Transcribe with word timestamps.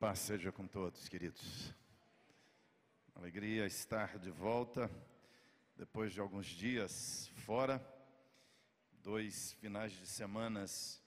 Paz 0.00 0.20
seja 0.20 0.50
com 0.50 0.66
todos, 0.66 1.10
queridos. 1.10 1.74
Alegria 3.14 3.66
estar 3.66 4.18
de 4.18 4.30
volta 4.30 4.90
depois 5.76 6.10
de 6.10 6.20
alguns 6.20 6.46
dias 6.46 7.28
fora, 7.44 7.78
dois 9.02 9.52
finais 9.60 9.92
de 9.92 10.06
semanas 10.06 11.02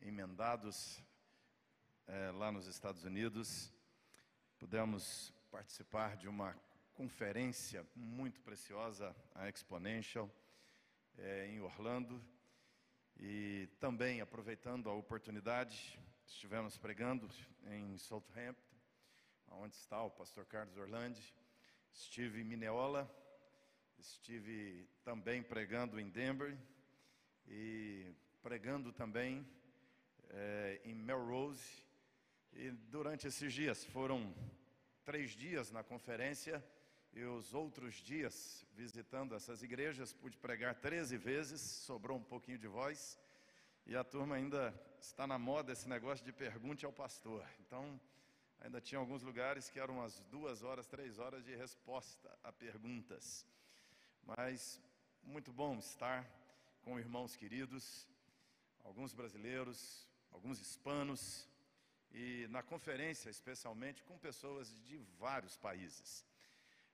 emendados 0.00 1.04
é, 2.06 2.30
lá 2.30 2.50
nos 2.50 2.66
Estados 2.66 3.04
Unidos. 3.04 3.70
Pudemos 4.58 5.34
participar 5.50 6.16
de 6.16 6.26
uma 6.26 6.58
conferência 6.94 7.86
muito 7.94 8.40
preciosa, 8.40 9.14
a 9.34 9.50
Exponential, 9.50 10.30
é, 11.18 11.46
em 11.46 11.60
Orlando, 11.60 12.18
e 13.18 13.68
também 13.78 14.22
aproveitando 14.22 14.88
a 14.88 14.94
oportunidade 14.94 16.00
estivemos 16.30 16.78
pregando 16.78 17.28
em 17.66 17.98
Southampton, 17.98 18.76
onde 19.50 19.74
está 19.74 20.00
o 20.02 20.10
pastor 20.10 20.46
Carlos 20.46 20.76
Orlandi. 20.76 21.34
Estive 21.92 22.40
em 22.40 22.44
Mineola, 22.44 23.10
estive 23.98 24.88
também 25.02 25.42
pregando 25.42 25.98
em 25.98 26.08
Denver 26.08 26.56
e 27.48 28.14
pregando 28.40 28.92
também 28.92 29.44
é, 30.28 30.80
em 30.84 30.94
Melrose. 30.94 31.84
E 32.52 32.70
durante 32.70 33.26
esses 33.26 33.52
dias, 33.52 33.84
foram 33.86 34.32
três 35.04 35.32
dias 35.32 35.72
na 35.72 35.82
conferência, 35.82 36.64
e 37.12 37.24
os 37.24 37.52
outros 37.52 37.96
dias 37.96 38.64
visitando 38.72 39.34
essas 39.34 39.64
igrejas, 39.64 40.12
pude 40.12 40.38
pregar 40.38 40.76
13 40.76 41.16
vezes, 41.16 41.60
sobrou 41.60 42.16
um 42.16 42.22
pouquinho 42.22 42.56
de 42.56 42.68
voz. 42.68 43.18
E 43.84 43.96
a 43.96 44.04
turma 44.04 44.36
ainda 44.36 44.72
está 45.00 45.26
na 45.26 45.38
moda 45.38 45.72
esse 45.72 45.88
negócio 45.88 46.24
de 46.24 46.32
pergunte 46.32 46.84
ao 46.84 46.92
pastor. 46.92 47.46
Então, 47.60 47.98
ainda 48.60 48.80
tinha 48.80 48.98
alguns 48.98 49.22
lugares 49.22 49.68
que 49.70 49.80
eram 49.80 49.98
umas 49.98 50.20
duas 50.30 50.62
horas, 50.62 50.86
três 50.86 51.18
horas 51.18 51.44
de 51.44 51.54
resposta 51.56 52.30
a 52.44 52.52
perguntas. 52.52 53.46
Mas 54.22 54.80
muito 55.22 55.52
bom 55.52 55.78
estar 55.78 56.24
com 56.82 56.98
irmãos 56.98 57.34
queridos, 57.34 58.06
alguns 58.84 59.14
brasileiros, 59.14 60.06
alguns 60.30 60.60
hispanos, 60.60 61.48
e 62.12 62.46
na 62.48 62.62
conferência, 62.62 63.30
especialmente, 63.30 64.02
com 64.02 64.18
pessoas 64.18 64.68
de 64.86 64.98
vários 65.18 65.56
países. 65.56 66.24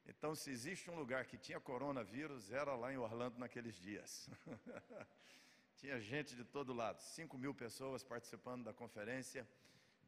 Então, 0.06 0.34
se 0.34 0.50
existe 0.50 0.90
um 0.90 0.94
lugar 0.94 1.24
que 1.24 1.38
tinha 1.38 1.58
coronavírus, 1.58 2.52
era 2.52 2.74
lá 2.76 2.92
em 2.92 2.98
Orlando 2.98 3.38
naqueles 3.38 3.76
dias. 3.80 4.28
Tinha 5.76 6.00
gente 6.00 6.34
de 6.34 6.42
todo 6.42 6.72
lado, 6.72 6.98
5 7.00 7.36
mil 7.36 7.54
pessoas 7.54 8.02
participando 8.02 8.64
da 8.64 8.72
conferência, 8.72 9.46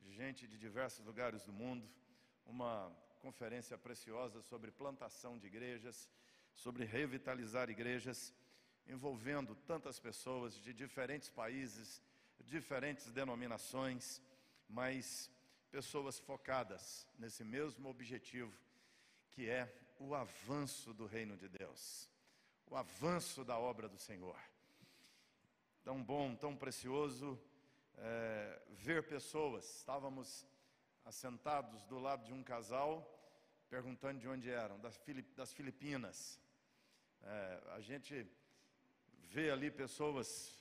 gente 0.07 0.47
de 0.47 0.57
diversos 0.57 1.05
lugares 1.05 1.45
do 1.45 1.53
mundo, 1.53 1.87
uma 2.47 2.91
conferência 3.21 3.77
preciosa 3.77 4.41
sobre 4.41 4.71
plantação 4.71 5.39
de 5.39 5.47
igrejas, 5.47 6.09
sobre 6.55 6.87
revitalizar 6.87 7.69
igrejas, 7.69 8.33
envolvendo 8.87 9.55
tantas 9.55 10.01
pessoas 10.01 10.55
de 10.55 10.73
diferentes 10.73 11.29
países, 11.29 12.03
diferentes 12.41 13.13
denominações, 13.13 14.23
mas 14.67 15.31
pessoas 15.71 16.19
focadas 16.19 17.07
nesse 17.19 17.45
mesmo 17.45 17.91
objetivo, 17.91 18.59
que 19.31 19.51
é 19.51 19.71
o 19.99 20.15
avanço 20.15 20.95
do 20.95 21.05
reino 21.05 21.37
de 21.37 21.47
Deus, 21.47 22.09
o 22.67 22.75
avanço 22.75 23.45
da 23.45 23.59
obra 23.59 23.87
do 23.87 23.99
Senhor 23.99 24.39
tão 25.83 26.03
bom, 26.03 26.35
tão 26.35 26.57
precioso 26.57 27.41
é, 27.97 28.63
ver 28.71 29.07
pessoas. 29.07 29.65
Estávamos 29.77 30.47
assentados 31.05 31.85
do 31.85 31.99
lado 31.99 32.25
de 32.25 32.33
um 32.33 32.43
casal, 32.43 33.15
perguntando 33.69 34.21
de 34.21 34.29
onde 34.29 34.51
eram, 34.51 34.79
das, 34.81 34.97
Filip, 34.97 35.35
das 35.35 35.53
Filipinas. 35.53 36.41
É, 37.23 37.63
a 37.73 37.81
gente 37.81 38.27
vê 39.21 39.51
ali 39.51 39.71
pessoas 39.71 40.57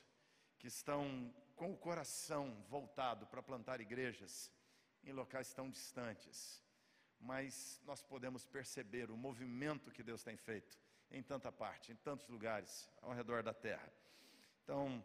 que 0.57 0.67
estão 0.67 1.33
com 1.55 1.71
o 1.71 1.77
coração 1.77 2.63
voltado 2.69 3.25
para 3.27 3.41
plantar 3.41 3.81
igrejas 3.81 4.51
em 5.03 5.11
locais 5.11 5.53
tão 5.53 5.69
distantes, 5.69 6.63
mas 7.19 7.81
nós 7.85 8.03
podemos 8.03 8.45
perceber 8.45 9.09
o 9.09 9.17
movimento 9.17 9.91
que 9.91 10.03
Deus 10.03 10.23
tem 10.23 10.37
feito 10.37 10.77
em 11.09 11.23
tanta 11.23 11.51
parte, 11.51 11.91
em 11.91 11.95
tantos 11.95 12.27
lugares 12.27 12.89
ao 13.01 13.13
redor 13.13 13.41
da 13.41 13.53
terra. 13.53 13.91
Então, 14.63 15.03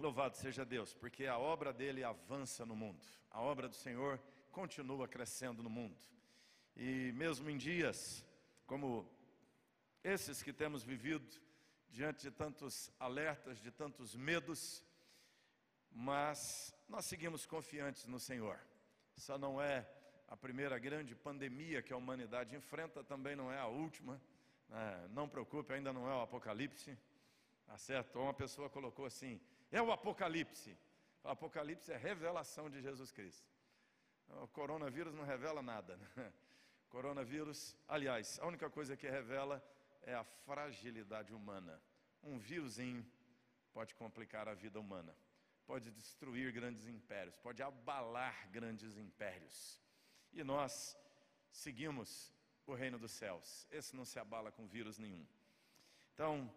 louvado 0.00 0.36
seja 0.36 0.64
Deus, 0.64 0.94
porque 0.94 1.26
a 1.26 1.38
obra 1.38 1.72
dele 1.72 2.02
avança 2.02 2.64
no 2.66 2.74
mundo, 2.74 3.00
a 3.30 3.40
obra 3.40 3.68
do 3.68 3.74
Senhor 3.74 4.20
continua 4.50 5.06
crescendo 5.06 5.62
no 5.62 5.70
mundo. 5.70 5.96
E 6.76 7.12
mesmo 7.12 7.48
em 7.50 7.56
dias 7.56 8.24
como 8.66 9.08
esses 10.02 10.42
que 10.42 10.52
temos 10.52 10.82
vivido, 10.82 11.28
diante 11.90 12.22
de 12.22 12.30
tantos 12.30 12.90
alertas, 12.98 13.60
de 13.60 13.70
tantos 13.70 14.14
medos, 14.14 14.82
mas 15.90 16.74
nós 16.88 17.04
seguimos 17.04 17.44
confiantes 17.46 18.06
no 18.06 18.18
Senhor. 18.18 18.58
Essa 19.16 19.36
não 19.36 19.60
é 19.60 19.86
a 20.28 20.36
primeira 20.36 20.78
grande 20.78 21.14
pandemia 21.14 21.82
que 21.82 21.92
a 21.92 21.96
humanidade 21.96 22.54
enfrenta, 22.54 23.02
também 23.02 23.34
não 23.34 23.52
é 23.52 23.58
a 23.58 23.66
última. 23.66 24.20
Né? 24.68 25.08
Não 25.10 25.28
preocupe, 25.28 25.72
ainda 25.72 25.92
não 25.92 26.08
é 26.08 26.14
o 26.14 26.22
apocalipse. 26.22 26.96
Tá 27.66 27.76
certo? 27.76 28.18
Uma 28.18 28.32
pessoa 28.32 28.70
colocou 28.70 29.04
assim: 29.04 29.40
é 29.70 29.82
o 29.82 29.92
Apocalipse. 29.92 30.76
O 31.22 31.28
Apocalipse 31.28 31.92
é 31.92 31.96
revelação 31.96 32.70
de 32.70 32.80
Jesus 32.80 33.10
Cristo. 33.12 33.48
O 34.28 34.48
coronavírus 34.48 35.14
não 35.14 35.24
revela 35.24 35.62
nada. 35.62 35.96
Né? 35.96 36.32
Coronavírus, 36.88 37.76
aliás, 37.86 38.38
a 38.40 38.46
única 38.46 38.68
coisa 38.68 38.96
que 38.96 39.08
revela 39.08 39.62
é 40.02 40.14
a 40.14 40.24
fragilidade 40.24 41.32
humana. 41.32 41.80
Um 42.22 42.38
vírusinho 42.38 43.06
pode 43.72 43.94
complicar 43.94 44.48
a 44.48 44.54
vida 44.54 44.80
humana, 44.80 45.16
pode 45.66 45.90
destruir 45.90 46.52
grandes 46.52 46.86
impérios, 46.86 47.36
pode 47.36 47.62
abalar 47.62 48.48
grandes 48.50 48.96
impérios. 48.96 49.80
E 50.32 50.42
nós 50.42 50.96
seguimos 51.52 52.32
o 52.66 52.74
reino 52.74 52.98
dos 52.98 53.12
céus. 53.12 53.66
Esse 53.70 53.94
não 53.94 54.04
se 54.04 54.18
abala 54.18 54.50
com 54.50 54.66
vírus 54.66 54.98
nenhum. 54.98 55.26
Então, 56.12 56.52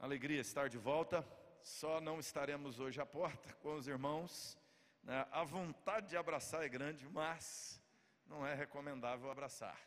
Alegria 0.00 0.40
estar 0.40 0.66
de 0.70 0.78
volta. 0.78 1.22
Só 1.62 2.00
não 2.00 2.18
estaremos 2.18 2.80
hoje 2.80 3.00
à 3.00 3.06
porta 3.06 3.52
com 3.54 3.74
os 3.74 3.86
irmãos. 3.86 4.58
Né? 5.02 5.26
A 5.30 5.44
vontade 5.44 6.08
de 6.08 6.16
abraçar 6.16 6.64
é 6.64 6.68
grande, 6.68 7.08
mas 7.08 7.80
não 8.26 8.46
é 8.46 8.54
recomendável 8.54 9.30
abraçar. 9.30 9.78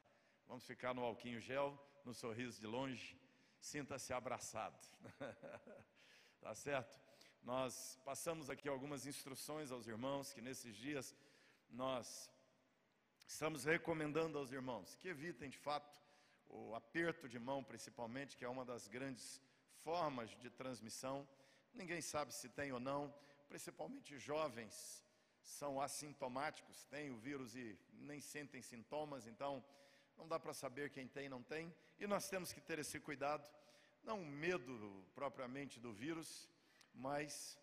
Vamos 0.48 0.66
ficar 0.66 0.94
no 0.94 1.04
alquinho 1.04 1.40
gel, 1.40 1.78
no 2.06 2.14
sorriso 2.14 2.60
de 2.60 2.68
longe. 2.68 3.20
Sinta-se 3.60 4.14
abraçado. 4.14 4.78
tá 6.42 6.54
certo? 6.54 7.00
Nós 7.42 8.00
passamos 8.06 8.50
aqui 8.50 8.70
algumas 8.70 9.06
instruções 9.06 9.72
aos 9.72 9.88
irmãos 9.88 10.32
que 10.32 10.42
nesses 10.42 10.76
dias 10.76 11.16
nós 11.70 12.30
estamos 13.28 13.66
recomendando 13.66 14.38
aos 14.38 14.52
irmãos 14.52 14.96
que 14.96 15.08
evitem 15.08 15.50
de 15.50 15.58
fato 15.58 16.02
o 16.48 16.76
aperto 16.76 17.28
de 17.28 17.40
mão, 17.40 17.64
principalmente, 17.64 18.38
que 18.38 18.46
é 18.46 18.50
uma 18.50 18.64
das 18.64 18.88
grandes 18.88 19.42
formas 19.84 20.30
de 20.38 20.50
transmissão, 20.52 21.28
ninguém 21.74 22.02
sabe 22.02 22.34
se 22.34 22.50
tem 22.50 22.72
ou 22.72 22.80
não, 22.80 23.14
principalmente 23.48 24.18
jovens 24.18 25.04
são 25.42 25.82
assintomáticos, 25.82 26.86
têm 26.86 27.12
o 27.12 27.18
vírus 27.18 27.56
e 27.56 27.78
nem 27.94 28.22
sentem 28.22 28.62
sintomas, 28.62 29.28
então 29.28 29.64
não 30.18 30.28
dá 30.28 30.40
para 30.40 30.54
saber 30.54 30.90
quem 30.90 31.08
tem 31.08 31.26
e 31.26 31.30
não 31.30 31.44
tem, 31.44 31.74
e 32.00 32.08
nós 32.08 32.30
temos 32.30 32.54
que 32.54 32.62
ter 32.62 32.80
esse 32.80 33.00
cuidado, 33.00 33.46
não 34.04 34.24
medo 34.24 35.06
propriamente 35.14 35.80
do 35.80 35.94
vírus, 35.94 36.50
mas 36.94 37.60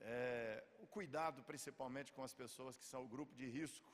é, 0.00 0.64
o 0.78 0.86
cuidado 0.86 1.42
principalmente 1.42 2.12
com 2.12 2.22
as 2.22 2.34
pessoas 2.34 2.76
que 2.76 2.84
são 2.84 3.04
o 3.04 3.08
grupo 3.08 3.34
de 3.34 3.46
risco 3.46 3.90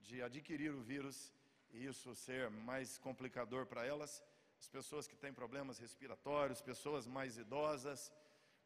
de 0.00 0.22
adquirir 0.22 0.74
o 0.74 0.80
vírus 0.82 1.32
e 1.70 1.84
isso 1.86 2.14
ser 2.14 2.50
mais 2.50 2.98
complicador 2.98 3.66
para 3.66 3.84
elas. 3.84 4.22
As 4.58 4.68
pessoas 4.68 5.06
que 5.06 5.16
têm 5.16 5.32
problemas 5.32 5.78
respiratórios, 5.78 6.60
pessoas 6.60 7.06
mais 7.06 7.36
idosas, 7.38 8.12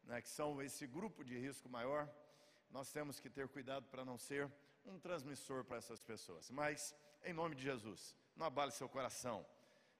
né, 0.05 0.21
que 0.21 0.29
são 0.29 0.61
esse 0.61 0.85
grupo 0.87 1.23
de 1.23 1.37
risco 1.37 1.69
maior, 1.69 2.09
nós 2.69 2.91
temos 2.91 3.19
que 3.19 3.29
ter 3.29 3.47
cuidado 3.47 3.85
para 3.87 4.03
não 4.03 4.17
ser 4.17 4.51
um 4.85 4.99
transmissor 4.99 5.63
para 5.63 5.77
essas 5.77 6.01
pessoas. 6.01 6.49
Mas, 6.49 6.95
em 7.23 7.33
nome 7.33 7.55
de 7.55 7.63
Jesus, 7.63 8.15
não 8.35 8.45
abale 8.45 8.71
seu 8.71 8.89
coração, 8.89 9.45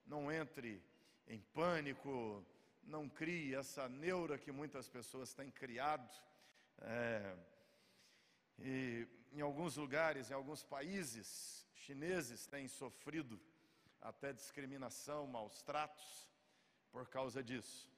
não 0.06 0.32
entre 0.32 0.84
em 1.28 1.40
pânico, 1.40 2.46
não 2.84 3.08
crie 3.08 3.56
essa 3.56 3.88
neura 3.88 4.38
que 4.38 4.52
muitas 4.52 4.90
pessoas 4.90 5.34
têm 5.34 5.50
criado. 5.52 6.10
É, 6.82 7.38
e 8.60 9.08
em 9.32 9.42
alguns 9.42 9.78
lugares, 9.78 10.30
em 10.30 10.34
alguns 10.34 10.64
países 10.64 11.66
chineses 11.76 12.46
têm 12.48 12.68
sofrido 12.68 13.40
até 14.02 14.34
discriminação, 14.34 15.28
maus 15.28 15.62
tratos 15.62 16.28
por 16.92 17.08
causa 17.08 17.44
disso. 17.44 17.93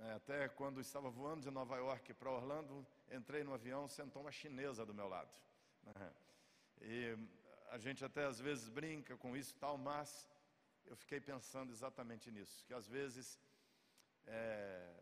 É, 0.00 0.12
até 0.12 0.48
quando 0.48 0.80
estava 0.80 1.08
voando 1.08 1.42
de 1.42 1.50
Nova 1.50 1.76
York 1.76 2.14
para 2.14 2.30
Orlando, 2.30 2.86
entrei 3.10 3.44
no 3.44 3.54
avião, 3.54 3.86
sentou 3.86 4.22
uma 4.22 4.32
chinesa 4.32 4.84
do 4.84 4.92
meu 4.92 5.08
lado. 5.08 5.30
Né? 5.82 6.12
E 6.80 7.16
a 7.70 7.78
gente 7.78 8.04
até 8.04 8.24
às 8.24 8.40
vezes 8.40 8.68
brinca 8.68 9.16
com 9.16 9.36
isso 9.36 9.54
tal, 9.56 9.78
mas 9.78 10.28
eu 10.86 10.96
fiquei 10.96 11.20
pensando 11.20 11.72
exatamente 11.72 12.30
nisso, 12.30 12.64
que 12.66 12.74
às 12.74 12.86
vezes 12.86 13.38
é, 14.26 14.92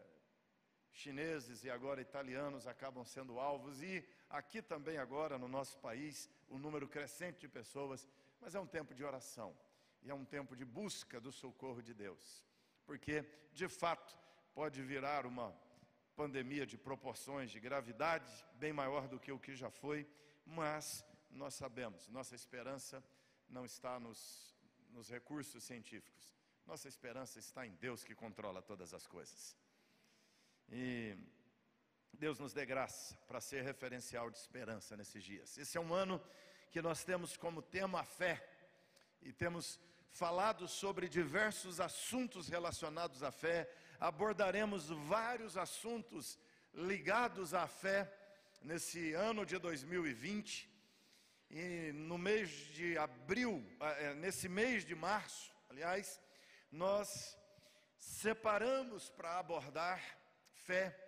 chineses 0.93 1.65
e 1.65 1.71
agora 1.71 2.01
italianos 2.01 2.67
acabam 2.67 3.05
sendo 3.05 3.41
alvos, 3.41 3.83
e 3.83 4.07
aqui 4.29 4.63
também 4.63 4.99
agora 4.99 5.39
no 5.39 5.49
nosso 5.49 5.79
país, 5.79 6.31
um 6.49 6.59
número 6.59 6.87
crescente 6.87 7.41
de 7.41 7.49
pessoas, 7.49 8.09
mas 8.41 8.55
é 8.55 8.61
um 8.61 8.67
tempo 8.67 8.95
de 8.95 9.03
oração, 9.03 9.57
e 10.03 10.11
é 10.11 10.15
um 10.15 10.25
tempo 10.25 10.55
de 10.55 10.65
busca 10.65 11.21
do 11.21 11.33
socorro 11.33 11.83
de 11.83 11.95
Deus, 11.95 12.45
porque 12.85 13.25
de 13.53 13.69
fato 13.69 14.17
pode 14.55 14.83
virar 14.83 15.27
uma 15.27 15.55
pandemia 16.15 16.67
de 16.67 16.77
proporções 16.77 17.51
de 17.51 17.59
gravidade 17.59 18.31
bem 18.55 18.73
maior 18.73 19.09
do 19.09 19.19
que 19.19 19.33
o 19.33 19.39
que 19.39 19.55
já 19.55 19.71
foi, 19.71 20.07
mas 20.45 21.05
nós 21.31 21.55
sabemos, 21.55 22.09
nossa 22.09 22.35
esperança 22.35 23.03
não 23.49 23.65
está 23.65 23.99
nos, 23.99 24.55
nos 24.91 25.09
recursos 25.09 25.65
científicos, 25.65 26.37
nossa 26.67 26.89
esperança 26.89 27.39
está 27.39 27.67
em 27.67 27.75
Deus 27.77 28.05
que 28.05 28.15
controla 28.15 28.63
todas 28.63 28.95
as 28.95 29.07
coisas. 29.07 29.57
E 30.71 31.17
Deus 32.13 32.39
nos 32.39 32.53
dê 32.53 32.65
graça 32.65 33.17
para 33.27 33.41
ser 33.41 33.63
referencial 33.63 34.31
de 34.31 34.39
esperança 34.39 34.97
nesses 34.97 35.25
dias. 35.25 35.59
Esse 35.59 35.77
é 35.77 35.81
um 35.81 35.93
ano 35.93 36.23
que 36.71 36.81
nós 36.81 37.05
temos 37.05 37.37
como 37.37 37.61
tema 37.61 38.01
a 38.01 38.05
fé 38.05 38.47
e 39.21 39.33
temos 39.33 39.81
falado 40.13 40.69
sobre 40.69 41.09
diversos 41.09 41.81
assuntos 41.81 42.49
relacionados 42.49 43.23
à 43.23 43.33
fé. 43.33 43.71
Abordaremos 44.03 44.89
vários 44.89 45.57
assuntos 45.57 46.37
ligados 46.75 47.55
à 47.55 47.69
fé 47.69 48.13
nesse 48.61 49.13
ano 49.13 49.47
de 49.47 49.57
2020. 49.59 50.69
E 51.49 51.93
no 51.93 52.19
mês 52.19 52.51
de 52.75 52.99
abril, 52.99 53.65
é, 53.81 54.13
nesse 54.15 54.49
mês 54.49 54.85
de 54.85 54.97
março, 54.97 55.55
aliás, 55.71 56.21
nós 56.73 57.39
separamos 57.97 59.09
para 59.11 59.39
abordar 59.39 60.03
fé 60.51 60.99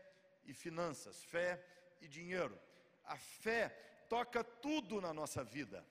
e 0.44 0.54
finanças, 0.54 1.24
fé 1.24 1.60
e 2.00 2.06
dinheiro. 2.06 2.56
A 3.06 3.16
fé 3.16 3.70
toca 4.08 4.44
tudo 4.44 5.00
na 5.00 5.12
nossa 5.12 5.42
vida. 5.42 5.84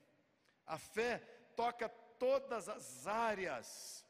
A 0.65 0.77
fé 0.77 1.17
toca 1.53 1.89
todas 1.89 2.69
as 2.69 3.07
áreas 3.07 4.05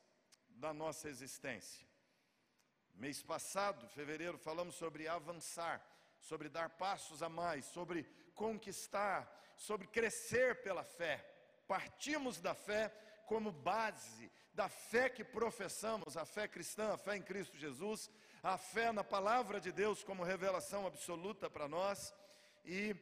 da 0.47 0.71
nossa 0.71 1.09
existência. 1.09 1.91
Mês 2.95 3.21
passado, 3.21 3.87
fevereiro, 3.89 4.37
falamos 4.37 4.75
sobre 4.75 5.07
avançar, 5.07 5.85
sobre 6.19 6.49
dar 6.49 6.69
passos 6.69 7.21
a 7.21 7.29
mais, 7.29 7.65
sobre 7.65 8.03
conquistar, 8.35 9.53
sobre 9.57 9.87
crescer 9.87 10.61
pela 10.61 10.83
fé. 10.83 11.17
Partimos 11.67 12.39
da 12.39 12.53
fé 12.53 12.89
como 13.25 13.51
base 13.51 14.31
da 14.53 14.69
fé 14.69 15.09
que 15.09 15.23
professamos, 15.23 16.15
a 16.15 16.25
fé 16.25 16.47
cristã, 16.47 16.93
a 16.93 16.97
fé 16.97 17.17
em 17.17 17.21
Cristo 17.21 17.57
Jesus, 17.57 18.09
a 18.43 18.57
fé 18.57 18.91
na 18.91 19.03
palavra 19.03 19.59
de 19.59 19.71
Deus 19.71 20.03
como 20.03 20.23
revelação 20.23 20.85
absoluta 20.85 21.49
para 21.49 21.67
nós 21.67 22.13
e 22.63 22.95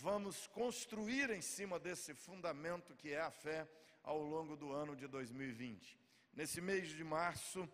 vamos 0.00 0.46
construir 0.46 1.30
em 1.30 1.42
cima 1.42 1.78
desse 1.78 2.14
fundamento 2.14 2.94
que 2.94 3.12
é 3.12 3.20
a 3.20 3.30
fé 3.30 3.68
ao 4.04 4.22
longo 4.22 4.56
do 4.56 4.72
ano 4.72 4.94
de 4.94 5.08
2020. 5.08 5.98
Nesse 6.34 6.60
mês 6.60 6.88
de 6.88 7.02
março, 7.02 7.68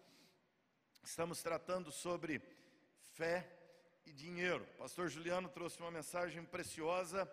estamos 1.03 1.43
tratando 1.43 1.91
sobre 1.91 2.41
fé 3.15 3.49
e 4.07 4.13
dinheiro. 4.13 4.67
pastor 4.79 5.09
Juliano 5.09 5.49
trouxe 5.49 5.79
uma 5.81 5.91
mensagem 5.91 6.45
preciosa 6.45 7.31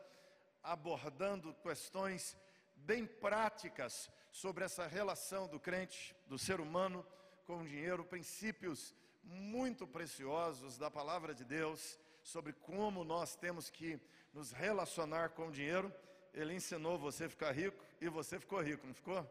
abordando 0.63 1.53
questões 1.55 2.35
bem 2.75 3.05
práticas 3.05 4.09
sobre 4.31 4.63
essa 4.65 4.87
relação 4.87 5.47
do 5.47 5.59
crente, 5.59 6.15
do 6.27 6.37
ser 6.37 6.59
humano 6.59 7.05
com 7.45 7.61
o 7.61 7.65
dinheiro, 7.65 8.03
princípios 8.03 8.93
muito 9.23 9.87
preciosos 9.87 10.77
da 10.77 10.89
palavra 10.89 11.33
de 11.33 11.45
Deus 11.45 11.99
sobre 12.23 12.53
como 12.53 13.03
nós 13.03 13.35
temos 13.35 13.69
que 13.69 13.99
nos 14.33 14.51
relacionar 14.51 15.29
com 15.29 15.47
o 15.47 15.51
dinheiro. 15.51 15.93
Ele 16.33 16.53
ensinou 16.53 16.97
você 16.97 17.25
a 17.25 17.29
ficar 17.29 17.51
rico 17.51 17.81
e 18.01 18.09
você 18.09 18.39
ficou 18.39 18.61
rico, 18.61 18.85
não 18.85 18.93
ficou? 18.93 19.25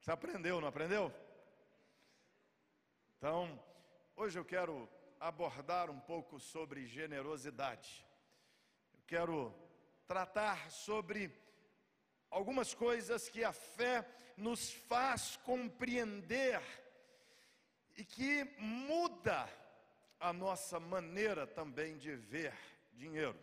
Você 0.00 0.10
aprendeu, 0.10 0.60
não 0.60 0.68
aprendeu? 0.68 1.12
Então, 3.22 3.62
hoje 4.16 4.38
eu 4.38 4.44
quero 4.46 4.88
abordar 5.20 5.90
um 5.90 6.00
pouco 6.00 6.40
sobre 6.40 6.86
generosidade. 6.86 8.02
Eu 8.94 9.00
quero 9.06 9.54
tratar 10.06 10.70
sobre 10.70 11.30
algumas 12.30 12.72
coisas 12.72 13.28
que 13.28 13.44
a 13.44 13.52
fé 13.52 14.08
nos 14.38 14.72
faz 14.72 15.36
compreender 15.36 16.62
e 17.94 18.06
que 18.06 18.44
muda 18.56 19.46
a 20.18 20.32
nossa 20.32 20.80
maneira 20.80 21.46
também 21.46 21.98
de 21.98 22.16
ver 22.16 22.54
dinheiro. 22.94 23.38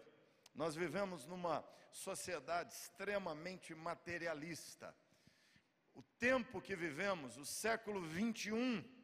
Nós 0.55 0.73
vivemos 0.73 1.27
numa 1.27 1.63
sociedade 1.91 2.73
extremamente 2.73 3.75
materialista. 3.75 4.91
O 5.93 6.01
tempo 6.01 6.63
que 6.63 6.75
vivemos, 6.75 7.37
o 7.37 7.45
século 7.45 8.01
21, 8.01 8.96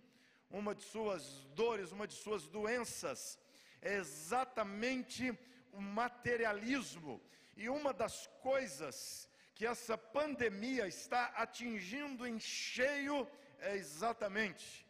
uma 0.54 0.76
de 0.76 0.84
suas 0.84 1.24
dores, 1.56 1.92
uma 1.92 2.08
de 2.08 2.14
suas 2.14 2.48
doenças, 2.48 3.40
é 3.82 3.96
exatamente 3.96 5.38
o 5.74 5.82
materialismo. 5.82 7.20
E 7.58 7.68
uma 7.68 7.92
das 7.92 8.28
coisas 8.42 9.28
que 9.56 9.66
essa 9.66 9.98
pandemia 9.98 10.88
está 10.88 11.26
atingindo 11.36 12.28
em 12.28 12.40
cheio 12.40 13.28
é 13.60 13.76
exatamente 13.76 14.88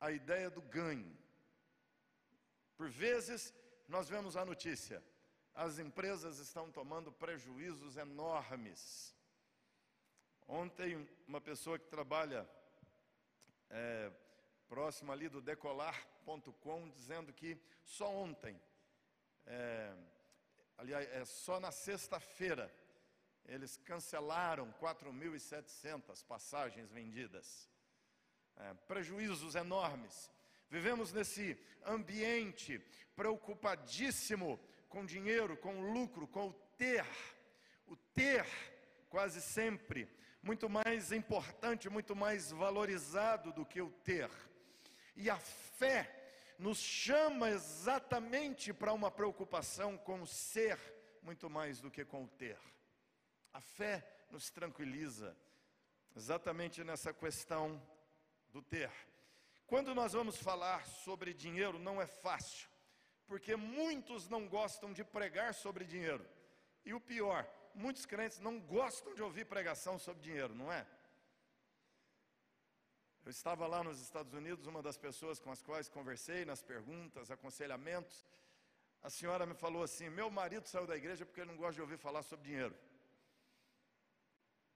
a 0.00 0.12
ideia 0.12 0.48
do 0.48 0.62
ganho. 0.62 1.18
Por 2.76 2.88
vezes, 2.88 3.52
nós 3.88 4.08
vemos 4.08 4.36
a 4.36 4.44
notícia: 4.44 5.02
as 5.52 5.80
empresas 5.80 6.38
estão 6.38 6.70
tomando 6.70 7.10
prejuízos 7.10 7.96
enormes. 7.96 9.14
Ontem, 10.46 11.08
uma 11.26 11.40
pessoa 11.40 11.78
que 11.78 11.86
trabalha 11.86 12.48
é, 13.68 14.10
próximo 14.70 15.10
ali 15.10 15.28
do 15.28 15.42
decolar.com, 15.42 16.88
dizendo 16.90 17.32
que 17.32 17.60
só 17.84 18.08
ontem, 18.08 18.58
é, 19.44 19.92
aliás, 20.78 21.08
é 21.10 21.24
só 21.24 21.58
na 21.58 21.72
sexta-feira, 21.72 22.72
eles 23.46 23.76
cancelaram 23.78 24.72
4.700 24.80 26.24
passagens 26.24 26.88
vendidas 26.92 27.68
é, 28.58 28.72
prejuízos 28.86 29.56
enormes. 29.56 30.30
Vivemos 30.70 31.12
nesse 31.12 31.58
ambiente 31.84 32.78
preocupadíssimo 33.16 34.60
com 34.88 35.04
dinheiro, 35.04 35.56
com 35.56 35.92
lucro, 35.92 36.28
com 36.28 36.46
o 36.48 36.52
ter. 36.78 37.04
O 37.88 37.96
ter, 37.96 38.46
quase 39.08 39.40
sempre, 39.40 40.08
muito 40.40 40.68
mais 40.68 41.10
importante, 41.10 41.88
muito 41.88 42.14
mais 42.14 42.52
valorizado 42.52 43.52
do 43.52 43.66
que 43.66 43.82
o 43.82 43.90
ter. 43.90 44.30
E 45.16 45.28
a 45.28 45.38
fé 45.38 46.20
nos 46.58 46.78
chama 46.78 47.50
exatamente 47.50 48.72
para 48.72 48.92
uma 48.92 49.10
preocupação 49.10 49.96
com 49.96 50.20
o 50.22 50.26
ser, 50.26 50.78
muito 51.22 51.48
mais 51.48 51.80
do 51.80 51.90
que 51.90 52.04
com 52.04 52.24
o 52.24 52.28
ter. 52.28 52.58
A 53.52 53.60
fé 53.60 54.06
nos 54.30 54.50
tranquiliza, 54.50 55.36
exatamente 56.14 56.84
nessa 56.84 57.12
questão 57.12 57.80
do 58.52 58.60
ter. 58.60 58.90
Quando 59.66 59.94
nós 59.94 60.12
vamos 60.12 60.36
falar 60.36 60.84
sobre 60.86 61.32
dinheiro, 61.32 61.78
não 61.78 62.00
é 62.00 62.06
fácil, 62.06 62.68
porque 63.26 63.56
muitos 63.56 64.28
não 64.28 64.46
gostam 64.48 64.92
de 64.92 65.04
pregar 65.04 65.54
sobre 65.54 65.84
dinheiro. 65.84 66.28
E 66.84 66.92
o 66.92 67.00
pior, 67.00 67.48
muitos 67.74 68.04
crentes 68.04 68.38
não 68.38 68.60
gostam 68.60 69.14
de 69.14 69.22
ouvir 69.22 69.46
pregação 69.46 69.98
sobre 69.98 70.22
dinheiro, 70.22 70.54
não 70.54 70.72
é? 70.72 70.86
Eu 73.24 73.30
estava 73.30 73.66
lá 73.66 73.82
nos 73.84 74.00
Estados 74.00 74.32
Unidos, 74.32 74.66
uma 74.66 74.82
das 74.82 74.96
pessoas 74.96 75.38
com 75.38 75.50
as 75.50 75.62
quais 75.62 75.88
conversei 75.88 76.44
nas 76.44 76.62
perguntas, 76.62 77.30
aconselhamentos, 77.30 78.26
a 79.02 79.10
senhora 79.10 79.46
me 79.46 79.54
falou 79.54 79.82
assim: 79.82 80.08
meu 80.08 80.30
marido 80.30 80.66
saiu 80.66 80.86
da 80.86 80.96
igreja 80.96 81.24
porque 81.26 81.40
ele 81.40 81.50
não 81.50 81.56
gosta 81.56 81.74
de 81.74 81.80
ouvir 81.80 81.98
falar 81.98 82.22
sobre 82.22 82.48
dinheiro. 82.48 82.76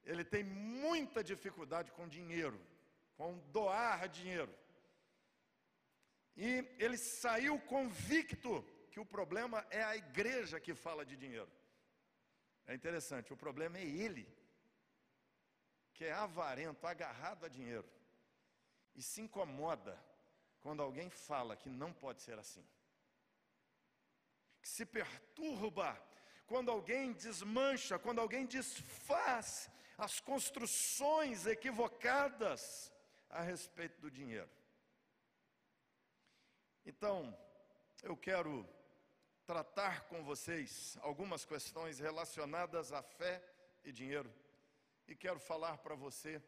Ele 0.05 0.25
tem 0.25 0.45
muita 0.45 1.25
dificuldade 1.25 1.91
com 1.93 2.07
dinheiro 2.07 2.61
com 3.17 3.39
doar 3.51 4.09
dinheiro. 4.09 4.53
E 6.37 6.49
ele 6.79 6.97
saiu 6.97 7.61
convicto 7.61 8.63
que 8.91 9.01
o 9.01 9.07
problema 9.07 9.65
é 9.71 9.83
a 9.83 9.97
igreja 9.97 10.61
que 10.61 10.75
fala 10.75 11.05
de 11.05 11.17
dinheiro. 11.17 11.51
É 12.67 12.75
interessante, 12.75 13.33
o 13.33 13.37
problema 13.37 13.79
é 13.79 13.85
ele, 13.85 14.27
que 15.93 16.05
é 16.05 16.13
avarento, 16.13 16.87
agarrado 16.87 17.45
a 17.45 17.49
dinheiro, 17.49 17.89
e 18.95 19.03
se 19.03 19.21
incomoda 19.21 19.99
quando 20.61 20.83
alguém 20.83 21.11
fala 21.11 21.57
que 21.57 21.69
não 21.69 21.93
pode 21.93 22.23
ser 22.23 22.39
assim, 22.39 22.67
que 24.63 24.69
se 24.69 24.87
perturba 24.87 26.01
quando 26.47 26.71
alguém 26.71 27.13
desmancha, 27.13 27.99
quando 27.99 28.21
alguém 28.21 28.47
desfaz 28.47 29.71
as 29.97 30.21
construções 30.21 31.47
equivocadas 31.47 32.93
a 33.31 33.43
respeito 33.43 34.01
do 34.01 34.11
dinheiro. 34.11 34.51
Então, 36.85 37.37
eu 38.03 38.17
quero 38.17 38.69
tratar 39.47 40.05
com 40.09 40.23
vocês 40.23 40.99
algumas 41.01 41.45
questões 41.45 41.99
relacionadas 41.99 42.93
à 42.93 43.03
fé 43.03 43.43
e 43.83 43.93
dinheiro. 43.93 44.33
E 45.07 45.15
quero 45.15 45.39
falar 45.39 45.79
para 45.79 45.95
você, 45.95 46.43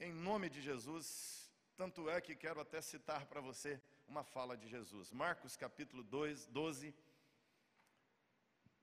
em 0.00 0.12
nome 0.12 0.48
de 0.48 0.62
Jesus, 0.62 1.50
tanto 1.76 2.08
é 2.08 2.20
que 2.20 2.36
quero 2.36 2.60
até 2.60 2.80
citar 2.80 3.26
para 3.26 3.40
você 3.40 3.80
uma 4.06 4.22
fala 4.22 4.56
de 4.56 4.68
Jesus. 4.68 5.12
Marcos 5.12 5.56
capítulo 5.56 6.04
2, 6.04 6.46
12. 6.46 6.94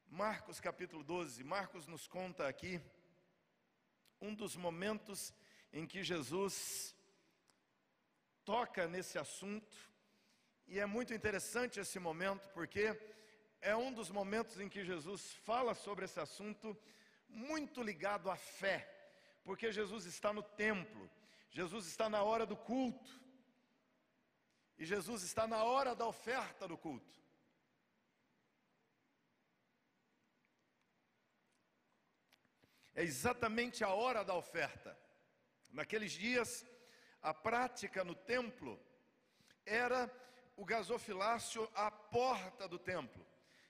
Marcos 0.07 0.59
capítulo 0.59 1.03
12. 1.03 1.41
Marcos 1.43 1.87
nos 1.87 2.05
conta 2.05 2.47
aqui 2.47 2.81
um 4.19 4.35
dos 4.35 4.57
momentos 4.57 5.33
em 5.71 5.87
que 5.87 6.03
Jesus 6.03 6.93
toca 8.43 8.85
nesse 8.85 9.17
assunto 9.17 9.73
e 10.67 10.79
é 10.79 10.85
muito 10.85 11.13
interessante 11.13 11.79
esse 11.79 11.97
momento, 11.97 12.49
porque 12.49 12.99
é 13.61 13.73
um 13.75 13.93
dos 13.93 14.09
momentos 14.09 14.59
em 14.59 14.67
que 14.67 14.83
Jesus 14.83 15.33
fala 15.45 15.73
sobre 15.73 16.05
esse 16.05 16.19
assunto, 16.19 16.77
muito 17.29 17.81
ligado 17.81 18.29
à 18.29 18.35
fé, 18.35 18.94
porque 19.45 19.71
Jesus 19.71 20.05
está 20.05 20.33
no 20.33 20.41
templo, 20.41 21.09
Jesus 21.51 21.85
está 21.85 22.09
na 22.09 22.23
hora 22.23 22.47
do 22.47 22.57
culto, 22.57 23.21
e 24.77 24.83
Jesus 24.83 25.21
está 25.21 25.47
na 25.47 25.63
hora 25.63 25.95
da 25.95 26.05
oferta 26.07 26.67
do 26.67 26.75
culto. 26.75 27.13
É 32.95 33.03
exatamente 33.03 33.83
a 33.83 33.89
hora 33.89 34.23
da 34.23 34.33
oferta. 34.33 34.97
Naqueles 35.69 36.11
dias, 36.11 36.65
a 37.21 37.33
prática 37.33 38.03
no 38.03 38.15
templo 38.15 38.81
era 39.65 40.11
o 40.57 40.65
gasofilácio 40.65 41.69
à 41.75 41.91
porta 41.91 42.67
do 42.67 42.79
templo. 42.79 43.25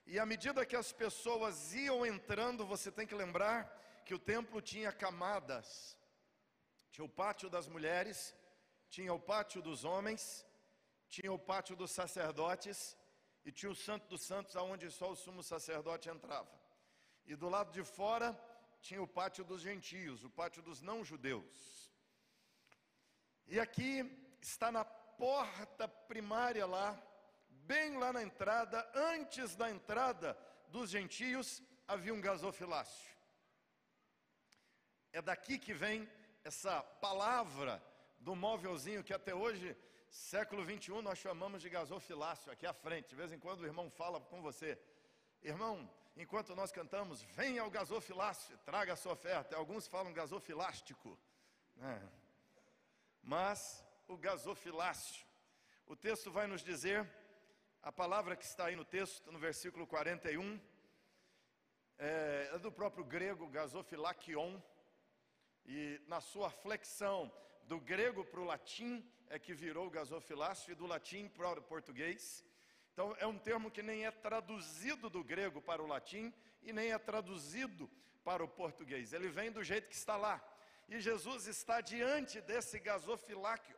E 0.06 0.18
à 0.18 0.24
medida 0.24 0.64
que 0.64 0.76
as 0.76 0.92
pessoas 0.92 1.74
iam 1.74 2.06
entrando, 2.06 2.64
você 2.64 2.90
tem 2.90 3.06
que 3.06 3.14
lembrar 3.14 3.76
que 4.06 4.14
o 4.14 4.18
templo 4.18 4.62
tinha 4.62 4.92
camadas. 4.92 5.98
Tinha 6.92 7.04
o 7.04 7.08
pátio 7.08 7.50
das 7.50 7.66
mulheres, 7.66 8.34
tinha 8.88 9.12
o 9.12 9.18
pátio 9.18 9.60
dos 9.60 9.84
homens, 9.84 10.46
tinha 11.08 11.32
o 11.32 11.38
pátio 11.38 11.74
dos 11.74 11.90
sacerdotes 11.90 12.96
e 13.44 13.50
tinha 13.50 13.70
o 13.70 13.74
Santo 13.74 14.06
dos 14.08 14.22
Santos, 14.22 14.54
aonde 14.56 14.90
só 14.90 15.10
o 15.10 15.16
sumo 15.16 15.42
sacerdote 15.42 16.08
entrava. 16.08 16.54
E 17.26 17.34
do 17.34 17.48
lado 17.48 17.72
de 17.72 17.82
fora 17.82 18.28
tinha 18.80 19.02
o 19.02 19.08
pátio 19.08 19.44
dos 19.44 19.60
gentios, 19.60 20.22
o 20.22 20.30
pátio 20.30 20.62
dos 20.62 20.80
não-judeus. 20.80 21.90
E 23.48 23.58
aqui 23.58 23.92
está 24.40 24.70
na 24.70 24.84
porta 24.84 25.88
primária 25.88 26.64
lá, 26.64 26.96
bem 27.48 27.98
lá 27.98 28.12
na 28.12 28.22
entrada, 28.22 28.88
antes 28.94 29.56
da 29.56 29.68
entrada 29.68 30.38
dos 30.68 30.90
gentios, 30.90 31.60
havia 31.88 32.14
um 32.14 32.20
gasofilácio. 32.20 33.15
É 35.16 35.22
daqui 35.22 35.58
que 35.58 35.72
vem 35.72 36.06
essa 36.44 36.82
palavra 36.82 37.82
do 38.18 38.36
móvelzinho 38.36 39.02
que 39.02 39.14
até 39.14 39.34
hoje, 39.34 39.74
século 40.10 40.62
21, 40.62 41.00
nós 41.00 41.18
chamamos 41.18 41.62
de 41.62 41.70
gasofilácio, 41.70 42.52
aqui 42.52 42.66
à 42.66 42.74
frente. 42.74 43.08
De 43.08 43.14
vez 43.14 43.32
em 43.32 43.38
quando 43.38 43.60
o 43.60 43.64
irmão 43.64 43.88
fala 43.88 44.20
com 44.20 44.42
você, 44.42 44.78
irmão, 45.42 45.90
enquanto 46.18 46.54
nós 46.54 46.70
cantamos, 46.70 47.22
venha 47.34 47.62
ao 47.62 47.70
gasofilácio, 47.70 48.58
traga 48.58 48.92
a 48.92 48.96
sua 48.96 49.14
oferta. 49.14 49.56
Alguns 49.56 49.86
falam 49.86 50.12
gasofilástico, 50.12 51.18
né? 51.76 51.98
mas 53.22 53.82
o 54.06 54.18
gasofilácio. 54.18 55.24
O 55.86 55.96
texto 55.96 56.30
vai 56.30 56.46
nos 56.46 56.62
dizer, 56.62 57.10
a 57.82 57.90
palavra 57.90 58.36
que 58.36 58.44
está 58.44 58.66
aí 58.66 58.76
no 58.76 58.84
texto, 58.84 59.32
no 59.32 59.38
versículo 59.38 59.86
41, 59.86 60.60
é, 61.96 62.50
é 62.52 62.58
do 62.58 62.70
próprio 62.70 63.02
grego 63.02 63.48
gasofilakion, 63.48 64.60
e 65.66 66.00
na 66.06 66.20
sua 66.20 66.50
flexão 66.50 67.32
do 67.64 67.80
grego 67.80 68.24
para 68.24 68.40
o 68.40 68.44
latim 68.44 69.04
é 69.28 69.38
que 69.38 69.52
virou 69.52 69.90
gasofilácio 69.90 70.72
e 70.72 70.74
do 70.74 70.86
latim 70.86 71.28
para 71.28 71.58
o 71.58 71.62
português. 71.62 72.44
Então 72.92 73.14
é 73.18 73.26
um 73.26 73.38
termo 73.38 73.70
que 73.70 73.82
nem 73.82 74.06
é 74.06 74.10
traduzido 74.10 75.10
do 75.10 75.22
grego 75.22 75.60
para 75.60 75.82
o 75.82 75.86
latim 75.86 76.32
e 76.62 76.72
nem 76.72 76.92
é 76.92 76.98
traduzido 76.98 77.90
para 78.24 78.44
o 78.44 78.48
português. 78.48 79.12
Ele 79.12 79.28
vem 79.28 79.50
do 79.50 79.62
jeito 79.62 79.88
que 79.88 79.94
está 79.94 80.16
lá. 80.16 80.42
E 80.88 81.00
Jesus 81.00 81.46
está 81.46 81.80
diante 81.80 82.40
desse 82.40 82.78
gasofiláquio. 82.78 83.76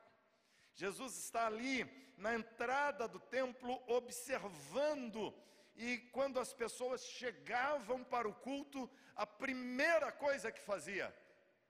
Jesus 0.74 1.16
está 1.18 1.46
ali 1.46 1.84
na 2.16 2.34
entrada 2.34 3.08
do 3.08 3.18
templo 3.18 3.82
observando, 3.86 5.32
e 5.76 5.98
quando 6.12 6.38
as 6.40 6.52
pessoas 6.52 7.04
chegavam 7.04 8.02
para 8.04 8.28
o 8.28 8.34
culto, 8.34 8.90
a 9.14 9.26
primeira 9.26 10.10
coisa 10.12 10.50
que 10.50 10.60
fazia, 10.60 11.14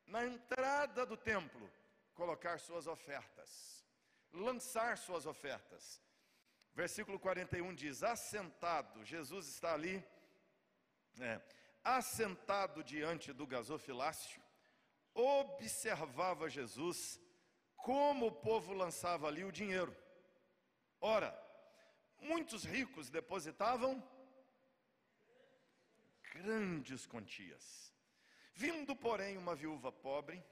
na 0.08 0.26
entrada 0.26 1.04
do 1.04 1.16
templo, 1.16 1.70
colocar 2.14 2.58
suas 2.58 2.86
ofertas, 2.86 3.84
lançar 4.32 4.96
suas 4.96 5.26
ofertas. 5.26 6.02
Versículo 6.74 7.18
41 7.18 7.74
diz: 7.74 8.02
Assentado, 8.02 9.04
Jesus 9.04 9.46
está 9.48 9.74
ali, 9.74 10.04
é, 11.20 11.40
assentado 11.84 12.82
diante 12.82 13.32
do 13.32 13.46
gasofilácio, 13.46 14.42
observava 15.14 16.48
Jesus 16.48 17.20
como 17.76 18.26
o 18.26 18.32
povo 18.32 18.72
lançava 18.72 19.28
ali 19.28 19.44
o 19.44 19.52
dinheiro. 19.52 19.94
Ora, 21.00 21.36
muitos 22.18 22.64
ricos 22.64 23.10
depositavam 23.10 24.02
grandes 26.32 27.06
quantias. 27.06 27.92
Vindo, 28.62 28.96
porém, 28.96 29.36
uma 29.36 29.54
viúva 29.54 29.92
pobre, 29.92 30.44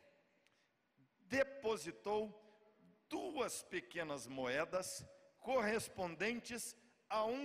depositou 1.23 2.21
duas 3.09 3.65
pequenas 3.65 4.29
moedas 4.29 5.05
correspondentes 5.41 6.77
a 7.11 7.25
um 7.25 7.45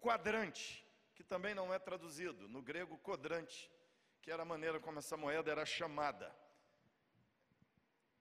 quadrante, 0.00 0.82
que 1.14 1.22
também 1.22 1.54
não 1.54 1.74
é 1.74 1.78
traduzido, 1.78 2.48
no 2.48 2.62
grego 2.62 2.96
quadrante, 3.00 3.70
que 4.22 4.30
era 4.30 4.44
a 4.44 4.46
maneira 4.46 4.80
como 4.80 4.98
essa 4.98 5.14
moeda 5.14 5.50
era 5.50 5.66
chamada. 5.66 6.34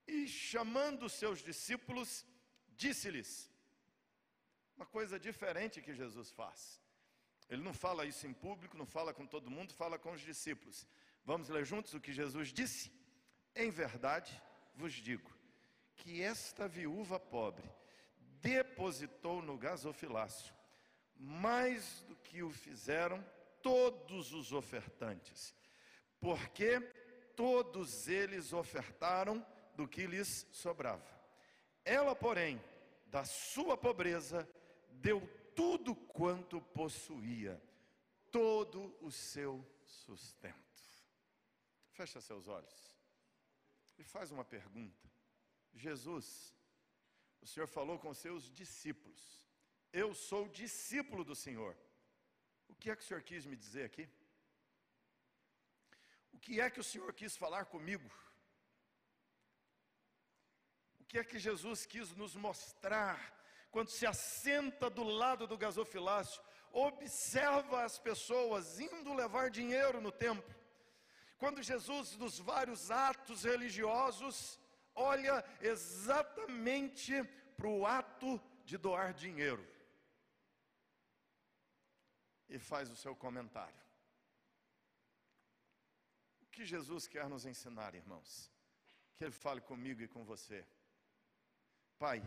E 0.06 0.27
chamando 0.27 1.08
seus 1.08 1.39
discípulos, 1.39 2.25
disse-lhes: 2.75 3.50
uma 4.75 4.86
coisa 4.86 5.17
diferente 5.17 5.82
que 5.82 5.94
Jesus 5.94 6.32
faz. 6.32 6.82
Ele 7.50 7.63
não 7.63 7.74
fala 7.74 8.06
isso 8.06 8.27
em 8.27 8.34
público, 8.34 8.75
não 8.75 8.86
fala 8.86 9.13
com 9.13 9.25
todo 9.25 9.50
mundo, 9.50 9.74
fala 9.74 9.98
com 9.98 10.12
os 10.12 10.20
discípulos. 10.20 10.86
Vamos 11.27 11.50
ler 11.50 11.65
juntos 11.65 11.93
o 11.93 12.00
que 12.00 12.13
Jesus 12.13 12.53
disse? 12.53 12.89
Em 13.53 13.69
verdade 13.69 14.41
vos 14.74 14.93
digo 14.93 15.29
que 15.98 16.22
esta 16.22 16.69
viúva 16.69 17.19
pobre 17.19 17.69
depositou 18.41 19.41
no 19.41 19.57
gasofilácio 19.57 20.55
mais 21.17 22.01
do 22.07 22.15
que 22.15 22.41
o 22.41 22.50
fizeram 22.50 23.22
todos 23.62 24.31
os 24.31 24.53
ofertantes, 24.53 25.53
porque 26.17 26.79
todos 27.36 28.07
eles 28.07 28.53
ofertaram 28.53 29.46
do 29.75 29.86
que 29.86 30.07
lhes 30.07 30.48
sobrava. 30.53 31.12
Ela, 31.84 32.15
porém, 32.15 32.57
da 33.07 33.25
sua 33.25 33.75
pobreza, 33.75 34.48
deu 34.91 35.19
tudo 35.53 35.93
quanto 35.93 36.62
possuía, 36.62 37.62
todo 38.31 38.96
o 39.01 39.12
seu 39.12 39.62
sustento. 39.84 40.66
Fecha 41.98 42.20
seus 42.22 42.48
olhos 42.58 42.77
e 43.98 44.04
faz 44.04 44.32
uma 44.36 44.46
pergunta. 44.46 45.06
Jesus, 45.74 46.27
o 47.42 47.48
Senhor 47.51 47.68
falou 47.77 47.98
com 48.04 48.13
seus 48.13 48.51
discípulos: 48.62 49.24
Eu 49.92 50.10
sou 50.27 50.48
discípulo 50.63 51.24
do 51.24 51.36
Senhor. 51.46 51.75
O 52.68 52.75
que 52.75 52.89
é 52.92 52.96
que 52.96 53.04
o 53.04 53.08
Senhor 53.08 53.24
quis 53.24 53.46
me 53.46 53.56
dizer 53.56 53.86
aqui? 53.86 54.08
O 56.36 56.39
que 56.39 56.62
é 56.62 56.70
que 56.70 56.80
o 56.80 56.89
Senhor 56.92 57.12
quis 57.13 57.36
falar 57.36 57.66
comigo? 57.66 58.10
que 61.08 61.18
é 61.18 61.24
que 61.24 61.39
Jesus 61.39 61.86
quis 61.86 62.12
nos 62.16 62.36
mostrar 62.36 63.34
quando 63.72 63.89
se 63.89 64.06
assenta 64.06 64.89
do 64.89 65.04
lado 65.04 65.48
do 65.48 65.58
gasofilácio, 65.58 66.42
observa 66.72 67.84
as 67.84 67.98
pessoas 67.98 68.80
indo 68.80 69.13
levar 69.13 69.50
dinheiro 69.50 70.01
no 70.01 70.12
templo. 70.12 70.56
Quando 71.38 71.62
Jesus, 71.62 72.17
nos 72.17 72.39
vários 72.39 72.89
atos 72.89 73.44
religiosos, 73.44 74.60
olha 74.96 75.44
exatamente 75.62 77.24
para 77.56 77.67
o 77.67 77.86
ato 77.86 78.41
de 78.65 78.77
doar 78.77 79.13
dinheiro 79.13 79.65
e 82.50 82.58
faz 82.58 82.89
o 82.89 82.96
seu 82.96 83.15
comentário. 83.15 83.88
que 86.58 86.65
Jesus 86.65 87.08
quer 87.08 87.29
nos 87.29 87.46
ensinar, 87.46 87.94
irmãos? 87.94 88.51
Que 89.15 89.25
Ele 89.25 89.32
fale 89.32 89.62
comigo 89.62 90.01
e 90.01 90.08
com 90.08 90.25
você. 90.25 90.65
Pai, 92.00 92.20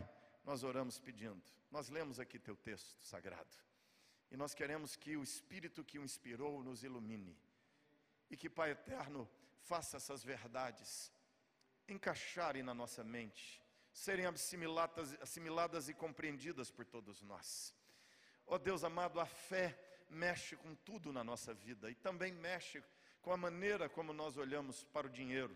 nós 0.45 0.63
oramos 0.63 0.97
pedindo, 0.97 1.43
nós 1.69 1.89
lemos 1.89 2.17
aqui 2.17 2.39
teu 2.39 2.55
texto 2.55 2.97
sagrado, 3.03 3.53
e 4.31 4.37
nós 4.37 4.53
queremos 4.53 4.95
que 4.95 5.17
o 5.17 5.23
Espírito 5.23 5.83
que 5.83 5.99
o 5.99 6.03
inspirou 6.03 6.63
nos 6.63 6.81
ilumine, 6.81 7.37
e 8.31 8.37
que, 8.37 8.49
Pai 8.49 8.71
eterno, 8.71 9.29
faça 9.59 9.97
essas 9.97 10.23
verdades 10.23 11.11
encaixarem 11.87 12.63
na 12.63 12.73
nossa 12.73 13.03
mente, 13.03 13.61
serem 13.91 14.25
assimiladas, 14.25 15.13
assimiladas 15.21 15.89
e 15.89 15.93
compreendidas 15.93 16.71
por 16.71 16.85
todos 16.85 17.21
nós. 17.21 17.75
Ó 18.47 18.55
oh 18.55 18.57
Deus 18.57 18.83
amado, 18.85 19.19
a 19.19 19.25
fé 19.25 19.77
mexe 20.09 20.55
com 20.55 20.73
tudo 20.73 21.11
na 21.11 21.23
nossa 21.23 21.53
vida 21.53 21.91
e 21.91 21.95
também 21.95 22.31
mexe 22.31 22.81
com 23.21 23.31
a 23.31 23.37
maneira 23.37 23.89
como 23.89 24.13
nós 24.13 24.37
olhamos 24.37 24.83
para 24.85 25.07
o 25.07 25.09
dinheiro, 25.09 25.55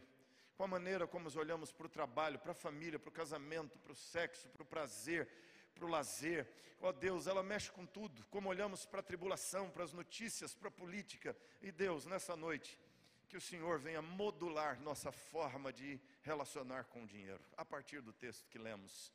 com 0.55 0.65
a 0.65 0.67
maneira 0.67 1.07
como 1.07 1.23
nós 1.23 1.35
olhamos 1.35 1.71
para 1.71 1.87
o 1.87 1.89
trabalho, 1.89 2.39
para 2.39 2.51
a 2.51 2.55
família, 2.55 2.99
para 2.99 3.09
o 3.09 3.13
casamento, 3.13 3.79
para 3.79 3.93
o 3.93 3.95
sexo, 3.95 4.47
para 4.49 4.63
o 4.63 4.65
prazer, 4.65 5.29
para 5.75 5.85
o 5.85 5.89
lazer. 5.89 6.47
Ó 6.81 6.89
oh 6.89 6.93
Deus, 6.93 7.27
ela 7.27 7.43
mexe 7.43 7.69
com 7.71 7.85
tudo, 7.85 8.25
como 8.27 8.49
olhamos 8.49 8.85
para 8.85 9.01
a 9.01 9.03
tribulação, 9.03 9.69
para 9.69 9.83
as 9.83 9.93
notícias, 9.93 10.55
para 10.55 10.69
a 10.69 10.71
política. 10.71 11.35
E 11.61 11.71
Deus, 11.71 12.05
nessa 12.05 12.35
noite, 12.35 12.79
que 13.27 13.37
o 13.37 13.41
Senhor 13.41 13.79
venha 13.79 14.01
modular 14.01 14.79
nossa 14.81 15.11
forma 15.11 15.71
de 15.71 15.99
relacionar 16.21 16.85
com 16.85 17.03
o 17.03 17.07
dinheiro, 17.07 17.43
a 17.57 17.65
partir 17.65 18.01
do 18.01 18.13
texto 18.13 18.47
que 18.49 18.57
lemos. 18.57 19.11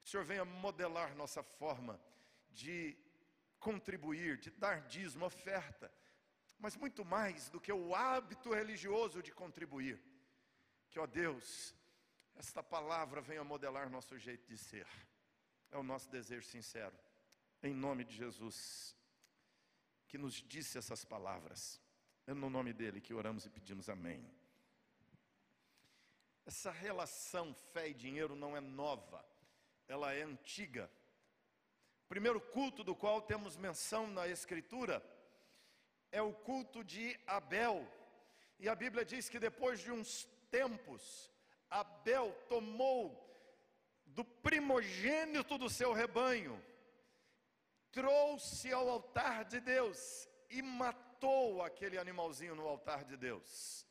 Que 0.00 0.06
o 0.06 0.10
Senhor 0.10 0.24
venha 0.24 0.44
modelar 0.44 1.14
nossa 1.14 1.42
forma 1.42 2.00
de 2.50 2.96
contribuir, 3.58 4.38
de 4.38 4.50
dar 4.50 4.82
dízimo, 4.82 5.26
oferta, 5.26 5.92
mas 6.58 6.76
muito 6.76 7.04
mais 7.04 7.48
do 7.50 7.60
que 7.60 7.72
o 7.72 7.94
hábito 7.94 8.52
religioso 8.52 9.22
de 9.22 9.32
contribuir. 9.32 10.00
Que, 10.90 10.98
ó 10.98 11.06
Deus, 11.06 11.74
esta 12.36 12.62
palavra 12.62 13.20
venha 13.20 13.44
modelar 13.44 13.90
nosso 13.90 14.16
jeito 14.18 14.46
de 14.48 14.56
ser. 14.56 14.86
É 15.70 15.76
o 15.76 15.82
nosso 15.82 16.10
desejo 16.10 16.46
sincero. 16.46 16.96
Em 17.62 17.74
nome 17.74 18.04
de 18.04 18.14
Jesus, 18.14 18.96
que 20.06 20.16
nos 20.16 20.34
disse 20.34 20.78
essas 20.78 21.04
palavras. 21.04 21.80
É 22.26 22.34
no 22.34 22.48
nome 22.48 22.72
dele 22.72 23.00
que 23.00 23.14
oramos 23.14 23.44
e 23.46 23.50
pedimos 23.50 23.88
amém. 23.88 24.24
Essa 26.46 26.70
relação 26.70 27.54
fé 27.72 27.88
e 27.90 27.94
dinheiro 27.94 28.34
não 28.34 28.56
é 28.56 28.60
nova, 28.60 29.22
ela 29.86 30.14
é 30.14 30.22
antiga. 30.22 30.90
O 32.04 32.08
primeiro 32.08 32.40
culto 32.40 32.82
do 32.82 32.96
qual 32.96 33.20
temos 33.20 33.54
menção 33.54 34.06
na 34.06 34.26
Escritura 34.26 35.04
é 36.10 36.22
o 36.22 36.32
culto 36.32 36.82
de 36.82 37.18
Abel. 37.26 37.86
E 38.58 38.66
a 38.66 38.74
Bíblia 38.74 39.04
diz 39.04 39.28
que 39.28 39.38
depois 39.38 39.80
de 39.80 39.92
uns 39.92 40.24
tempos, 40.50 41.30
Abel 41.68 42.32
tomou 42.48 43.27
do 44.08 44.24
primogênito 44.24 45.56
do 45.58 45.68
seu 45.68 45.92
rebanho, 45.92 46.62
trouxe 47.90 48.72
ao 48.72 48.88
altar 48.88 49.44
de 49.44 49.60
Deus 49.60 50.28
e 50.50 50.62
matou 50.62 51.62
aquele 51.62 51.98
animalzinho 51.98 52.54
no 52.54 52.66
altar 52.66 53.04
de 53.04 53.16
Deus. 53.16 53.86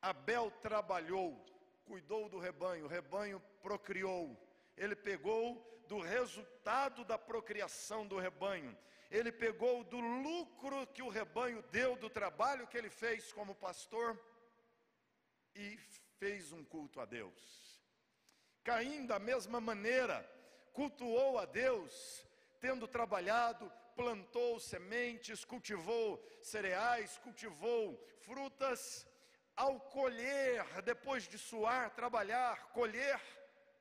Abel 0.00 0.50
trabalhou, 0.62 1.44
cuidou 1.84 2.28
do 2.28 2.38
rebanho, 2.38 2.86
o 2.86 2.88
rebanho 2.88 3.40
procriou. 3.62 4.36
Ele 4.76 4.96
pegou 4.96 5.84
do 5.86 5.98
resultado 6.00 7.04
da 7.04 7.18
procriação 7.18 8.06
do 8.06 8.16
rebanho, 8.16 8.76
ele 9.10 9.32
pegou 9.32 9.82
do 9.82 9.98
lucro 9.98 10.86
que 10.86 11.02
o 11.02 11.08
rebanho 11.08 11.62
deu 11.72 11.96
do 11.96 12.08
trabalho 12.08 12.66
que 12.68 12.78
ele 12.78 12.88
fez 12.88 13.32
como 13.32 13.56
pastor 13.56 14.18
e 15.54 15.76
fez 16.18 16.52
um 16.52 16.64
culto 16.64 17.00
a 17.00 17.04
Deus. 17.04 17.69
Caim, 18.62 19.06
da 19.06 19.18
mesma 19.18 19.60
maneira, 19.60 20.28
cultuou 20.72 21.38
a 21.38 21.46
Deus, 21.46 22.24
tendo 22.60 22.86
trabalhado, 22.86 23.70
plantou 23.94 24.60
sementes, 24.60 25.44
cultivou 25.44 26.22
cereais, 26.42 27.18
cultivou 27.18 27.98
frutas. 28.20 29.06
Ao 29.56 29.78
colher, 29.78 30.64
depois 30.82 31.28
de 31.28 31.36
suar, 31.36 31.90
trabalhar, 31.90 32.68
colher, 32.68 33.20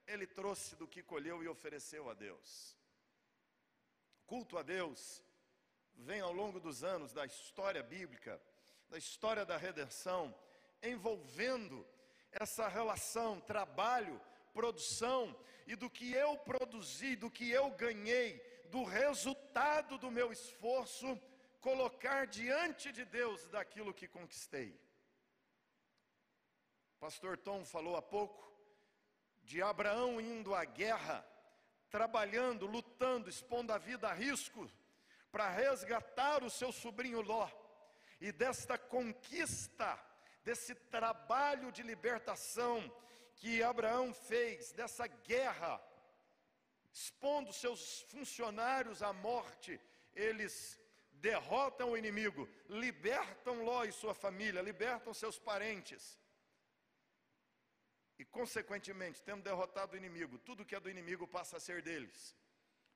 ele 0.07 0.27
trouxe 0.27 0.75
do 0.75 0.87
que 0.87 1.03
colheu 1.03 1.43
e 1.43 1.47
ofereceu 1.47 2.09
a 2.09 2.13
Deus. 2.13 2.75
Culto 4.25 4.57
a 4.57 4.63
Deus 4.63 5.23
vem 5.93 6.19
ao 6.19 6.33
longo 6.33 6.59
dos 6.59 6.83
anos 6.83 7.13
da 7.13 7.25
história 7.25 7.83
bíblica, 7.83 8.41
da 8.89 8.97
história 8.97 9.45
da 9.45 9.57
redenção, 9.57 10.33
envolvendo 10.81 11.85
essa 12.31 12.67
relação 12.67 13.39
trabalho, 13.41 14.19
produção 14.53 15.35
e 15.67 15.75
do 15.75 15.89
que 15.89 16.11
eu 16.13 16.37
produzi, 16.37 17.15
do 17.15 17.29
que 17.29 17.49
eu 17.49 17.69
ganhei, 17.71 18.39
do 18.69 18.83
resultado 18.83 19.97
do 19.97 20.09
meu 20.09 20.31
esforço, 20.31 21.19
colocar 21.61 22.25
diante 22.27 22.91
de 22.91 23.05
Deus 23.05 23.47
daquilo 23.47 23.93
que 23.93 24.07
conquistei. 24.07 24.79
Pastor 26.99 27.37
Tom 27.37 27.63
falou 27.63 27.95
há 27.95 28.01
pouco 28.01 28.49
de 29.43 29.61
Abraão 29.61 30.19
indo 30.19 30.53
à 30.53 30.65
guerra, 30.65 31.25
trabalhando, 31.89 32.65
lutando, 32.65 33.29
expondo 33.29 33.71
a 33.73 33.77
vida 33.77 34.09
a 34.09 34.13
risco 34.13 34.69
para 35.31 35.49
resgatar 35.49 36.43
o 36.43 36.49
seu 36.49 36.71
sobrinho 36.71 37.21
Ló. 37.21 37.49
E 38.19 38.31
desta 38.31 38.77
conquista, 38.77 39.97
desse 40.43 40.75
trabalho 40.75 41.71
de 41.71 41.81
libertação 41.83 42.91
que 43.39 43.63
Abraão 43.63 44.13
fez, 44.13 44.71
dessa 44.73 45.07
guerra, 45.07 45.81
expondo 46.91 47.51
seus 47.53 48.01
funcionários 48.01 49.01
à 49.01 49.11
morte, 49.13 49.79
eles 50.13 50.77
derrotam 51.13 51.91
o 51.91 51.97
inimigo, 51.97 52.47
libertam 52.67 53.63
Ló 53.63 53.85
e 53.85 53.91
sua 53.91 54.13
família, 54.13 54.61
libertam 54.61 55.13
seus 55.13 55.39
parentes. 55.39 56.19
E, 58.17 58.25
consequentemente, 58.25 59.23
tendo 59.23 59.43
derrotado 59.43 59.93
o 59.93 59.97
inimigo, 59.97 60.37
tudo 60.39 60.65
que 60.65 60.75
é 60.75 60.79
do 60.79 60.89
inimigo 60.89 61.25
passa 61.25 61.55
a 61.55 61.59
ser 61.59 61.81
deles. 61.81 62.35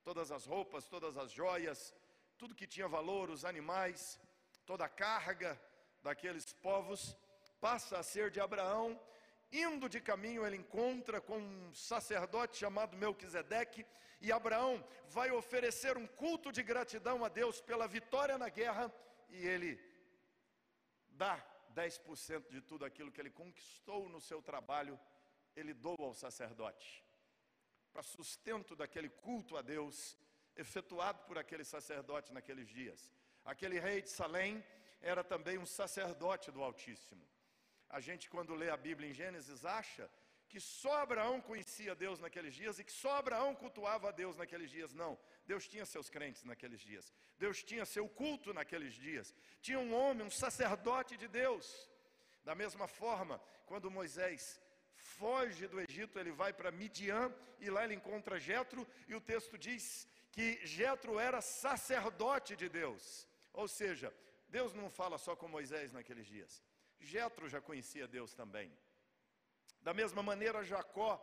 Todas 0.03 0.29
as 0.29 0.45
roupas, 0.45 0.89
todas 0.89 1.17
as 1.17 1.31
joias, 1.31 1.95
tudo 2.37 2.53
que 2.53 2.67
tinha 2.67 2.89
valor, 2.89 3.29
os 3.29 3.45
animais, 3.45 4.19
toda 4.65 4.83
a 4.83 4.89
carga 4.89 5.57
daqueles 6.01 6.51
povos, 6.51 7.15
passa 7.61 7.97
a 7.97 8.03
ser 8.03 8.29
de 8.29 8.41
Abraão 8.41 8.99
Indo 9.53 9.87
de 9.87 10.01
caminho, 10.01 10.43
ele 10.43 10.57
encontra 10.57 11.21
com 11.21 11.37
um 11.37 11.73
sacerdote 11.75 12.57
chamado 12.57 12.97
Melquisedeque, 12.97 13.85
e 14.19 14.31
Abraão 14.31 14.83
vai 15.09 15.29
oferecer 15.29 15.95
um 15.95 16.07
culto 16.07 16.51
de 16.51 16.63
gratidão 16.63 17.23
a 17.23 17.29
Deus 17.29 17.61
pela 17.61 17.87
vitória 17.87 18.35
na 18.35 18.49
guerra, 18.49 18.91
e 19.29 19.45
ele 19.45 19.79
dá 21.09 21.37
10% 21.75 22.49
de 22.49 22.61
tudo 22.61 22.83
aquilo 22.83 23.11
que 23.11 23.21
ele 23.21 23.29
conquistou 23.29 24.09
no 24.09 24.19
seu 24.19 24.41
trabalho, 24.41 24.99
ele 25.55 25.71
doa 25.71 25.97
ao 25.99 26.15
sacerdote, 26.15 27.03
para 27.91 28.01
sustento 28.01 28.75
daquele 28.75 29.09
culto 29.09 29.55
a 29.55 29.61
Deus, 29.61 30.17
efetuado 30.55 31.19
por 31.27 31.37
aquele 31.37 31.63
sacerdote 31.63 32.33
naqueles 32.33 32.67
dias. 32.67 33.07
Aquele 33.45 33.79
rei 33.79 34.01
de 34.01 34.09
Salém 34.09 34.65
era 34.99 35.23
também 35.23 35.59
um 35.59 35.65
sacerdote 35.65 36.49
do 36.49 36.63
Altíssimo. 36.63 37.23
A 37.97 37.99
gente, 37.99 38.27
quando 38.33 38.55
lê 38.55 38.69
a 38.71 38.77
Bíblia 38.87 39.07
em 39.07 39.13
Gênesis, 39.13 39.63
acha 39.63 40.09
que 40.49 40.59
só 40.59 40.93
Abraão 41.03 41.39
conhecia 41.39 41.93
Deus 41.93 42.19
naqueles 42.19 42.55
dias 42.55 42.79
e 42.79 42.83
que 42.83 42.91
só 42.91 43.11
Abraão 43.17 43.53
cultuava 43.53 44.09
a 44.09 44.11
Deus 44.11 44.35
naqueles 44.35 44.71
dias. 44.71 44.95
Não, 44.95 45.13
Deus 45.45 45.67
tinha 45.67 45.85
seus 45.85 46.09
crentes 46.09 46.43
naqueles 46.43 46.81
dias, 46.81 47.13
Deus 47.37 47.63
tinha 47.63 47.85
seu 47.85 48.09
culto 48.09 48.51
naqueles 48.51 48.95
dias. 48.95 49.27
Tinha 49.61 49.77
um 49.77 49.93
homem, 49.93 50.25
um 50.25 50.31
sacerdote 50.31 51.15
de 51.17 51.27
Deus. 51.27 51.87
Da 52.43 52.55
mesma 52.55 52.87
forma, 52.87 53.39
quando 53.67 53.91
Moisés 53.91 54.59
foge 54.95 55.67
do 55.67 55.79
Egito, 55.79 56.17
ele 56.17 56.31
vai 56.31 56.51
para 56.51 56.71
Midian 56.71 57.31
e 57.59 57.69
lá 57.69 57.83
ele 57.83 57.93
encontra 57.93 58.39
Jetro 58.39 58.87
e 59.07 59.13
o 59.13 59.21
texto 59.21 59.55
diz 59.55 60.07
que 60.31 60.47
Jetro 60.65 61.19
era 61.19 61.41
sacerdote 61.41 62.55
de 62.55 62.67
Deus. 62.69 63.27
Ou 63.53 63.67
seja, 63.67 64.11
Deus 64.49 64.73
não 64.73 64.89
fala 64.89 65.19
só 65.19 65.35
com 65.35 65.47
Moisés 65.47 65.91
naqueles 65.91 66.25
dias. 66.25 66.63
Jetro 67.03 67.49
já 67.49 67.61
conhecia 67.61 68.07
Deus 68.07 68.33
também. 68.33 68.71
Da 69.81 69.93
mesma 69.93 70.23
maneira, 70.23 70.63
Jacó, 70.63 71.21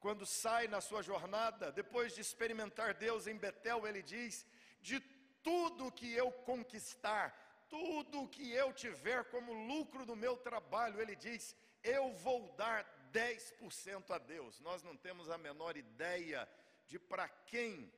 quando 0.00 0.26
sai 0.26 0.66
na 0.68 0.80
sua 0.80 1.02
jornada, 1.02 1.70
depois 1.70 2.14
de 2.14 2.20
experimentar 2.20 2.94
Deus 2.94 3.26
em 3.26 3.36
Betel, 3.36 3.86
ele 3.86 4.02
diz: 4.02 4.46
De 4.80 5.00
tudo 5.42 5.92
que 5.92 6.12
eu 6.12 6.32
conquistar, 6.32 7.66
tudo 7.68 8.28
que 8.28 8.50
eu 8.52 8.72
tiver 8.72 9.24
como 9.24 9.52
lucro 9.52 10.06
do 10.06 10.16
meu 10.16 10.36
trabalho, 10.36 11.00
ele 11.00 11.14
diz: 11.14 11.54
Eu 11.82 12.12
vou 12.14 12.52
dar 12.56 12.84
10% 13.12 14.10
a 14.10 14.18
Deus. 14.18 14.60
Nós 14.60 14.82
não 14.82 14.96
temos 14.96 15.30
a 15.30 15.38
menor 15.38 15.76
ideia 15.76 16.48
de 16.86 16.98
para 16.98 17.28
quem 17.28 17.92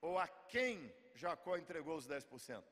ou 0.00 0.18
a 0.18 0.26
quem 0.26 0.92
Jacó 1.14 1.56
entregou 1.56 1.96
os 1.96 2.08
10%. 2.08 2.62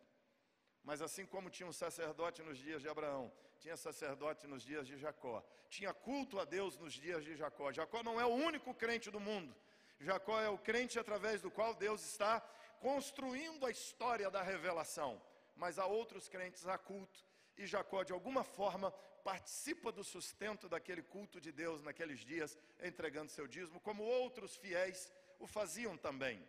Mas 0.85 1.03
assim 1.03 1.27
como 1.27 1.51
tinha 1.51 1.69
um 1.69 1.73
sacerdote 1.73 2.43
nos 2.43 2.59
dias 2.59 2.81
de 2.83 2.89
Abraão, 2.89 3.33
tinha 3.59 3.77
sacerdote 3.77 4.47
nos 4.47 4.63
dias 4.63 4.87
de 4.87 4.97
Jacó, 4.97 5.45
tinha 5.69 5.93
culto 5.93 6.41
a 6.41 6.45
Deus 6.45 6.79
nos 6.79 6.95
dias 6.95 7.25
de 7.25 7.37
Jacó. 7.37 7.71
Jacó 7.71 8.03
não 8.03 8.21
é 8.21 8.25
o 8.25 8.35
único 8.35 8.75
crente 8.75 9.11
do 9.11 9.21
mundo. 9.21 9.55
Jacó 10.01 10.41
é 10.41 10.49
o 10.49 10.57
crente 10.57 10.99
através 10.99 11.43
do 11.43 11.51
qual 11.51 11.75
Deus 11.75 12.03
está 12.03 12.41
construindo 12.81 13.67
a 13.67 13.71
história 13.71 14.31
da 14.31 14.43
revelação. 14.43 15.21
Mas 15.55 15.79
há 15.79 15.85
outros 15.85 16.27
crentes 16.27 16.67
a 16.67 16.79
culto, 16.79 17.23
e 17.59 17.67
Jacó, 17.67 18.03
de 18.03 18.15
alguma 18.15 18.43
forma, 18.43 18.91
participa 19.23 19.93
do 19.93 20.03
sustento 20.03 20.69
daquele 20.69 21.03
culto 21.03 21.39
de 21.39 21.53
Deus 21.53 21.83
naqueles 21.83 22.21
dias, 22.21 22.59
entregando 22.83 23.31
seu 23.31 23.47
dízimo, 23.47 23.79
como 23.81 24.03
outros 24.03 24.57
fiéis 24.57 25.13
o 25.39 25.47
faziam 25.47 25.99
também. 25.99 26.43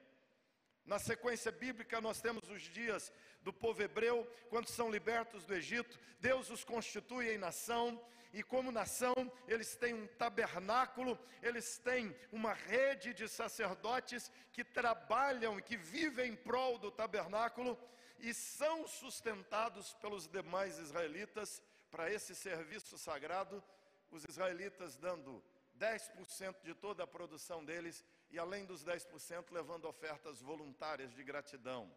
Na 0.85 0.99
sequência 0.99 1.51
bíblica, 1.51 2.01
nós 2.01 2.21
temos 2.21 2.49
os 2.49 2.61
dias 2.61 3.11
do 3.41 3.53
povo 3.53 3.81
hebreu, 3.81 4.27
quando 4.49 4.67
são 4.67 4.89
libertos 4.89 5.45
do 5.45 5.53
Egito, 5.53 5.99
Deus 6.19 6.49
os 6.49 6.63
constitui 6.63 7.33
em 7.33 7.37
nação, 7.37 7.99
e 8.33 8.41
como 8.41 8.71
nação, 8.71 9.13
eles 9.47 9.75
têm 9.75 9.93
um 9.93 10.07
tabernáculo, 10.07 11.19
eles 11.41 11.77
têm 11.77 12.15
uma 12.31 12.53
rede 12.53 13.13
de 13.13 13.27
sacerdotes 13.27 14.31
que 14.53 14.63
trabalham 14.63 15.59
e 15.59 15.61
que 15.61 15.75
vivem 15.75 16.31
em 16.31 16.35
prol 16.35 16.77
do 16.77 16.89
tabernáculo 16.89 17.77
e 18.19 18.33
são 18.33 18.87
sustentados 18.87 19.93
pelos 19.95 20.27
demais 20.27 20.77
israelitas 20.77 21.61
para 21.89 22.11
esse 22.11 22.33
serviço 22.33 22.97
sagrado, 22.97 23.61
os 24.09 24.23
israelitas 24.23 24.95
dando 24.95 25.43
10% 25.77 26.61
de 26.63 26.73
toda 26.73 27.03
a 27.03 27.07
produção 27.07 27.65
deles 27.65 28.05
e 28.31 28.39
além 28.39 28.65
dos 28.65 28.83
10% 28.83 29.51
levando 29.51 29.85
ofertas 29.85 30.41
voluntárias 30.41 31.13
de 31.13 31.23
gratidão. 31.23 31.91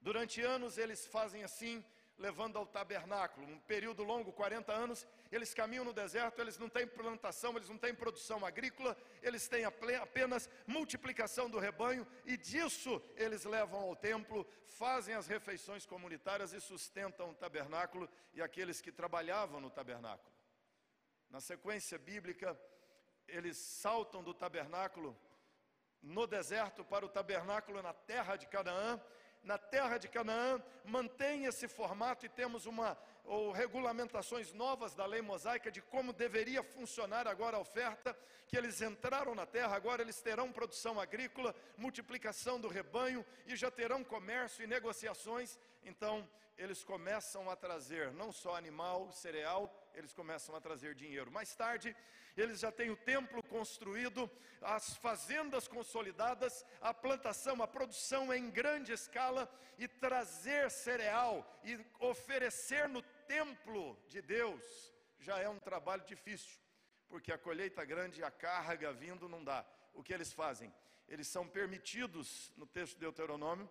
Durante 0.00 0.40
anos 0.40 0.78
eles 0.78 1.06
fazem 1.06 1.44
assim, 1.44 1.84
levando 2.16 2.56
ao 2.56 2.66
tabernáculo, 2.66 3.46
um 3.46 3.58
período 3.60 4.02
longo, 4.02 4.32
40 4.32 4.72
anos, 4.72 5.06
eles 5.32 5.54
caminham 5.54 5.84
no 5.84 5.92
deserto, 5.92 6.40
eles 6.40 6.58
não 6.58 6.68
têm 6.68 6.86
plantação, 6.86 7.56
eles 7.56 7.68
não 7.68 7.78
têm 7.78 7.94
produção 7.94 8.44
agrícola, 8.44 8.96
eles 9.22 9.48
têm 9.48 9.64
apenas 9.64 10.48
multiplicação 10.66 11.48
do 11.48 11.58
rebanho, 11.58 12.06
e 12.26 12.36
disso 12.36 13.02
eles 13.16 13.44
levam 13.44 13.80
ao 13.80 13.96
templo, 13.96 14.46
fazem 14.66 15.14
as 15.14 15.26
refeições 15.26 15.86
comunitárias 15.86 16.52
e 16.52 16.60
sustentam 16.60 17.30
o 17.30 17.34
tabernáculo 17.34 18.08
e 18.34 18.42
aqueles 18.42 18.80
que 18.80 18.92
trabalhavam 18.92 19.60
no 19.60 19.70
tabernáculo. 19.70 20.30
Na 21.30 21.40
sequência 21.40 21.98
bíblica, 21.98 22.58
eles 23.32 23.56
saltam 23.56 24.22
do 24.22 24.34
tabernáculo 24.34 25.16
no 26.02 26.26
deserto 26.26 26.84
para 26.84 27.04
o 27.04 27.08
tabernáculo 27.08 27.82
na 27.82 27.92
terra 27.92 28.36
de 28.36 28.46
Canaã. 28.46 29.00
Na 29.42 29.56
terra 29.56 29.96
de 29.98 30.08
Canaã 30.08 30.62
mantém 30.84 31.46
esse 31.46 31.66
formato 31.66 32.26
e 32.26 32.28
temos 32.28 32.66
uma 32.66 32.96
ou 33.24 33.52
regulamentações 33.52 34.52
novas 34.52 34.94
da 34.94 35.06
lei 35.06 35.22
mosaica 35.22 35.70
de 35.70 35.80
como 35.80 36.12
deveria 36.12 36.62
funcionar 36.62 37.28
agora 37.28 37.56
a 37.56 37.60
oferta, 37.60 38.16
que 38.48 38.56
eles 38.56 38.82
entraram 38.82 39.34
na 39.34 39.46
terra, 39.46 39.76
agora 39.76 40.02
eles 40.02 40.20
terão 40.20 40.50
produção 40.52 41.00
agrícola, 41.00 41.54
multiplicação 41.76 42.60
do 42.60 42.68
rebanho 42.68 43.24
e 43.46 43.54
já 43.54 43.70
terão 43.70 44.02
comércio 44.02 44.64
e 44.64 44.66
negociações. 44.66 45.58
Então, 45.84 46.28
eles 46.58 46.84
começam 46.84 47.48
a 47.48 47.56
trazer 47.56 48.12
não 48.12 48.32
só 48.32 48.56
animal, 48.56 49.10
cereal, 49.12 49.72
eles 49.94 50.12
começam 50.12 50.54
a 50.54 50.60
trazer 50.60 50.94
dinheiro. 50.94 51.30
Mais 51.30 51.54
tarde, 51.54 51.96
eles 52.36 52.60
já 52.60 52.70
têm 52.70 52.90
o 52.90 52.96
templo 52.96 53.42
construído, 53.42 54.30
as 54.60 54.96
fazendas 54.96 55.66
consolidadas, 55.66 56.64
a 56.80 56.92
plantação, 56.92 57.62
a 57.62 57.68
produção 57.68 58.32
em 58.32 58.50
grande 58.50 58.92
escala 58.92 59.50
e 59.78 59.88
trazer 59.88 60.70
cereal 60.70 61.60
e 61.64 61.78
oferecer 61.98 62.88
no 62.88 63.02
templo 63.26 63.96
de 64.08 64.20
Deus 64.20 64.90
já 65.20 65.38
é 65.38 65.48
um 65.48 65.58
trabalho 65.58 66.02
difícil, 66.04 66.58
porque 67.08 67.32
a 67.32 67.38
colheita 67.38 67.84
grande 67.84 68.20
e 68.20 68.24
a 68.24 68.30
carga 68.30 68.92
vindo 68.92 69.28
não 69.28 69.44
dá. 69.44 69.64
O 69.94 70.02
que 70.02 70.14
eles 70.14 70.32
fazem? 70.32 70.72
Eles 71.08 71.28
são 71.28 71.46
permitidos, 71.46 72.52
no 72.56 72.66
texto 72.66 72.94
de 72.94 73.00
Deuteronômio, 73.00 73.68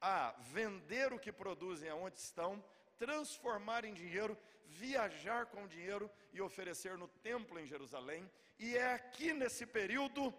a 0.00 0.34
vender 0.52 1.12
o 1.12 1.18
que 1.18 1.32
produzem 1.32 1.88
aonde 1.88 2.18
estão, 2.18 2.62
transformar 2.98 3.84
em 3.84 3.94
dinheiro, 3.94 4.38
viajar 4.70 5.46
com 5.46 5.66
dinheiro 5.66 6.10
e 6.32 6.40
oferecer 6.40 6.96
no 6.96 7.08
templo 7.08 7.58
em 7.58 7.66
Jerusalém. 7.66 8.30
E 8.58 8.76
é 8.76 8.94
aqui 8.94 9.32
nesse 9.32 9.66
período, 9.66 10.34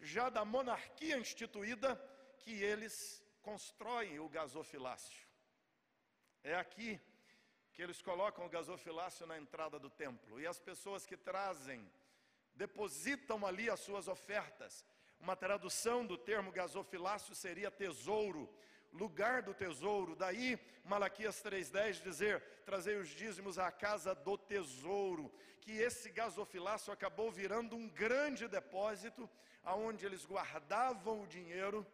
já 0.00 0.28
da 0.28 0.44
monarquia 0.44 1.18
instituída, 1.18 1.96
que 2.38 2.52
eles 2.62 3.22
constroem 3.42 4.18
o 4.20 4.28
gasofilácio. 4.28 5.26
É 6.42 6.54
aqui 6.54 7.00
que 7.72 7.82
eles 7.82 8.02
colocam 8.02 8.44
o 8.44 8.48
gasofilácio 8.48 9.26
na 9.26 9.38
entrada 9.38 9.78
do 9.78 9.90
templo. 9.90 10.40
E 10.40 10.46
as 10.46 10.58
pessoas 10.58 11.06
que 11.06 11.16
trazem, 11.16 11.90
depositam 12.54 13.44
ali 13.46 13.70
as 13.70 13.80
suas 13.80 14.08
ofertas. 14.08 14.84
Uma 15.18 15.36
tradução 15.36 16.04
do 16.04 16.18
termo 16.18 16.52
gasofilácio 16.52 17.34
seria 17.34 17.70
tesouro 17.70 18.52
lugar 18.92 19.42
do 19.42 19.54
tesouro. 19.54 20.14
Daí 20.14 20.58
Malaquias 20.84 21.42
3:10 21.42 22.02
dizer: 22.02 22.42
"Trazei 22.64 22.96
os 22.96 23.08
dízimos 23.08 23.58
à 23.58 23.70
casa 23.70 24.14
do 24.14 24.36
tesouro", 24.36 25.32
que 25.60 25.72
esse 25.72 26.10
gasofilácio 26.10 26.92
acabou 26.92 27.30
virando 27.30 27.76
um 27.76 27.88
grande 27.88 28.48
depósito 28.48 29.28
aonde 29.62 30.04
eles 30.04 30.24
guardavam 30.24 31.22
o 31.22 31.26
dinheiro 31.26 31.86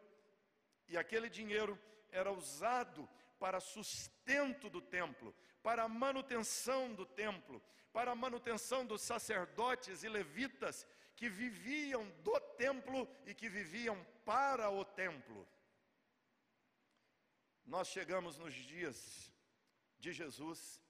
e 0.88 0.96
aquele 0.96 1.28
dinheiro 1.28 1.78
era 2.10 2.32
usado 2.32 3.08
para 3.38 3.60
sustento 3.60 4.68
do 4.70 4.80
templo, 4.80 5.34
para 5.62 5.84
a 5.84 5.88
manutenção 5.88 6.94
do 6.94 7.04
templo, 7.04 7.62
para 7.92 8.12
a 8.12 8.16
manutenção 8.16 8.86
dos 8.86 9.02
sacerdotes 9.02 10.02
e 10.02 10.08
levitas 10.08 10.86
que 11.14 11.28
viviam 11.28 12.08
do 12.22 12.38
templo 12.56 13.08
e 13.26 13.34
que 13.34 13.48
viviam 13.48 13.98
para 14.24 14.70
o 14.70 14.84
templo. 14.84 15.46
Nós 17.68 17.88
chegamos 17.88 18.38
nos 18.38 18.54
dias 18.54 19.30
de 19.98 20.10
Jesus 20.10 20.80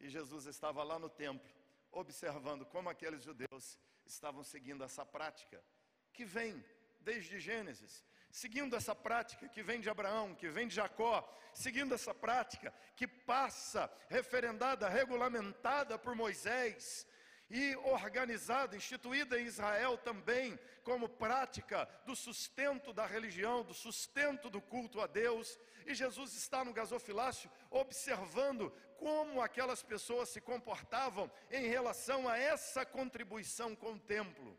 e 0.00 0.08
Jesus 0.08 0.46
estava 0.46 0.82
lá 0.82 0.98
no 0.98 1.10
templo, 1.10 1.46
observando 1.90 2.64
como 2.64 2.88
aqueles 2.88 3.22
judeus 3.22 3.78
estavam 4.06 4.42
seguindo 4.42 4.82
essa 4.82 5.04
prática 5.04 5.62
que 6.10 6.24
vem 6.24 6.64
desde 7.00 7.38
Gênesis, 7.38 8.02
seguindo 8.30 8.74
essa 8.74 8.94
prática 8.94 9.46
que 9.46 9.62
vem 9.62 9.78
de 9.78 9.90
Abraão, 9.90 10.34
que 10.34 10.48
vem 10.48 10.66
de 10.66 10.74
Jacó, 10.74 11.22
seguindo 11.52 11.94
essa 11.94 12.14
prática 12.14 12.72
que 12.96 13.06
passa 13.06 13.92
referendada, 14.08 14.88
regulamentada 14.88 15.98
por 15.98 16.14
Moisés, 16.14 17.06
e 17.50 17.76
organizada, 17.76 18.76
instituída 18.76 19.38
em 19.38 19.44
Israel 19.44 19.98
também, 19.98 20.58
como 20.82 21.08
prática 21.08 21.86
do 22.06 22.16
sustento 22.16 22.92
da 22.92 23.06
religião, 23.06 23.62
do 23.62 23.74
sustento 23.74 24.48
do 24.48 24.60
culto 24.60 25.00
a 25.00 25.06
Deus. 25.06 25.58
E 25.86 25.94
Jesus 25.94 26.34
está 26.34 26.64
no 26.64 26.72
gasofilácio 26.72 27.50
observando 27.70 28.70
como 28.96 29.42
aquelas 29.42 29.82
pessoas 29.82 30.28
se 30.28 30.40
comportavam 30.40 31.30
em 31.50 31.66
relação 31.68 32.28
a 32.28 32.38
essa 32.38 32.86
contribuição 32.86 33.74
com 33.76 33.92
o 33.92 33.98
templo. 34.00 34.58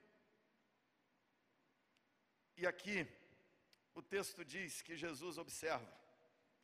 E 2.56 2.68
aqui 2.68 3.08
o 3.96 4.02
texto 4.02 4.44
diz 4.46 4.82
que 4.82 4.96
Jesus 4.96 5.38
observa, 5.38 5.92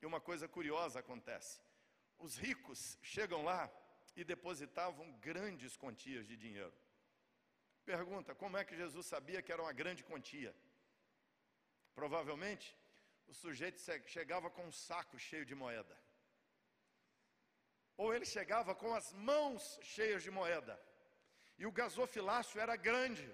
e 0.02 0.06
uma 0.06 0.22
coisa 0.22 0.48
curiosa 0.48 1.00
acontece: 1.00 1.62
os 2.18 2.38
ricos 2.38 2.98
chegam 3.02 3.44
lá 3.44 3.72
e 4.20 4.24
depositavam 4.24 5.12
grandes 5.28 5.78
quantias 5.78 6.28
de 6.28 6.36
dinheiro. 6.36 6.74
Pergunta: 7.86 8.36
como 8.36 8.58
é 8.58 8.66
que 8.66 8.76
Jesus 8.76 9.06
sabia 9.06 9.42
que 9.42 9.52
era 9.52 9.62
uma 9.62 9.72
grande 9.72 10.04
quantia? 10.04 10.54
Provavelmente, 11.94 12.76
o 13.28 13.34
sujeito 13.34 13.80
chegava 14.08 14.50
com 14.50 14.66
um 14.66 14.72
saco 14.72 15.18
cheio 15.18 15.46
de 15.46 15.56
moeda. 15.56 15.98
Ou 17.96 18.14
ele 18.14 18.26
chegava 18.26 18.76
com 18.76 18.94
as 18.94 19.12
mãos 19.14 19.80
cheias 19.82 20.22
de 20.24 20.32
moeda. 20.32 20.76
E 21.58 21.66
o 21.66 21.72
gasofilácio 21.72 22.60
era 22.60 22.76
grande. 22.76 23.30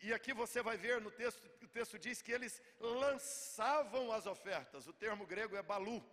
E 0.00 0.12
aqui 0.12 0.34
você 0.34 0.62
vai 0.62 0.76
ver 0.76 1.00
no 1.00 1.10
texto, 1.10 1.44
o 1.62 1.68
texto 1.68 1.98
diz 1.98 2.20
que 2.20 2.32
eles 2.32 2.60
lançavam 2.78 4.12
as 4.12 4.26
ofertas. 4.26 4.86
O 4.86 4.92
termo 4.92 5.26
grego 5.26 5.56
é 5.56 5.62
balu. 5.62 6.04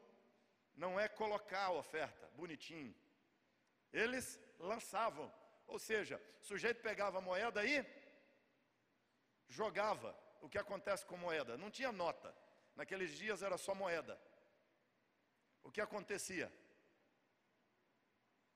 Não 0.75 0.99
é 0.99 1.07
colocar 1.09 1.65
a 1.65 1.73
oferta, 1.73 2.29
bonitinho. 2.35 2.95
Eles 3.91 4.39
lançavam, 4.59 5.31
ou 5.67 5.79
seja, 5.79 6.21
o 6.41 6.43
sujeito 6.43 6.81
pegava 6.81 7.17
a 7.17 7.21
moeda 7.21 7.61
aí, 7.61 7.85
jogava. 9.47 10.17
O 10.41 10.49
que 10.49 10.57
acontece 10.57 11.05
com 11.05 11.17
moeda? 11.17 11.57
Não 11.57 11.69
tinha 11.69 11.91
nota. 11.91 12.35
Naqueles 12.75 13.11
dias 13.15 13.43
era 13.43 13.57
só 13.57 13.75
moeda. 13.75 14.19
O 15.61 15.71
que 15.71 15.81
acontecia? 15.81 16.51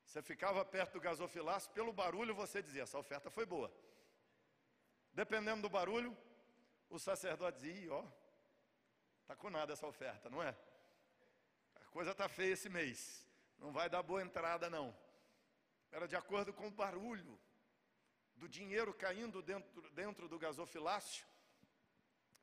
Você 0.03 0.21
ficava 0.21 0.63
perto 0.63 0.93
do 0.93 1.01
gasofilácio, 1.01 1.69
pelo 1.71 1.93
barulho 1.93 2.33
você 2.33 2.61
dizia: 2.61 2.83
essa 2.83 2.97
oferta 2.97 3.29
foi 3.29 3.45
boa. 3.45 3.71
Dependendo 5.11 5.63
do 5.63 5.69
barulho, 5.69 6.17
o 6.89 6.97
sacerdote 6.97 7.59
dizia: 7.59 7.93
ó, 7.93 8.03
tá 9.27 9.35
com 9.35 9.49
nada 9.49 9.73
essa 9.73 9.85
oferta, 9.85 10.29
não 10.29 10.41
é? 10.41 10.55
coisa 11.95 12.11
está 12.11 12.27
feia 12.27 12.51
esse 12.51 12.67
mês, 12.67 13.25
não 13.57 13.71
vai 13.71 13.89
dar 13.89 14.03
boa 14.03 14.21
entrada 14.21 14.69
não. 14.69 14.93
Era 15.95 16.10
de 16.10 16.15
acordo 16.17 16.51
com 16.51 16.67
o 16.67 16.71
barulho 16.71 17.39
do 18.36 18.49
dinheiro 18.49 18.93
caindo 18.93 19.41
dentro, 19.41 19.89
dentro 19.91 20.27
do 20.27 20.38
gasofilácio, 20.38 21.25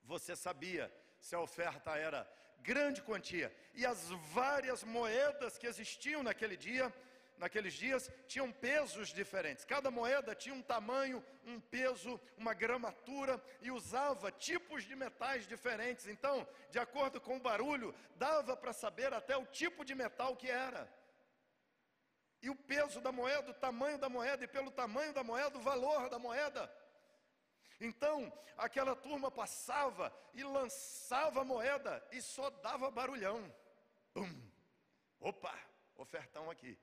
você 0.03 0.35
sabia 0.35 0.91
se 1.21 1.35
a 1.35 1.41
oferta 1.41 1.91
era 1.95 2.27
grande 2.61 3.03
quantia. 3.03 3.55
E 3.75 3.85
as 3.85 4.09
várias 4.33 4.83
moedas 4.83 5.59
que 5.59 5.67
existiam 5.67 6.23
naquele 6.23 6.57
dia, 6.57 6.91
naqueles 7.37 7.75
dias, 7.75 8.11
tinham 8.27 8.51
pesos 8.51 9.13
diferentes. 9.13 9.67
Cada 9.67 9.91
moeda 9.91 10.35
tinha 10.35 10.55
um 10.55 10.63
tamanho, 10.63 11.23
um 11.45 11.61
peso, 11.61 12.19
uma 12.39 12.55
gramatura 12.55 13.39
e 13.61 13.71
usava 13.71 14.33
tipos 14.33 14.83
de 14.85 14.97
metais 14.97 15.47
diferentes. 15.47 16.07
Então, 16.07 16.49
de 16.71 16.79
acordo 16.79 17.21
com 17.21 17.37
o 17.37 17.41
barulho, 17.51 17.95
dava 18.17 18.57
para 18.57 18.73
saber 18.73 19.13
até 19.13 19.37
o 19.37 19.45
tipo 19.45 19.85
de 19.85 19.95
metal 19.95 20.35
que 20.37 20.49
era. 20.49 20.91
E 22.43 22.51
o 22.51 22.57
peso 22.57 23.01
da 23.01 23.13
moeda, 23.13 23.53
o 23.53 23.55
tamanho 23.55 23.97
da 23.99 24.09
moeda, 24.09 24.45
e 24.45 24.49
pelo 24.49 24.71
tamanho 24.73 25.15
da 25.15 25.23
moeda, 25.23 25.57
o 25.57 25.63
valor 25.63 26.11
da 26.11 26.19
moeda. 26.19 26.71
Então, 27.81 28.33
aquela 28.57 28.97
turma 28.97 29.31
passava 29.31 30.13
e 30.35 30.43
lançava 30.43 31.41
a 31.41 31.45
moeda 31.45 32.05
e 32.11 32.21
só 32.21 32.51
dava 32.51 32.91
barulhão. 32.91 33.55
Pum. 34.13 34.51
Opa, 35.21 35.57
ofertão 35.97 36.51
aqui. 36.51 36.77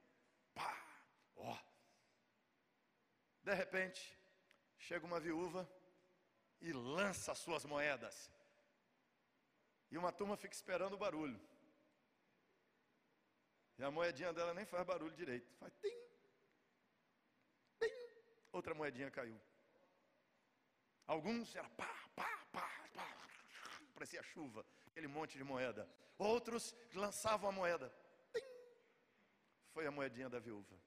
Pá, 0.53 0.77
ó. 1.35 1.57
De 3.43 3.53
repente, 3.53 4.17
chega 4.77 5.05
uma 5.05 5.19
viúva 5.19 5.69
e 6.61 6.71
lança 6.71 7.33
as 7.33 7.37
suas 7.37 7.65
moedas. 7.65 8.31
E 9.91 9.97
uma 9.97 10.11
turma 10.11 10.37
fica 10.37 10.53
esperando 10.53 10.93
o 10.93 10.97
barulho. 10.97 11.39
E 13.79 13.83
a 13.83 13.89
moedinha 13.89 14.33
dela 14.33 14.53
nem 14.53 14.65
faz 14.65 14.85
barulho 14.85 15.15
direito. 15.15 15.49
Faz 15.53 15.73
tim, 15.75 15.97
tim. 17.79 17.93
Outra 18.51 18.73
moedinha 18.73 19.09
caiu. 19.09 19.39
Alguns 21.07 21.55
era 21.55 21.69
pá, 21.69 22.09
pá, 22.13 22.45
pá, 22.51 22.89
pá. 22.93 23.29
Parecia 23.93 24.21
chuva, 24.21 24.65
aquele 24.87 25.07
monte 25.07 25.37
de 25.37 25.45
moeda. 25.45 25.89
Outros 26.17 26.75
lançavam 26.93 27.49
a 27.49 27.53
moeda. 27.53 27.89
Tim. 28.33 28.43
Foi 29.71 29.87
a 29.87 29.91
moedinha 29.91 30.29
da 30.29 30.39
viúva. 30.39 30.77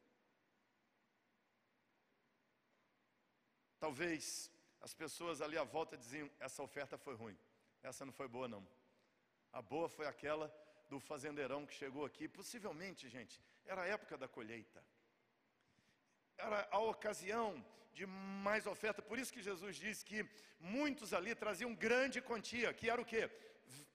Talvez 3.81 4.50
as 4.83 4.92
pessoas 4.92 5.40
ali 5.40 5.57
à 5.57 5.64
volta 5.64 5.96
diziam: 5.96 6.31
essa 6.38 6.62
oferta 6.62 6.98
foi 6.98 7.14
ruim, 7.14 7.38
essa 7.83 8.05
não 8.05 8.12
foi 8.12 8.28
boa 8.28 8.46
não. 8.46 8.68
A 9.50 9.62
boa 9.62 9.88
foi 9.88 10.07
aquela 10.07 10.55
do 10.92 11.00
fazendeirão 11.11 11.61
que 11.68 11.81
chegou 11.83 12.05
aqui. 12.09 12.24
Possivelmente, 12.38 13.09
gente, 13.16 13.35
era 13.72 13.81
a 13.83 13.90
época 13.96 14.14
da 14.22 14.28
colheita. 14.37 14.81
Era 16.46 16.59
a 16.70 16.81
ocasião 16.94 17.48
de 17.96 18.05
mais 18.46 18.66
oferta. 18.74 19.00
Por 19.11 19.18
isso 19.18 19.35
que 19.35 19.46
Jesus 19.50 19.76
disse 19.85 20.05
que 20.11 20.20
muitos 20.76 21.14
ali 21.18 21.35
traziam 21.44 21.74
grande 21.87 22.20
quantia, 22.28 22.74
que 22.78 22.90
era 22.90 23.00
o 23.00 23.09
que? 23.12 23.22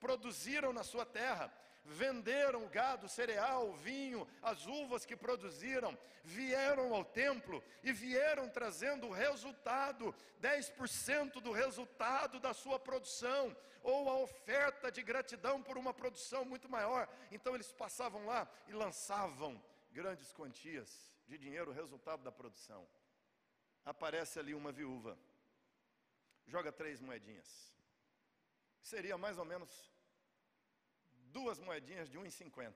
Produziram 0.05 0.71
na 0.79 0.83
sua 0.91 1.05
terra 1.19 1.45
venderam 1.87 2.65
o 2.65 2.69
gado, 2.69 3.07
cereal, 3.07 3.73
vinho, 3.73 4.27
as 4.41 4.65
uvas 4.65 5.05
que 5.05 5.15
produziram, 5.15 5.97
vieram 6.23 6.93
ao 6.93 7.05
templo 7.05 7.63
e 7.81 7.91
vieram 7.91 8.49
trazendo 8.49 9.07
o 9.07 9.11
resultado, 9.11 10.13
10% 10.41 11.41
do 11.41 11.51
resultado 11.51 12.39
da 12.39 12.53
sua 12.53 12.77
produção, 12.77 13.55
ou 13.81 14.09
a 14.09 14.17
oferta 14.17 14.91
de 14.91 15.01
gratidão 15.01 15.63
por 15.63 15.77
uma 15.77 15.93
produção 15.93 16.43
muito 16.43 16.67
maior. 16.67 17.07
Então 17.31 17.55
eles 17.55 17.71
passavam 17.71 18.25
lá 18.25 18.47
e 18.67 18.73
lançavam 18.73 19.61
grandes 19.91 20.33
quantias 20.33 21.13
de 21.25 21.37
dinheiro, 21.37 21.71
resultado 21.71 22.21
da 22.21 22.31
produção. 22.31 22.87
Aparece 23.85 24.39
ali 24.39 24.53
uma 24.53 24.71
viúva, 24.73 25.17
joga 26.45 26.71
três 26.71 26.99
moedinhas. 26.99 27.73
Seria 28.81 29.17
mais 29.17 29.37
ou 29.37 29.45
menos 29.45 29.96
duas 31.27 31.59
moedinhas 31.59 32.09
de 32.09 32.17
1,50. 32.17 32.73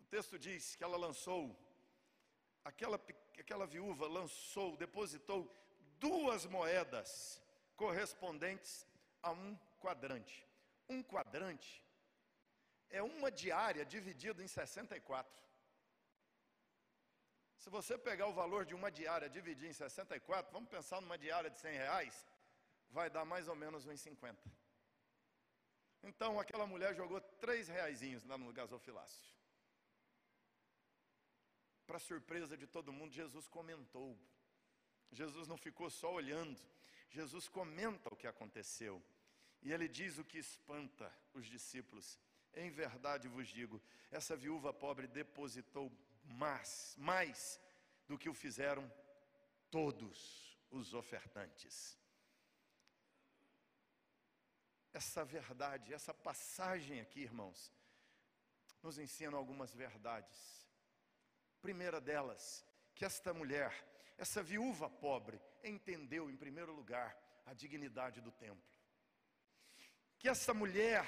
O 0.00 0.04
texto 0.06 0.38
diz 0.38 0.76
que 0.76 0.84
ela 0.84 0.96
lançou, 0.96 1.56
aquela, 2.64 3.00
aquela 3.38 3.66
viúva 3.66 4.06
lançou, 4.06 4.76
depositou 4.76 5.40
duas 5.98 6.44
moedas 6.46 7.40
correspondentes 7.76 8.86
a 9.22 9.30
um 9.30 9.56
quadrante. 9.80 10.46
Um 10.88 11.02
quadrante 11.02 11.84
é 12.90 13.02
uma 13.02 13.30
diária 13.30 13.84
dividida 13.84 14.42
em 14.42 14.48
64. 14.48 15.42
Se 17.56 17.70
você 17.70 17.96
pegar 17.96 18.26
o 18.26 18.32
valor 18.32 18.66
de 18.66 18.74
uma 18.74 18.90
diária 18.90 19.28
dividir 19.30 19.68
em 19.70 19.72
64, 19.72 20.52
vamos 20.52 20.68
pensar 20.68 21.00
numa 21.00 21.16
diária 21.16 21.48
de 21.48 21.58
100 21.58 21.76
reais, 21.76 22.26
vai 22.90 23.08
dar 23.08 23.24
mais 23.24 23.46
ou 23.46 23.54
menos 23.54 23.86
1,50. 23.86 24.36
Então 26.02 26.40
aquela 26.40 26.66
mulher 26.66 26.94
jogou 26.94 27.20
três 27.20 27.68
reaisinhos 27.68 28.24
lá 28.24 28.36
no 28.36 28.52
gasofilácio. 28.52 29.32
Para 31.86 31.98
surpresa 31.98 32.56
de 32.56 32.66
todo 32.66 32.92
mundo, 32.92 33.12
Jesus 33.12 33.46
comentou. 33.46 34.18
Jesus 35.10 35.46
não 35.46 35.56
ficou 35.56 35.90
só 35.90 36.12
olhando, 36.12 36.58
Jesus 37.10 37.48
comenta 37.48 38.12
o 38.12 38.16
que 38.16 38.26
aconteceu. 38.26 39.02
E 39.62 39.72
ele 39.72 39.86
diz 39.86 40.18
o 40.18 40.24
que 40.24 40.38
espanta 40.38 41.12
os 41.34 41.46
discípulos. 41.46 42.18
Em 42.54 42.70
verdade 42.70 43.28
vos 43.28 43.48
digo, 43.48 43.80
essa 44.10 44.34
viúva 44.34 44.72
pobre 44.72 45.06
depositou 45.06 45.92
mais, 46.24 46.94
mais 46.98 47.60
do 48.08 48.18
que 48.18 48.28
o 48.28 48.34
fizeram 48.34 48.90
todos 49.70 50.58
os 50.70 50.94
ofertantes 50.94 52.01
essa 54.92 55.24
verdade, 55.24 55.94
essa 55.94 56.12
passagem 56.12 57.00
aqui, 57.00 57.20
irmãos, 57.20 57.72
nos 58.82 58.98
ensina 58.98 59.36
algumas 59.36 59.74
verdades. 59.74 60.66
Primeira 61.60 62.00
delas, 62.00 62.64
que 62.94 63.04
esta 63.04 63.32
mulher, 63.32 63.72
essa 64.18 64.42
viúva 64.42 64.90
pobre, 64.90 65.40
entendeu 65.62 66.28
em 66.28 66.36
primeiro 66.36 66.72
lugar 66.72 67.16
a 67.46 67.54
dignidade 67.54 68.20
do 68.20 68.30
templo. 68.32 68.62
Que 70.18 70.28
essa 70.28 70.52
mulher, 70.52 71.04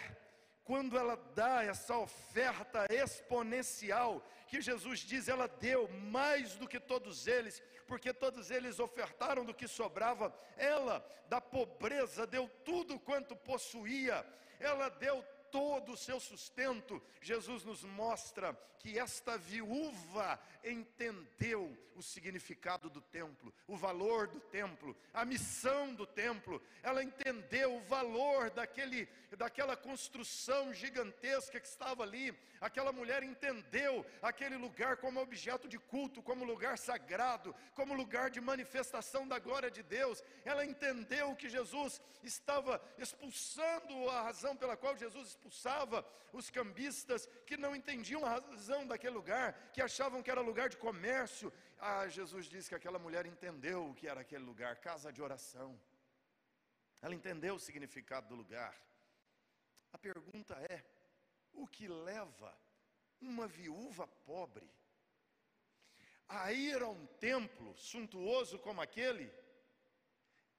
quando 0.64 0.96
ela 0.96 1.16
dá 1.34 1.62
essa 1.62 1.96
oferta 1.96 2.86
exponencial, 2.90 4.24
que 4.48 4.60
Jesus 4.60 5.00
diz, 5.00 5.28
ela 5.28 5.46
deu 5.46 5.88
mais 5.88 6.56
do 6.56 6.66
que 6.66 6.80
todos 6.80 7.26
eles, 7.26 7.62
porque 7.86 8.12
todos 8.14 8.50
eles 8.50 8.80
ofertaram 8.80 9.44
do 9.44 9.54
que 9.54 9.68
sobrava, 9.68 10.34
ela 10.56 11.04
da 11.28 11.40
pobreza 11.40 12.26
deu 12.26 12.48
tudo 12.64 12.98
quanto 12.98 13.36
possuía, 13.36 14.24
ela 14.58 14.88
deu 14.88 15.22
todo 15.54 15.92
o 15.92 15.96
seu 15.96 16.18
sustento, 16.18 17.00
Jesus 17.20 17.64
nos 17.64 17.84
mostra 17.84 18.52
que 18.80 18.98
esta 18.98 19.38
viúva 19.38 20.36
entendeu 20.64 21.74
o 21.94 22.02
significado 22.02 22.90
do 22.90 23.00
templo, 23.00 23.54
o 23.68 23.76
valor 23.76 24.26
do 24.26 24.40
templo, 24.40 24.96
a 25.12 25.24
missão 25.24 25.94
do 25.94 26.04
templo, 26.04 26.60
ela 26.82 27.02
entendeu 27.02 27.76
o 27.76 27.80
valor 27.84 28.50
daquele, 28.50 29.08
daquela 29.38 29.76
construção 29.76 30.74
gigantesca 30.74 31.60
que 31.60 31.66
estava 31.66 32.02
ali, 32.02 32.36
aquela 32.60 32.92
mulher 32.92 33.22
entendeu 33.22 34.04
aquele 34.20 34.56
lugar 34.56 34.96
como 34.96 35.20
objeto 35.20 35.68
de 35.68 35.78
culto, 35.78 36.22
como 36.22 36.44
lugar 36.44 36.76
sagrado, 36.76 37.54
como 37.74 37.94
lugar 37.94 38.28
de 38.28 38.40
manifestação 38.40 39.26
da 39.26 39.38
glória 39.38 39.70
de 39.70 39.82
Deus, 39.82 40.22
ela 40.44 40.64
entendeu 40.64 41.34
que 41.36 41.48
Jesus 41.48 42.02
estava 42.22 42.82
expulsando 42.98 44.10
a 44.10 44.22
razão 44.22 44.56
pela 44.56 44.76
qual 44.76 44.96
Jesus 44.96 45.38
expulsava 45.44 46.04
os 46.32 46.50
cambistas 46.50 47.28
que 47.46 47.56
não 47.56 47.76
entendiam 47.76 48.24
a 48.24 48.30
razão 48.30 48.86
daquele 48.86 49.14
lugar, 49.14 49.70
que 49.72 49.82
achavam 49.82 50.22
que 50.22 50.30
era 50.30 50.40
lugar 50.40 50.68
de 50.68 50.76
comércio. 50.76 51.52
Ah, 51.78 52.08
Jesus 52.08 52.46
disse 52.46 52.70
que 52.70 52.74
aquela 52.74 52.98
mulher 52.98 53.26
entendeu 53.26 53.90
o 53.90 53.94
que 53.94 54.08
era 54.08 54.22
aquele 54.22 54.44
lugar, 54.44 54.76
casa 54.76 55.12
de 55.12 55.20
oração. 55.22 55.78
Ela 57.02 57.14
entendeu 57.14 57.56
o 57.56 57.60
significado 57.60 58.28
do 58.28 58.34
lugar. 58.34 58.74
A 59.92 59.98
pergunta 59.98 60.54
é: 60.70 60.82
o 61.52 61.66
que 61.66 61.86
leva 61.86 62.56
uma 63.20 63.46
viúva 63.46 64.06
pobre 64.06 64.68
a 66.26 66.52
ir 66.52 66.82
a 66.82 66.88
um 66.88 67.06
templo 67.06 67.76
suntuoso 67.76 68.58
como 68.58 68.80
aquele 68.80 69.30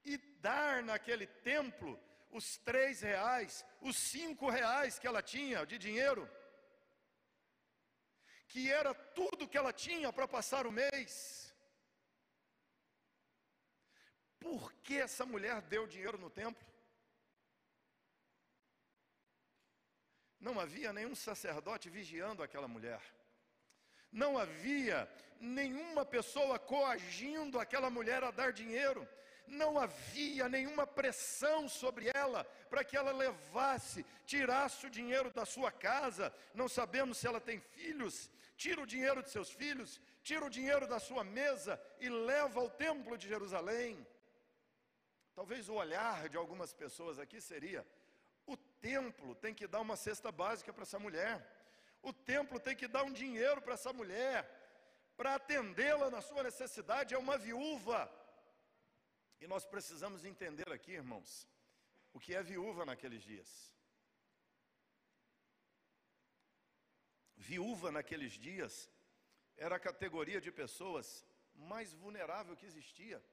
e 0.03 0.17
dar 0.17 0.83
naquele 0.83 1.25
templo 1.25 1.99
os 2.29 2.57
três 2.57 3.01
reais, 3.01 3.65
os 3.81 3.97
cinco 3.97 4.49
reais 4.49 4.99
que 4.99 5.07
ela 5.07 5.21
tinha 5.21 5.65
de 5.65 5.77
dinheiro, 5.77 6.29
que 8.47 8.71
era 8.71 8.93
tudo 8.93 9.47
que 9.47 9.57
ela 9.57 9.73
tinha 9.73 10.11
para 10.11 10.27
passar 10.27 10.67
o 10.67 10.71
mês. 10.71 11.53
Por 14.39 14.71
que 14.83 14.97
essa 14.97 15.25
mulher 15.25 15.61
deu 15.61 15.87
dinheiro 15.87 16.17
no 16.17 16.29
templo? 16.29 16.75
não 20.45 20.59
havia 20.59 20.93
nenhum 20.93 21.15
sacerdote 21.15 21.89
vigiando 21.89 22.43
aquela 22.43 22.67
mulher. 22.67 23.01
Não 24.11 24.37
havia 24.37 25.09
nenhuma 25.39 26.05
pessoa 26.05 26.59
coagindo 26.59 27.59
aquela 27.59 27.89
mulher 27.89 28.23
a 28.23 28.29
dar 28.29 28.53
dinheiro. 28.53 29.07
Não 29.47 29.77
havia 29.77 30.49
nenhuma 30.49 30.85
pressão 30.87 31.67
sobre 31.69 32.09
ela 32.13 32.43
para 32.69 32.83
que 32.83 32.97
ela 32.97 33.11
levasse, 33.11 34.05
tirasse 34.25 34.85
o 34.85 34.89
dinheiro 34.89 35.31
da 35.31 35.45
sua 35.45 35.71
casa. 35.71 36.33
Não 36.53 36.67
sabemos 36.67 37.17
se 37.17 37.27
ela 37.27 37.39
tem 37.39 37.59
filhos. 37.59 38.29
Tira 38.57 38.81
o 38.81 38.85
dinheiro 38.85 39.21
de 39.21 39.29
seus 39.29 39.51
filhos, 39.51 39.99
tira 40.23 40.45
o 40.45 40.49
dinheiro 40.49 40.87
da 40.87 40.97
sua 40.97 41.23
mesa 41.23 41.81
e 41.99 42.07
leva 42.07 42.59
ao 42.59 42.69
templo 42.69 43.17
de 43.17 43.27
Jerusalém. 43.27 44.05
Talvez 45.33 45.67
o 45.67 45.73
olhar 45.73 46.29
de 46.29 46.37
algumas 46.37 46.73
pessoas 46.73 47.19
aqui 47.19 47.41
seria: 47.41 47.85
o 48.47 48.55
templo 48.55 49.35
tem 49.35 49.53
que 49.53 49.67
dar 49.67 49.81
uma 49.81 49.97
cesta 49.97 50.31
básica 50.31 50.71
para 50.71 50.83
essa 50.83 50.97
mulher. 50.97 51.45
O 52.01 52.13
templo 52.13 52.59
tem 52.59 52.75
que 52.75 52.87
dar 52.87 53.03
um 53.03 53.11
dinheiro 53.11 53.61
para 53.61 53.73
essa 53.73 53.91
mulher, 53.91 54.49
para 55.17 55.35
atendê-la 55.35 56.09
na 56.09 56.21
sua 56.21 56.43
necessidade. 56.43 57.13
É 57.13 57.17
uma 57.17 57.37
viúva. 57.37 58.09
E 59.39 59.47
nós 59.47 59.65
precisamos 59.65 60.23
entender 60.25 60.71
aqui, 60.71 60.91
irmãos, 60.91 61.47
o 62.13 62.19
que 62.19 62.33
é 62.33 62.41
viúva 62.41 62.85
naqueles 62.85 63.23
dias. 63.23 63.73
Viúva 67.35 67.91
naqueles 67.91 68.33
dias 68.33 68.89
era 69.57 69.75
a 69.75 69.79
categoria 69.79 70.41
de 70.41 70.51
pessoas 70.51 71.25
mais 71.55 71.93
vulnerável 71.93 72.55
que 72.55 72.65
existia. 72.65 73.23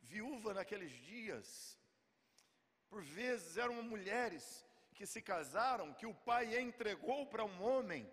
Viúva 0.00 0.54
naqueles 0.54 0.90
dias, 0.90 1.78
por 2.88 3.02
vezes 3.02 3.56
eram 3.56 3.82
mulheres 3.82 4.64
que 4.94 5.06
se 5.06 5.20
casaram, 5.22 5.94
que 5.94 6.06
o 6.06 6.14
pai 6.14 6.58
entregou 6.60 7.26
para 7.26 7.44
um 7.44 7.62
homem, 7.62 8.08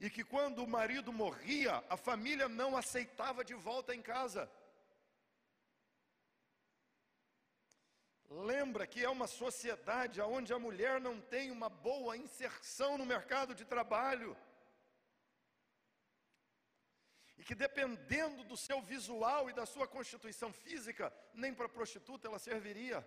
e 0.00 0.10
que 0.10 0.24
quando 0.24 0.62
o 0.62 0.66
marido 0.68 1.12
morria, 1.12 1.82
a 1.88 1.96
família 1.96 2.48
não 2.48 2.76
aceitava 2.76 3.44
de 3.44 3.54
volta 3.54 3.94
em 3.94 4.02
casa. 4.02 4.50
Lembra 8.42 8.84
que 8.84 9.04
é 9.04 9.08
uma 9.08 9.28
sociedade 9.28 10.20
onde 10.20 10.52
a 10.52 10.58
mulher 10.58 11.00
não 11.00 11.20
tem 11.20 11.52
uma 11.52 11.68
boa 11.68 12.16
inserção 12.16 12.98
no 12.98 13.06
mercado 13.06 13.54
de 13.54 13.64
trabalho. 13.64 14.36
E 17.38 17.44
que 17.44 17.54
dependendo 17.54 18.42
do 18.42 18.56
seu 18.56 18.82
visual 18.82 19.48
e 19.48 19.52
da 19.52 19.64
sua 19.64 19.86
constituição 19.86 20.52
física, 20.52 21.14
nem 21.32 21.54
para 21.54 21.68
prostituta 21.68 22.26
ela 22.26 22.40
serviria. 22.40 23.06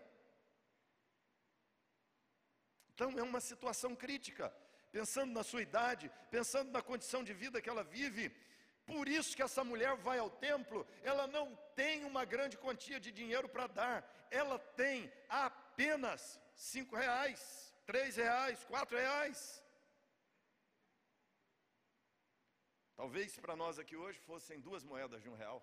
Então 2.94 3.12
é 3.20 3.22
uma 3.22 3.42
situação 3.42 3.94
crítica, 3.96 4.50
pensando 4.94 5.34
na 5.34 5.44
sua 5.44 5.62
idade, 5.62 6.10
pensando 6.32 6.72
na 6.72 6.82
condição 6.82 7.22
de 7.22 7.34
vida 7.34 7.62
que 7.62 7.70
ela 7.70 7.84
vive. 7.84 8.34
Por 8.92 9.08
isso 9.08 9.36
que 9.36 9.44
essa 9.44 9.64
mulher 9.64 9.94
vai 10.08 10.18
ao 10.18 10.30
templo, 10.30 10.88
ela 11.04 11.28
não 11.28 11.56
tem 11.76 12.06
uma 12.06 12.24
grande 12.34 12.58
quantia 12.58 13.00
de 13.00 13.12
dinheiro 13.12 13.48
para 13.50 13.68
dar, 13.68 14.28
ela 14.32 14.58
tem 14.58 15.12
apenas 15.30 16.40
cinco 16.56 16.96
reais, 16.96 17.40
três 17.86 18.16
reais, 18.16 18.64
quatro 18.64 18.98
reais. 18.98 19.40
Talvez 22.96 23.38
para 23.38 23.56
nós 23.56 23.78
aqui 23.78 23.96
hoje 23.96 24.20
fossem 24.22 24.60
duas 24.60 24.84
moedas 24.84 25.22
de 25.22 25.30
um 25.30 25.36
real. 25.36 25.62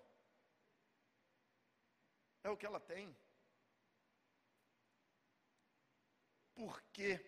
É 2.43 2.49
o 2.49 2.55
que 2.55 2.65
ela 2.65 2.79
tem. 2.79 3.13
por 6.55 6.81
que 6.93 7.19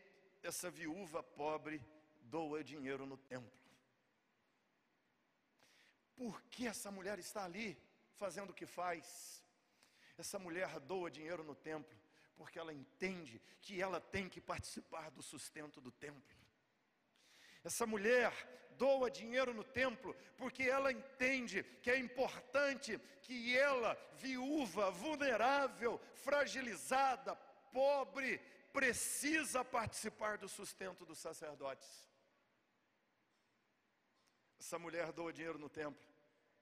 essa 0.42 0.72
viúva 0.72 1.22
pobre 1.22 1.86
doa 2.22 2.64
dinheiro 2.64 3.06
no 3.06 3.18
templo? 3.18 3.67
Por 6.18 6.42
que 6.50 6.68
essa 6.68 6.90
mulher 6.92 7.20
está 7.20 7.46
ali 7.46 7.78
fazendo 8.16 8.50
o 8.50 8.54
que 8.54 8.66
faz? 8.66 9.44
Essa 10.18 10.40
mulher 10.40 10.80
doa 10.80 11.12
dinheiro 11.12 11.44
no 11.44 11.56
templo 11.56 11.96
porque 12.36 12.60
ela 12.60 12.74
entende 12.74 13.42
que 13.62 13.82
ela 13.82 14.00
tem 14.00 14.28
que 14.28 14.42
participar 14.42 15.10
do 15.12 15.22
sustento 15.22 15.80
do 15.80 15.92
templo. 15.92 16.38
Essa 17.64 17.86
mulher 17.86 18.32
doa 18.78 19.10
dinheiro 19.12 19.54
no 19.54 19.64
templo 19.64 20.16
porque 20.38 20.64
ela 20.64 20.92
entende 20.92 21.64
que 21.82 21.92
é 21.92 21.98
importante 21.98 23.00
que 23.22 23.58
ela, 23.58 23.96
viúva, 24.16 24.90
vulnerável, 24.90 26.00
fragilizada, 26.16 27.36
pobre, 27.72 28.40
precisa 28.72 29.64
participar 29.64 30.38
do 30.38 30.48
sustento 30.48 31.06
dos 31.06 31.20
sacerdotes. 31.20 32.07
Essa 34.60 34.80
mulher 34.80 35.12
doa 35.12 35.32
dinheiro 35.32 35.58
no 35.58 35.70
templo, 35.70 36.08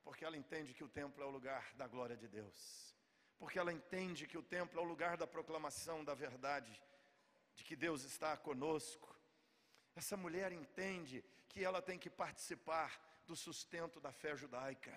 porque 0.04 0.26
ela 0.26 0.38
entende 0.38 0.74
que 0.74 0.84
o 0.84 0.90
templo 0.90 1.24
é 1.24 1.26
o 1.26 1.30
lugar 1.30 1.74
da 1.76 1.88
glória 1.88 2.16
de 2.16 2.28
Deus, 2.28 2.96
porque 3.38 3.58
ela 3.58 3.72
entende 3.72 4.28
que 4.28 4.38
o 4.38 4.44
templo 4.44 4.80
é 4.80 4.84
o 4.84 4.88
lugar 4.88 5.18
da 5.18 5.26
proclamação 5.26 6.04
da 6.04 6.14
verdade, 6.14 6.82
de 7.56 7.64
que 7.64 7.76
Deus 7.76 8.04
está 8.04 8.36
conosco. 8.36 9.16
Essa 9.96 10.18
mulher 10.18 10.52
entende 10.52 11.24
que 11.48 11.64
ela 11.64 11.82
tem 11.82 11.98
que 11.98 12.10
participar 12.10 13.00
do 13.26 13.36
sustento 13.36 14.00
da 14.00 14.12
fé 14.12 14.36
judaica. 14.36 14.94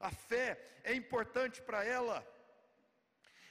A 0.00 0.10
fé 0.10 0.80
é 0.84 0.94
importante 0.94 1.60
para 1.60 1.84
ela 1.84 2.26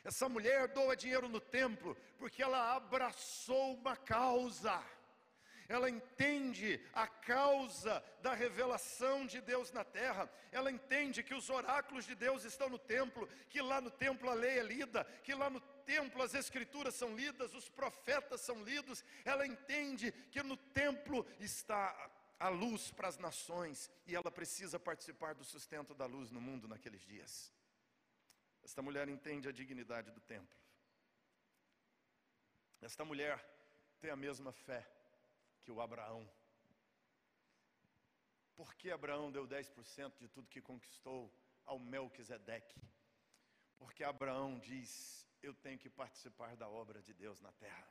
essa 0.07 0.29
mulher 0.29 0.69
doa 0.69 0.95
dinheiro 0.95 1.27
no 1.27 1.41
templo 1.41 1.93
porque 2.17 2.41
ela 2.41 2.73
abraçou 2.77 3.73
uma 3.73 3.97
causa. 3.97 4.81
Ela 5.69 5.89
entende 5.89 6.81
a 6.93 7.05
causa 7.07 8.01
da 8.21 8.33
revelação 8.33 9.25
de 9.25 9.41
Deus 9.41 9.71
na 9.71 9.83
terra. 9.83 10.29
Ela 10.51 10.71
entende 10.71 11.21
que 11.21 11.33
os 11.33 11.49
oráculos 11.49 12.05
de 12.05 12.15
Deus 12.15 12.45
estão 12.45 12.69
no 12.69 12.79
templo, 12.79 13.27
que 13.49 13.61
lá 13.61 13.81
no 13.81 13.91
templo 13.91 14.29
a 14.29 14.33
lei 14.33 14.59
é 14.59 14.63
lida, 14.63 15.03
que 15.23 15.33
lá 15.33 15.49
no 15.49 15.59
templo 15.59 16.23
as 16.23 16.33
escrituras 16.33 16.95
são 16.95 17.15
lidas, 17.15 17.53
os 17.53 17.67
profetas 17.67 18.41
são 18.41 18.63
lidos. 18.63 19.03
Ela 19.25 19.45
entende 19.45 20.11
que 20.31 20.41
no 20.41 20.55
templo 20.55 21.25
está 21.39 22.11
a 22.39 22.47
luz 22.47 22.91
para 22.91 23.09
as 23.09 23.17
nações 23.17 23.91
e 24.05 24.15
ela 24.15 24.31
precisa 24.31 24.79
participar 24.79 25.35
do 25.35 25.43
sustento 25.43 25.93
da 25.93 26.05
luz 26.05 26.31
no 26.31 26.39
mundo 26.39 26.67
naqueles 26.67 27.01
dias. 27.01 27.51
Esta 28.63 28.81
mulher 28.81 29.09
entende 29.09 29.49
a 29.49 29.51
dignidade 29.51 30.11
do 30.11 30.21
templo. 30.21 30.57
Esta 32.81 33.03
mulher 33.03 33.43
tem 33.99 34.11
a 34.11 34.15
mesma 34.15 34.53
fé 34.53 34.87
que 35.67 35.71
o 35.71 35.81
Abraão. 35.81 36.25
Por 38.55 38.73
que 38.75 38.89
Abraão 38.89 39.29
deu 39.29 39.45
10% 39.45 40.17
de 40.17 40.29
tudo 40.29 40.47
que 40.47 40.61
conquistou 40.61 41.21
ao 41.65 41.77
Melquisedeque? 41.77 42.81
Porque 43.77 44.01
Abraão 44.01 44.57
diz: 44.59 45.27
Eu 45.43 45.53
tenho 45.53 45.77
que 45.77 45.89
participar 45.89 46.55
da 46.55 46.69
obra 46.69 47.01
de 47.01 47.13
Deus 47.13 47.41
na 47.41 47.51
terra. 47.51 47.85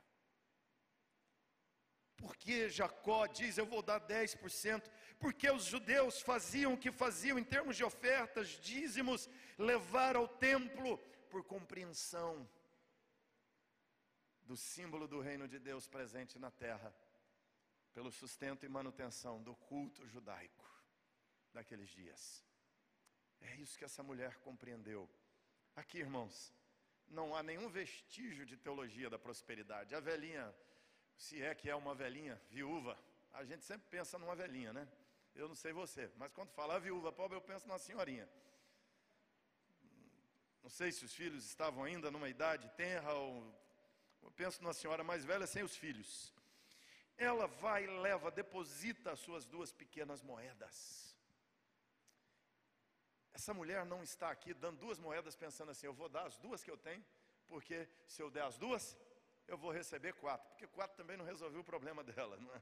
Porque 2.15 2.67
Jacó 2.67 3.27
diz: 3.27 3.59
Eu 3.59 3.67
vou 3.67 3.83
dar 3.83 4.01
10%. 4.01 4.89
Porque 5.19 5.47
os 5.51 5.65
judeus 5.65 6.19
faziam 6.19 6.73
o 6.73 6.77
que 6.79 6.91
faziam 6.91 7.37
em 7.37 7.43
termos 7.43 7.77
de 7.77 7.83
ofertas, 7.83 8.49
dízimos, 8.49 9.29
levar 9.55 10.15
ao 10.15 10.27
templo 10.27 10.97
por 11.29 11.43
compreensão 11.43 12.49
do 14.47 14.57
símbolo 14.57 15.07
do 15.07 15.19
reino 15.19 15.47
de 15.47 15.59
Deus 15.59 15.87
presente 15.87 16.39
na 16.39 16.49
terra, 16.49 16.91
pelo 17.97 18.11
sustento 18.11 18.63
e 18.63 18.69
manutenção 18.69 19.41
do 19.41 19.55
culto 19.55 20.05
judaico 20.07 20.63
daqueles 21.51 21.89
dias. 21.89 22.45
É 23.41 23.55
isso 23.55 23.75
que 23.75 23.83
essa 23.83 24.03
mulher 24.03 24.37
compreendeu. 24.41 25.09
Aqui, 25.75 25.97
irmãos, 25.97 26.53
não 27.07 27.35
há 27.35 27.41
nenhum 27.41 27.67
vestígio 27.67 28.45
de 28.45 28.55
teologia 28.55 29.09
da 29.09 29.17
prosperidade. 29.17 29.95
A 29.95 29.99
velhinha 29.99 30.55
se 31.15 31.41
é 31.41 31.55
que 31.55 31.71
é 31.71 31.75
uma 31.75 31.95
velhinha 31.95 32.39
viúva, 32.51 32.95
a 33.33 33.43
gente 33.43 33.65
sempre 33.65 33.87
pensa 33.89 34.19
numa 34.19 34.35
velhinha, 34.35 34.71
né? 34.71 34.87
Eu 35.33 35.47
não 35.47 35.55
sei 35.55 35.73
você, 35.73 36.11
mas 36.17 36.31
quando 36.31 36.51
fala 36.51 36.75
a 36.75 36.79
viúva 36.79 37.11
pobre, 37.11 37.35
eu 37.35 37.41
penso 37.41 37.67
numa 37.67 37.79
senhorinha. 37.79 38.29
Não 40.61 40.69
sei 40.69 40.91
se 40.91 41.03
os 41.03 41.15
filhos 41.15 41.43
estavam 41.45 41.83
ainda 41.83 42.11
numa 42.11 42.29
idade 42.29 42.69
tenra 42.77 43.11
ou 43.11 43.51
eu 44.21 44.29
penso 44.29 44.61
numa 44.61 44.73
senhora 44.75 45.03
mais 45.03 45.25
velha 45.25 45.47
sem 45.47 45.63
os 45.63 45.75
filhos. 45.75 46.31
Ela 47.17 47.47
vai 47.47 47.85
e 47.85 47.87
leva, 47.87 48.29
deposita 48.29 49.11
as 49.11 49.19
suas 49.19 49.45
duas 49.45 49.71
pequenas 49.71 50.21
moedas. 50.21 51.15
Essa 53.33 53.53
mulher 53.53 53.85
não 53.85 54.01
está 54.01 54.31
aqui 54.31 54.53
dando 54.53 54.79
duas 54.79 54.99
moedas 54.99 55.35
pensando 55.35 55.71
assim, 55.71 55.85
eu 55.85 55.93
vou 55.93 56.09
dar 56.09 56.25
as 56.25 56.37
duas 56.37 56.63
que 56.63 56.71
eu 56.71 56.77
tenho, 56.77 57.03
porque 57.47 57.87
se 58.07 58.21
eu 58.21 58.29
der 58.29 58.43
as 58.43 58.57
duas, 58.57 58.97
eu 59.47 59.57
vou 59.57 59.71
receber 59.71 60.13
quatro, 60.13 60.47
porque 60.49 60.67
quatro 60.67 60.97
também 60.97 61.17
não 61.17 61.25
resolveu 61.25 61.61
o 61.61 61.63
problema 61.63 62.03
dela, 62.11 62.37
não, 62.37 62.53
é? 62.53 62.61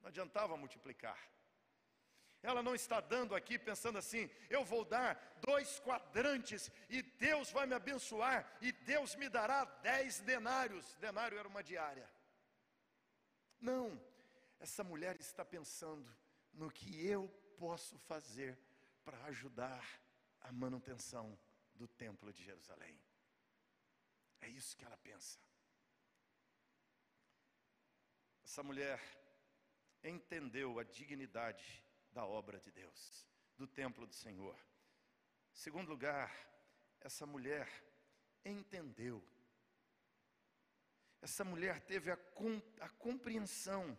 não 0.00 0.08
adiantava 0.08 0.56
multiplicar. 0.56 1.18
Ela 2.42 2.62
não 2.62 2.74
está 2.74 3.00
dando 3.00 3.34
aqui 3.34 3.58
pensando 3.58 3.98
assim: 3.98 4.30
eu 4.48 4.64
vou 4.64 4.84
dar 4.84 5.36
dois 5.40 5.80
quadrantes 5.80 6.70
e 6.88 7.02
Deus 7.02 7.50
vai 7.50 7.66
me 7.66 7.74
abençoar 7.74 8.48
e 8.60 8.70
Deus 8.70 9.16
me 9.16 9.28
dará 9.28 9.64
dez 9.64 10.20
denários. 10.20 10.94
Denário 10.94 11.36
era 11.36 11.48
uma 11.48 11.62
diária. 11.62 12.08
Não, 13.60 14.00
essa 14.60 14.84
mulher 14.84 15.16
está 15.20 15.44
pensando 15.44 16.14
no 16.52 16.70
que 16.70 17.06
eu 17.06 17.28
posso 17.56 17.98
fazer 17.98 18.58
para 19.04 19.22
ajudar 19.24 19.84
a 20.40 20.52
manutenção 20.52 21.38
do 21.74 21.88
templo 21.88 22.32
de 22.32 22.42
Jerusalém. 22.42 22.98
É 24.40 24.48
isso 24.48 24.76
que 24.76 24.84
ela 24.84 24.96
pensa. 24.98 25.38
Essa 28.44 28.62
mulher 28.62 29.00
entendeu 30.02 30.78
a 30.78 30.84
dignidade 30.84 31.84
da 32.12 32.24
obra 32.24 32.58
de 32.58 32.70
Deus, 32.70 33.26
do 33.56 33.66
templo 33.66 34.06
do 34.06 34.14
Senhor. 34.14 34.58
Segundo 35.52 35.88
lugar, 35.88 36.32
essa 37.00 37.26
mulher 37.26 37.68
entendeu. 38.44 39.22
Essa 41.20 41.44
mulher 41.44 41.80
teve 41.80 42.10
a, 42.10 42.18
a 42.80 42.88
compreensão 42.90 43.98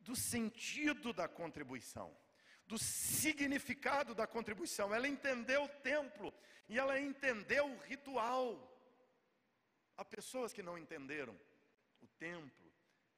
do 0.00 0.16
sentido 0.16 1.12
da 1.12 1.28
contribuição, 1.28 2.14
do 2.66 2.78
significado 2.78 4.14
da 4.14 4.26
contribuição. 4.26 4.94
Ela 4.94 5.06
entendeu 5.06 5.64
o 5.64 5.68
templo 5.68 6.32
e 6.68 6.78
ela 6.78 6.98
entendeu 6.98 7.66
o 7.66 7.78
ritual. 7.78 8.68
Há 9.96 10.04
pessoas 10.04 10.52
que 10.52 10.62
não 10.62 10.76
entenderam 10.76 11.38
o 12.00 12.06
templo, 12.18 12.72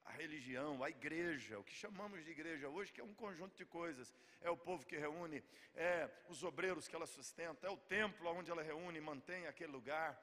a 0.04 0.12
religião, 0.12 0.84
a 0.84 0.90
igreja, 0.90 1.58
o 1.58 1.64
que 1.64 1.74
chamamos 1.74 2.22
de 2.24 2.30
igreja 2.30 2.68
hoje, 2.68 2.92
que 2.92 3.00
é 3.00 3.04
um 3.04 3.14
conjunto 3.14 3.56
de 3.56 3.64
coisas. 3.64 4.12
É 4.42 4.50
o 4.50 4.56
povo 4.56 4.84
que 4.84 4.96
reúne, 4.96 5.42
é 5.74 6.10
os 6.28 6.42
obreiros 6.42 6.86
que 6.86 6.94
ela 6.94 7.06
sustenta, 7.06 7.66
é 7.66 7.70
o 7.70 7.76
templo 7.76 8.28
onde 8.30 8.50
ela 8.50 8.62
reúne 8.62 8.98
e 8.98 9.00
mantém 9.00 9.46
aquele 9.46 9.72
lugar. 9.72 10.20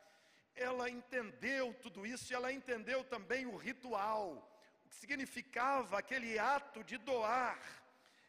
Ela 0.55 0.89
entendeu 0.89 1.73
tudo 1.81 2.05
isso 2.05 2.31
e 2.31 2.35
ela 2.35 2.51
entendeu 2.51 3.03
também 3.03 3.45
o 3.45 3.55
ritual, 3.55 4.47
o 4.85 4.89
que 4.89 4.95
significava 4.95 5.97
aquele 5.97 6.37
ato 6.37 6.83
de 6.83 6.97
doar. 6.97 7.59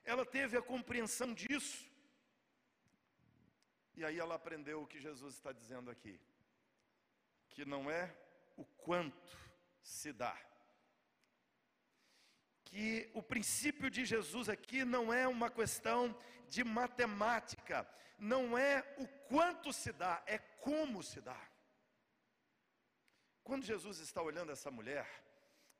Ela 0.04 0.24
teve 0.24 0.56
a 0.56 0.62
compreensão 0.62 1.34
disso. 1.34 1.90
E 3.94 4.04
aí 4.04 4.18
ela 4.18 4.36
aprendeu 4.36 4.82
o 4.82 4.86
que 4.86 5.00
Jesus 5.00 5.34
está 5.34 5.52
dizendo 5.52 5.90
aqui: 5.90 6.18
que 7.50 7.64
não 7.64 7.90
é 7.90 8.14
o 8.56 8.64
quanto 8.64 9.36
se 9.82 10.12
dá 10.12 10.36
que 12.72 13.10
o 13.12 13.22
princípio 13.22 13.90
de 13.90 14.02
Jesus 14.02 14.48
aqui 14.48 14.82
não 14.82 15.12
é 15.12 15.28
uma 15.28 15.50
questão 15.50 16.16
de 16.48 16.64
matemática, 16.64 17.86
não 18.18 18.56
é 18.56 18.82
o 18.96 19.06
quanto 19.28 19.70
se 19.74 19.92
dá, 19.92 20.22
é 20.26 20.38
como 20.38 21.02
se 21.02 21.20
dá. 21.20 21.38
Quando 23.52 23.66
Jesus 23.66 23.98
está 23.98 24.22
olhando 24.22 24.50
essa 24.50 24.70
mulher, 24.70 25.06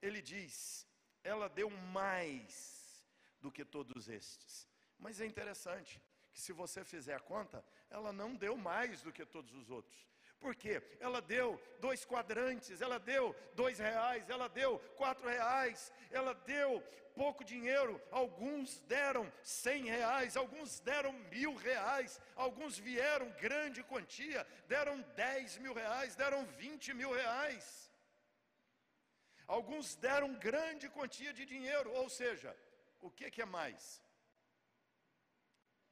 ele 0.03 0.21
diz: 0.21 0.87
ela 1.25 1.49
deu 1.49 1.71
mais 1.71 3.03
do 3.41 3.51
que 3.51 3.65
todos 3.65 4.11
estes. 4.11 4.69
Mas 4.99 5.23
é 5.23 5.25
interessante 5.25 5.99
que, 6.35 6.39
se 6.39 6.53
você 6.53 6.85
fizer 6.85 7.15
a 7.15 7.19
conta, 7.19 7.65
ela 7.89 8.13
não 8.13 8.35
deu 8.35 8.59
mais 8.59 9.01
do 9.01 9.11
que 9.11 9.25
todos 9.25 9.55
os 9.55 9.71
outros. 9.71 10.07
Porque 10.43 10.83
ela 10.99 11.21
deu 11.23 11.49
dois 11.79 12.05
quadrantes, 12.05 12.81
ela 12.81 12.99
deu 12.99 13.35
dois 13.55 13.79
reais, 13.79 14.29
ela 14.29 14.49
deu 14.49 14.79
quatro 14.97 15.29
reais, 15.29 15.93
ela 16.11 16.35
deu 16.35 16.83
pouco 17.15 17.45
dinheiro, 17.45 18.01
alguns 18.11 18.81
deram 18.81 19.25
cem 19.43 19.85
reais, 19.85 20.37
alguns 20.37 20.81
deram 20.81 21.13
mil 21.35 21.55
reais, 21.55 22.21
alguns 22.35 22.77
vieram 22.77 23.31
grande 23.47 23.85
quantia, 23.85 24.45
deram 24.67 25.01
dez 25.15 25.59
mil 25.59 25.75
reais, 25.75 26.17
deram 26.17 26.45
vinte 26.65 26.93
mil 26.93 27.13
reais. 27.13 27.65
Alguns 29.47 29.95
deram 29.95 30.35
grande 30.35 30.89
quantia 30.89 31.33
de 31.33 31.45
dinheiro, 31.45 31.91
ou 31.93 32.09
seja, 32.09 32.57
o 33.01 33.11
que, 33.11 33.31
que 33.31 33.43
é 33.43 33.45
mais? 33.45 34.03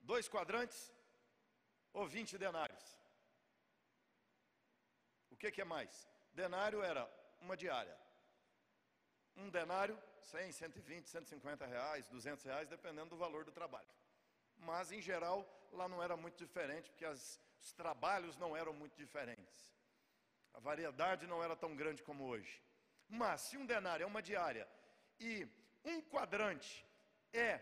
Dois 0.00 0.28
quadrantes 0.28 0.92
ou 1.92 2.06
vinte 2.06 2.36
denários? 2.38 2.99
Que, 5.40 5.50
que 5.50 5.62
é 5.62 5.64
mais? 5.64 6.06
Denário 6.34 6.82
era 6.82 7.10
uma 7.40 7.56
diária. 7.56 7.96
Um 9.34 9.48
denário, 9.48 9.98
100, 10.20 10.52
120, 10.52 11.08
150 11.08 11.66
reais, 11.66 12.06
200 12.08 12.44
reais, 12.44 12.68
dependendo 12.68 13.10
do 13.10 13.16
valor 13.16 13.44
do 13.44 13.50
trabalho. 13.50 13.88
Mas, 14.58 14.92
em 14.92 15.00
geral, 15.00 15.38
lá 15.72 15.88
não 15.88 16.02
era 16.02 16.14
muito 16.16 16.36
diferente, 16.36 16.90
porque 16.90 17.06
as, 17.06 17.40
os 17.58 17.72
trabalhos 17.72 18.36
não 18.36 18.54
eram 18.54 18.74
muito 18.74 18.94
diferentes. 18.96 19.74
A 20.52 20.60
variedade 20.60 21.26
não 21.26 21.42
era 21.42 21.56
tão 21.56 21.74
grande 21.74 22.02
como 22.02 22.24
hoje. 22.24 22.62
Mas, 23.08 23.40
se 23.40 23.56
um 23.56 23.64
denário 23.64 24.04
é 24.04 24.06
uma 24.06 24.20
diária 24.20 24.68
e 25.18 25.48
um 25.84 26.02
quadrante 26.02 26.84
é 27.32 27.60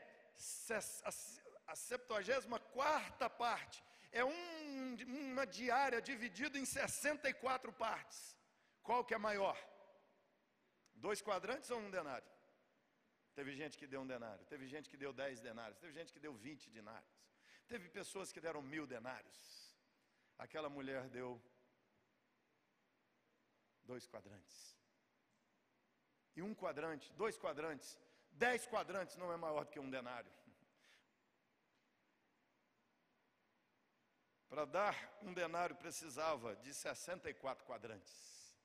a 1.66 1.76
74 1.76 3.30
parte 3.30 3.84
é 4.12 4.24
um, 4.24 4.96
uma 5.32 5.46
diária 5.46 6.00
dividida 6.00 6.58
em 6.58 6.64
64 6.64 7.72
partes. 7.72 8.36
Qual 8.82 9.04
que 9.04 9.14
é 9.14 9.18
maior? 9.18 9.56
Dois 10.94 11.20
quadrantes 11.22 11.70
ou 11.70 11.78
um 11.78 11.90
denário? 11.90 12.28
Teve 13.34 13.54
gente 13.54 13.78
que 13.78 13.86
deu 13.86 14.00
um 14.00 14.06
denário, 14.06 14.44
teve 14.46 14.66
gente 14.66 14.90
que 14.90 14.96
deu 14.96 15.12
dez 15.12 15.40
denários, 15.40 15.78
teve 15.78 15.92
gente 15.92 16.12
que 16.12 16.18
deu 16.18 16.34
vinte 16.34 16.68
denários, 16.70 17.14
teve 17.68 17.88
pessoas 17.88 18.32
que 18.32 18.40
deram 18.40 18.60
mil 18.60 18.84
denários. 18.86 19.76
Aquela 20.36 20.68
mulher 20.68 21.08
deu 21.08 21.40
dois 23.84 24.06
quadrantes. 24.06 24.76
E 26.34 26.42
um 26.42 26.54
quadrante, 26.54 27.12
dois 27.12 27.38
quadrantes, 27.38 27.98
dez 28.30 28.66
quadrantes 28.66 29.16
não 29.16 29.32
é 29.32 29.36
maior 29.36 29.64
do 29.64 29.70
que 29.70 29.80
um 29.80 29.90
denário. 29.90 30.32
Para 34.48 34.64
dar 34.64 35.18
um 35.22 35.32
denário 35.32 35.76
precisava 35.76 36.56
de 36.56 36.72
64 36.72 37.64
quadrantes. 37.64 38.56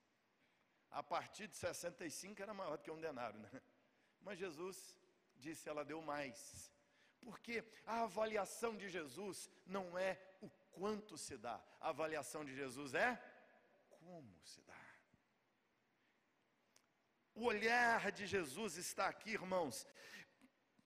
A 0.90 1.04
partir 1.04 1.48
de 1.48 1.56
65 1.56 2.42
era 2.42 2.54
maior 2.54 2.78
do 2.78 2.84
que 2.84 2.92
um 2.92 3.02
denário, 3.02 3.40
né? 3.40 3.62
Mas 4.22 4.40
Jesus 4.40 4.98
disse, 5.36 5.68
ela 5.68 5.84
deu 5.84 6.02
mais. 6.02 6.72
Porque 7.20 7.64
a 7.86 8.04
avaliação 8.04 8.76
de 8.78 8.90
Jesus 8.90 9.50
não 9.66 9.98
é 9.98 10.20
o 10.42 10.50
quanto 10.72 11.18
se 11.18 11.38
dá, 11.38 11.62
a 11.80 11.90
avaliação 11.90 12.44
de 12.44 12.56
Jesus 12.56 12.94
é 12.94 13.22
como 13.90 14.40
se 14.44 14.62
dá. 14.62 14.74
O 17.36 17.46
olhar 17.46 18.12
de 18.12 18.28
Jesus 18.28 18.78
está 18.78 19.08
aqui, 19.08 19.32
irmãos, 19.32 19.88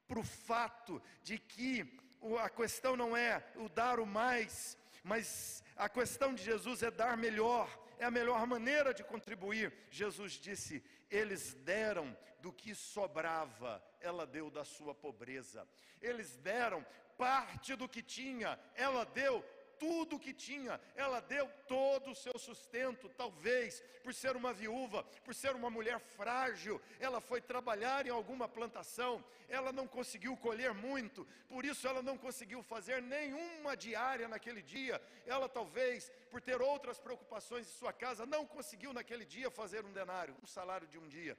para 0.08 0.20
o 0.20 0.24
fato 0.24 1.02
de 1.22 1.38
que 1.38 2.00
a 2.40 2.50
questão 2.50 2.96
não 2.96 3.16
é 3.16 3.46
o 3.56 3.68
dar 3.68 4.00
o 4.00 4.06
mais, 4.06 4.78
mas 5.08 5.64
a 5.76 5.88
questão 5.88 6.34
de 6.36 6.44
Jesus 6.44 6.84
é 6.84 6.92
dar 6.92 7.16
melhor, 7.16 7.68
é 7.98 8.06
a 8.06 8.12
melhor 8.12 8.46
maneira 8.46 8.94
de 8.94 9.04
contribuir. 9.04 9.74
Jesus 9.90 10.34
disse: 10.34 10.84
eles 11.10 11.54
deram 11.54 12.16
do 12.42 12.52
que 12.52 12.76
sobrava, 12.76 13.82
ela 14.02 14.28
deu 14.28 14.52
da 14.52 14.66
sua 14.66 14.94
pobreza. 14.94 15.68
Eles 16.02 16.36
deram 16.38 16.86
parte 17.18 17.76
do 17.76 17.88
que 17.88 18.02
tinha, 18.02 18.60
ela 18.76 19.06
deu 19.06 19.44
tudo 19.80 20.16
o 20.16 20.20
que 20.20 20.34
tinha, 20.34 20.80
ela 20.96 21.20
deu 21.20 21.50
todo 21.68 22.12
o 22.12 22.16
seu 22.16 22.38
sustento, 22.38 23.10
talvez 23.10 23.82
por 24.04 24.14
ser 24.14 24.36
uma 24.36 24.54
viúva, 24.54 25.04
por 25.24 25.34
ser 25.34 25.56
uma 25.56 25.70
mulher 25.70 26.00
frágil, 26.00 26.82
ela 27.00 27.20
foi 27.20 27.42
trabalhar 27.42 28.06
em 28.06 28.10
alguma 28.10 28.48
plantação, 28.48 29.24
ela 29.48 29.72
não 29.72 29.88
conseguiu 29.88 30.36
colher 30.38 30.74
muito, 30.74 31.26
por 31.48 31.66
isso 31.66 31.88
ela 31.88 32.02
não 32.02 32.18
conseguiu 32.18 32.62
fazer 32.62 33.02
nenhuma 33.02 33.76
diária 33.76 34.28
naquele 34.28 34.62
dia, 34.62 35.02
ela 35.26 35.48
talvez, 35.48 36.12
por 36.30 36.42
ter 36.42 36.62
outras 36.62 37.00
preocupações 37.00 37.68
em 37.68 37.78
sua 37.78 37.94
casa, 37.94 38.26
não 38.26 38.46
conseguiu 38.46 38.94
naquele 38.94 39.26
dia 39.26 39.50
fazer 39.50 39.86
um 39.86 39.94
denário, 39.94 40.36
um 40.44 40.48
salário 40.48 40.88
de 40.88 40.98
um 40.98 41.08
dia. 41.08 41.38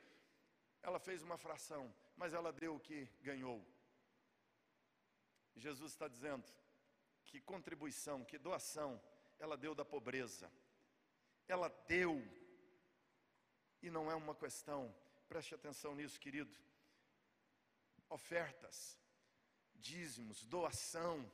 Ela 0.83 0.99
fez 0.99 1.23
uma 1.23 1.37
fração, 1.37 1.93
mas 2.17 2.33
ela 2.33 2.53
deu 2.53 2.77
o 2.77 2.81
que 2.81 3.09
ganhou. 3.21 3.65
Jesus 5.59 5.93
está 5.93 6.07
dizendo: 6.09 6.45
que 7.29 7.41
contribuição, 7.41 8.25
que 8.25 8.39
doação 8.39 9.01
ela 9.39 9.57
deu 9.57 9.75
da 9.75 9.85
pobreza. 9.85 10.51
Ela 11.47 11.69
deu. 11.87 12.27
E 13.83 13.91
não 13.91 14.11
é 14.11 14.15
uma 14.15 14.35
questão, 14.35 14.93
preste 15.29 15.55
atenção 15.55 15.95
nisso, 15.95 16.19
querido. 16.19 16.53
Ofertas, 18.09 18.99
dízimos, 19.75 20.45
doação, 20.45 21.31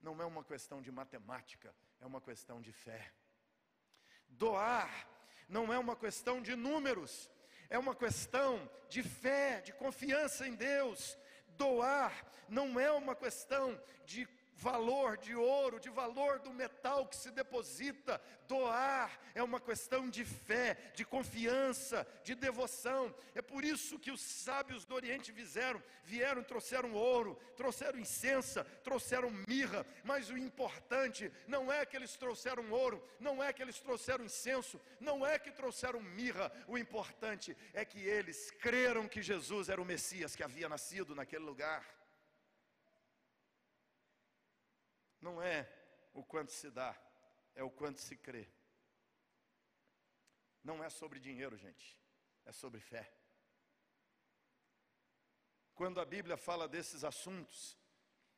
não 0.00 0.20
é 0.20 0.24
uma 0.24 0.44
questão 0.44 0.80
de 0.80 0.92
matemática, 0.92 1.74
é 2.00 2.06
uma 2.06 2.20
questão 2.20 2.60
de 2.60 2.72
fé. 2.72 3.12
Doar 4.28 5.08
não 5.48 5.72
é 5.72 5.78
uma 5.78 5.96
questão 5.96 6.40
de 6.40 6.54
números, 6.54 7.30
é 7.68 7.78
uma 7.78 7.94
questão 7.96 8.70
de 8.88 9.02
fé, 9.02 9.60
de 9.62 9.72
confiança 9.72 10.46
em 10.46 10.54
Deus. 10.54 11.18
Doar 11.48 12.12
não 12.48 12.78
é 12.78 12.92
uma 12.92 13.16
questão 13.16 13.80
de 14.04 14.26
valor 14.60 15.16
de 15.16 15.34
ouro, 15.34 15.80
de 15.80 15.88
valor 15.88 16.38
do 16.38 16.52
metal 16.52 17.06
que 17.06 17.16
se 17.16 17.30
deposita. 17.30 18.20
Doar 18.46 19.18
é 19.34 19.42
uma 19.42 19.58
questão 19.58 20.08
de 20.08 20.24
fé, 20.24 20.76
de 20.94 21.04
confiança, 21.04 22.06
de 22.22 22.34
devoção. 22.34 23.14
É 23.34 23.40
por 23.40 23.64
isso 23.64 23.98
que 23.98 24.10
os 24.10 24.20
sábios 24.20 24.84
do 24.84 24.94
Oriente 24.94 25.32
vieram, 25.32 25.82
vieram, 26.04 26.42
trouxeram 26.42 26.92
ouro, 26.92 27.38
trouxeram 27.56 27.98
incensa, 27.98 28.62
trouxeram 28.84 29.30
mirra, 29.48 29.86
mas 30.04 30.28
o 30.28 30.36
importante 30.36 31.32
não 31.46 31.72
é 31.72 31.86
que 31.86 31.96
eles 31.96 32.16
trouxeram 32.16 32.70
ouro, 32.70 33.02
não 33.18 33.42
é 33.42 33.52
que 33.52 33.62
eles 33.62 33.80
trouxeram 33.80 34.24
incenso, 34.24 34.78
não 35.00 35.26
é 35.26 35.38
que 35.38 35.50
trouxeram 35.50 36.00
mirra, 36.00 36.52
o 36.68 36.76
importante 36.76 37.56
é 37.72 37.82
que 37.84 38.00
eles 38.00 38.50
creram 38.50 39.08
que 39.08 39.22
Jesus 39.22 39.70
era 39.70 39.80
o 39.80 39.86
Messias 39.86 40.36
que 40.36 40.42
havia 40.42 40.68
nascido 40.68 41.14
naquele 41.14 41.44
lugar. 41.44 41.99
Não 45.20 45.40
é 45.42 45.68
o 46.12 46.24
quanto 46.24 46.50
se 46.50 46.70
dá, 46.70 46.96
é 47.54 47.62
o 47.62 47.70
quanto 47.70 48.00
se 48.00 48.16
crê. 48.16 48.48
Não 50.62 50.82
é 50.82 50.90
sobre 50.90 51.18
dinheiro, 51.18 51.56
gente, 51.56 51.96
é 52.44 52.52
sobre 52.52 52.80
fé. 52.80 53.10
Quando 55.74 56.00
a 56.00 56.04
Bíblia 56.04 56.36
fala 56.36 56.68
desses 56.68 57.04
assuntos, 57.04 57.78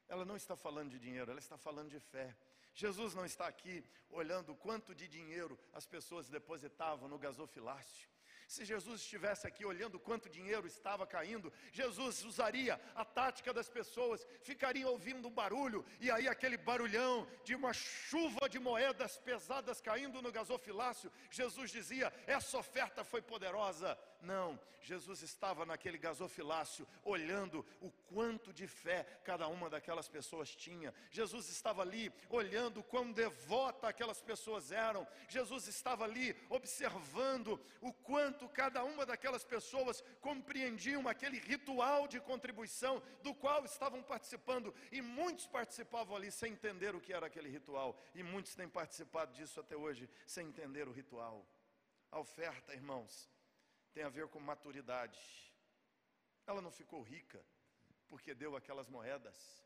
ela 0.09 0.25
não 0.25 0.37
está 0.37 0.55
falando 0.55 0.91
de 0.91 0.99
dinheiro, 0.99 1.31
ela 1.31 1.41
está 1.41 1.57
falando 1.57 1.91
de 1.91 1.99
fé. 1.99 2.37
Jesus 2.75 3.15
não 3.15 3.25
está 3.25 3.47
aqui 3.47 3.85
olhando 4.11 4.55
quanto 4.55 4.95
de 4.95 5.09
dinheiro 5.09 5.59
as 5.73 5.87
pessoas 5.87 6.29
depositavam 6.29 7.09
no 7.09 7.19
gasofilácio. 7.19 8.12
Se 8.53 8.67
Jesus 8.67 9.01
estivesse 9.01 9.47
aqui 9.47 9.65
olhando 9.65 9.99
quanto 9.99 10.29
dinheiro 10.29 10.67
estava 10.67 11.07
caindo, 11.07 11.51
Jesus 11.73 12.23
usaria 12.23 12.79
a 12.95 13.03
tática 13.03 13.51
das 13.51 13.67
pessoas, 13.67 14.27
ficariam 14.43 14.91
ouvindo 14.91 15.27
um 15.27 15.31
barulho, 15.31 15.83
e 15.99 16.11
aí 16.11 16.29
aquele 16.29 16.59
barulhão 16.59 17.27
de 17.45 17.55
uma 17.55 17.73
chuva 17.73 18.51
de 18.51 18.59
moedas 18.59 19.17
pesadas 19.17 19.81
caindo 19.81 20.21
no 20.21 20.31
gasofilácio, 20.31 21.11
Jesus 21.31 21.71
dizia: 21.71 22.13
essa 22.27 22.59
oferta 22.59 23.03
foi 23.03 23.23
poderosa. 23.23 23.99
Não, 24.23 24.59
Jesus 24.81 25.21
estava 25.23 25.67
naquele 25.67 25.99
gasofilácio, 25.99 26.87
olhando 27.05 27.67
o 27.81 27.91
quanto 27.91 28.53
de 28.53 28.69
fé 28.69 29.05
cada 29.25 29.49
uma 29.49 29.69
daquelas 29.69 30.09
pessoas 30.09 30.55
tinha. 30.55 30.95
Jesus 31.11 31.49
estava 31.49 31.83
ali, 31.83 32.13
olhando 32.31 32.85
quão 32.85 33.11
devota 33.11 33.89
aquelas 33.89 34.21
pessoas 34.21 34.71
eram. 34.71 35.07
Jesus 35.29 35.67
estava 35.67 36.05
ali, 36.05 36.37
observando 36.49 37.61
o 37.81 37.93
quanto 37.93 38.49
cada 38.49 38.85
uma 38.85 39.05
daquelas 39.05 39.45
pessoas 39.45 40.03
compreendiam 40.21 41.09
aquele 41.09 41.39
ritual 41.39 42.07
de 42.07 42.21
contribuição 42.21 43.03
do 43.25 43.35
qual 43.35 43.65
estavam 43.65 44.05
participando. 44.05 44.73
E 44.93 45.03
muitos 45.03 45.49
participavam 45.49 46.17
ali 46.17 46.31
sem 46.31 46.53
entender 46.53 46.95
o 46.95 47.01
que 47.01 47.13
era 47.13 47.27
aquele 47.27 47.49
ritual. 47.49 47.99
E 48.15 48.23
muitos 48.23 48.55
têm 48.55 48.69
participado 48.69 49.33
disso 49.33 49.59
até 49.59 49.77
hoje, 49.77 50.09
sem 50.27 50.47
entender 50.47 50.87
o 50.87 50.93
ritual. 50.93 51.45
A 52.11 52.19
oferta, 52.19 52.75
irmãos, 52.75 53.32
tem 53.93 54.05
a 54.05 54.09
ver 54.09 54.29
com 54.29 54.41
maturidade. 54.41 55.21
Ela 56.47 56.61
não 56.61 56.71
ficou 56.71 57.03
rica 57.03 57.45
porque 58.09 58.35
deu 58.35 58.57
aquelas 58.57 58.89
moedas. 58.89 59.65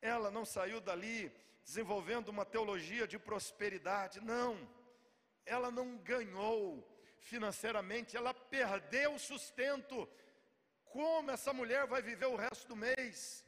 Ela 0.00 0.30
não 0.30 0.44
saiu 0.44 0.80
dali 0.80 1.32
desenvolvendo 1.64 2.28
uma 2.28 2.44
teologia 2.44 3.06
de 3.06 3.18
prosperidade, 3.18 4.20
não. 4.20 4.56
Ela 5.44 5.70
não 5.70 5.96
ganhou 5.98 6.86
financeiramente, 7.18 8.16
ela 8.16 8.32
perdeu 8.32 9.14
o 9.14 9.18
sustento. 9.18 10.08
Como 10.84 11.30
essa 11.30 11.52
mulher 11.52 11.86
vai 11.86 12.00
viver 12.00 12.26
o 12.26 12.36
resto 12.36 12.68
do 12.68 12.76
mês? 12.76 13.44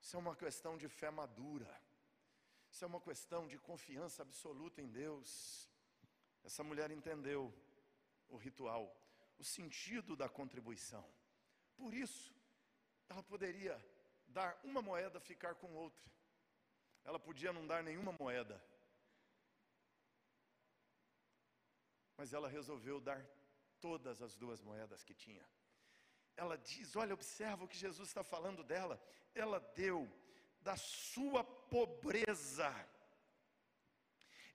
Isso 0.00 0.16
é 0.16 0.18
uma 0.18 0.36
questão 0.36 0.78
de 0.78 0.88
fé 0.88 1.10
madura. 1.10 1.70
Isso 2.70 2.84
é 2.84 2.88
uma 2.88 3.00
questão 3.00 3.46
de 3.46 3.58
confiança 3.58 4.22
absoluta 4.22 4.80
em 4.80 4.88
Deus. 4.88 5.68
Essa 6.44 6.62
mulher 6.62 6.90
entendeu 6.90 7.52
o 8.28 8.36
ritual, 8.36 8.94
o 9.38 9.44
sentido 9.44 10.16
da 10.16 10.28
contribuição. 10.28 11.06
Por 11.76 11.94
isso, 11.94 12.34
ela 13.08 13.22
poderia 13.22 13.82
dar 14.26 14.58
uma 14.64 14.82
moeda, 14.82 15.20
ficar 15.20 15.54
com 15.54 15.74
outra. 15.74 16.04
Ela 17.04 17.18
podia 17.18 17.52
não 17.52 17.66
dar 17.66 17.82
nenhuma 17.82 18.12
moeda. 18.12 18.62
Mas 22.16 22.32
ela 22.32 22.48
resolveu 22.48 23.00
dar 23.00 23.24
todas 23.80 24.22
as 24.22 24.34
duas 24.34 24.60
moedas 24.60 25.04
que 25.04 25.14
tinha. 25.14 25.46
Ela 26.36 26.56
diz: 26.56 26.96
Olha, 26.96 27.14
observa 27.14 27.64
o 27.64 27.68
que 27.68 27.76
Jesus 27.76 28.08
está 28.08 28.24
falando 28.24 28.64
dela. 28.64 29.00
Ela 29.34 29.60
deu 29.74 30.10
da 30.60 30.76
sua 30.76 31.44
pobreza 31.44 32.74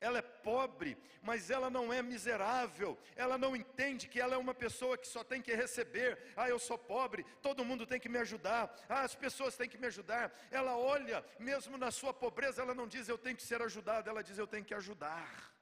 ela 0.01 0.17
é 0.17 0.21
pobre, 0.21 0.97
mas 1.21 1.51
ela 1.51 1.69
não 1.69 1.93
é 1.93 2.01
miserável, 2.01 2.97
ela 3.15 3.37
não 3.37 3.55
entende 3.55 4.07
que 4.07 4.19
ela 4.19 4.33
é 4.33 4.37
uma 4.37 4.53
pessoa 4.53 4.97
que 4.97 5.07
só 5.07 5.23
tem 5.23 5.41
que 5.41 5.53
receber. 5.53 6.33
Ah, 6.35 6.49
eu 6.49 6.57
sou 6.57 6.77
pobre, 6.77 7.23
todo 7.41 7.63
mundo 7.63 7.85
tem 7.85 7.99
que 7.99 8.09
me 8.09 8.17
ajudar, 8.17 8.75
ah, 8.89 9.01
as 9.01 9.13
pessoas 9.13 9.55
têm 9.55 9.69
que 9.69 9.77
me 9.77 9.85
ajudar. 9.85 10.33
Ela 10.49 10.75
olha, 10.75 11.23
mesmo 11.39 11.77
na 11.77 11.91
sua 11.91 12.11
pobreza, 12.11 12.63
ela 12.63 12.73
não 12.73 12.87
diz 12.87 13.07
eu 13.07 13.17
tenho 13.17 13.37
que 13.37 13.43
ser 13.43 13.61
ajudada, 13.61 14.09
ela 14.09 14.23
diz 14.23 14.39
eu 14.39 14.47
tenho 14.47 14.65
que 14.65 14.73
ajudar. 14.73 15.53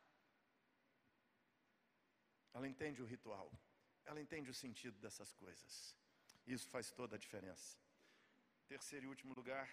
Ela 2.53 2.67
entende 2.67 3.01
o 3.01 3.05
ritual, 3.05 3.51
ela 4.05 4.21
entende 4.21 4.49
o 4.49 4.53
sentido 4.53 4.97
dessas 4.99 5.33
coisas. 5.33 5.95
Isso 6.47 6.67
faz 6.69 6.91
toda 6.91 7.17
a 7.17 7.19
diferença. 7.19 7.77
Terceiro 8.69 9.05
e 9.05 9.09
último 9.09 9.33
lugar, 9.33 9.69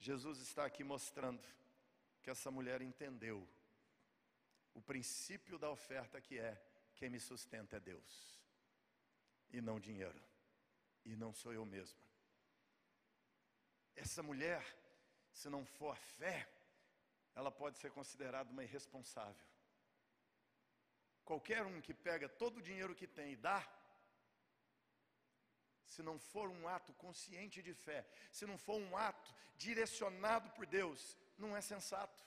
Jesus 0.00 0.40
está 0.40 0.64
aqui 0.64 0.82
mostrando 0.82 1.46
que 2.26 2.30
essa 2.30 2.50
mulher 2.50 2.82
entendeu 2.82 3.48
o 4.74 4.80
princípio 4.82 5.56
da 5.60 5.70
oferta 5.70 6.20
que 6.20 6.36
é 6.36 6.60
quem 6.96 7.08
me 7.08 7.20
sustenta 7.20 7.76
é 7.76 7.80
Deus 7.80 8.36
e 9.52 9.60
não 9.60 9.78
dinheiro 9.78 10.20
e 11.04 11.14
não 11.14 11.32
sou 11.32 11.52
eu 11.52 11.64
mesma. 11.64 12.04
Essa 13.94 14.24
mulher, 14.24 14.60
se 15.30 15.48
não 15.48 15.64
for 15.64 15.92
a 15.92 16.00
fé, 16.18 16.48
ela 17.36 17.52
pode 17.52 17.78
ser 17.78 17.92
considerada 17.92 18.50
uma 18.50 18.64
irresponsável. 18.64 19.46
Qualquer 21.24 21.64
um 21.64 21.80
que 21.80 21.94
pega 21.94 22.28
todo 22.28 22.56
o 22.56 22.62
dinheiro 22.70 22.96
que 22.96 23.06
tem 23.06 23.34
e 23.34 23.36
dá, 23.36 23.64
se 25.86 26.02
não 26.02 26.18
for 26.18 26.48
um 26.50 26.66
ato 26.66 26.92
consciente 26.94 27.62
de 27.62 27.72
fé, 27.72 28.04
se 28.32 28.44
não 28.44 28.58
for 28.58 28.80
um 28.80 28.96
ato 28.96 29.32
direcionado 29.56 30.50
por 30.50 30.66
Deus, 30.66 31.16
não 31.38 31.56
é 31.56 31.60
sensato. 31.60 32.24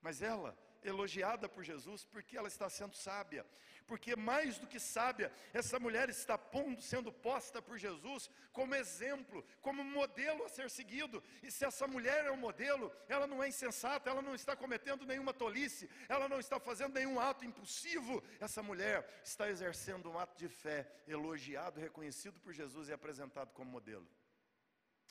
Mas 0.00 0.20
ela, 0.20 0.56
elogiada 0.82 1.48
por 1.48 1.62
Jesus, 1.62 2.04
porque 2.04 2.36
ela 2.36 2.48
está 2.48 2.68
sendo 2.68 2.94
sábia, 2.94 3.46
porque 3.86 4.16
mais 4.16 4.58
do 4.58 4.66
que 4.66 4.80
sábia, 4.80 5.32
essa 5.52 5.78
mulher 5.78 6.08
está 6.08 6.36
pondo, 6.38 6.80
sendo 6.80 7.12
posta 7.12 7.60
por 7.60 7.78
Jesus 7.78 8.30
como 8.52 8.74
exemplo, 8.74 9.44
como 9.60 9.84
modelo 9.84 10.44
a 10.44 10.48
ser 10.48 10.70
seguido. 10.70 11.22
E 11.42 11.50
se 11.50 11.64
essa 11.64 11.86
mulher 11.86 12.24
é 12.24 12.30
um 12.30 12.36
modelo, 12.36 12.92
ela 13.08 13.26
não 13.26 13.42
é 13.42 13.48
insensata, 13.48 14.10
ela 14.10 14.22
não 14.22 14.34
está 14.34 14.56
cometendo 14.56 15.06
nenhuma 15.06 15.32
tolice, 15.32 15.88
ela 16.08 16.28
não 16.28 16.40
está 16.40 16.58
fazendo 16.58 16.94
nenhum 16.94 17.20
ato 17.20 17.44
impulsivo. 17.44 18.22
Essa 18.40 18.62
mulher 18.62 19.08
está 19.22 19.48
exercendo 19.48 20.10
um 20.10 20.18
ato 20.18 20.36
de 20.36 20.48
fé, 20.48 20.90
elogiado, 21.06 21.80
reconhecido 21.80 22.40
por 22.40 22.52
Jesus 22.52 22.88
e 22.88 22.92
apresentado 22.92 23.52
como 23.52 23.70
modelo, 23.70 24.08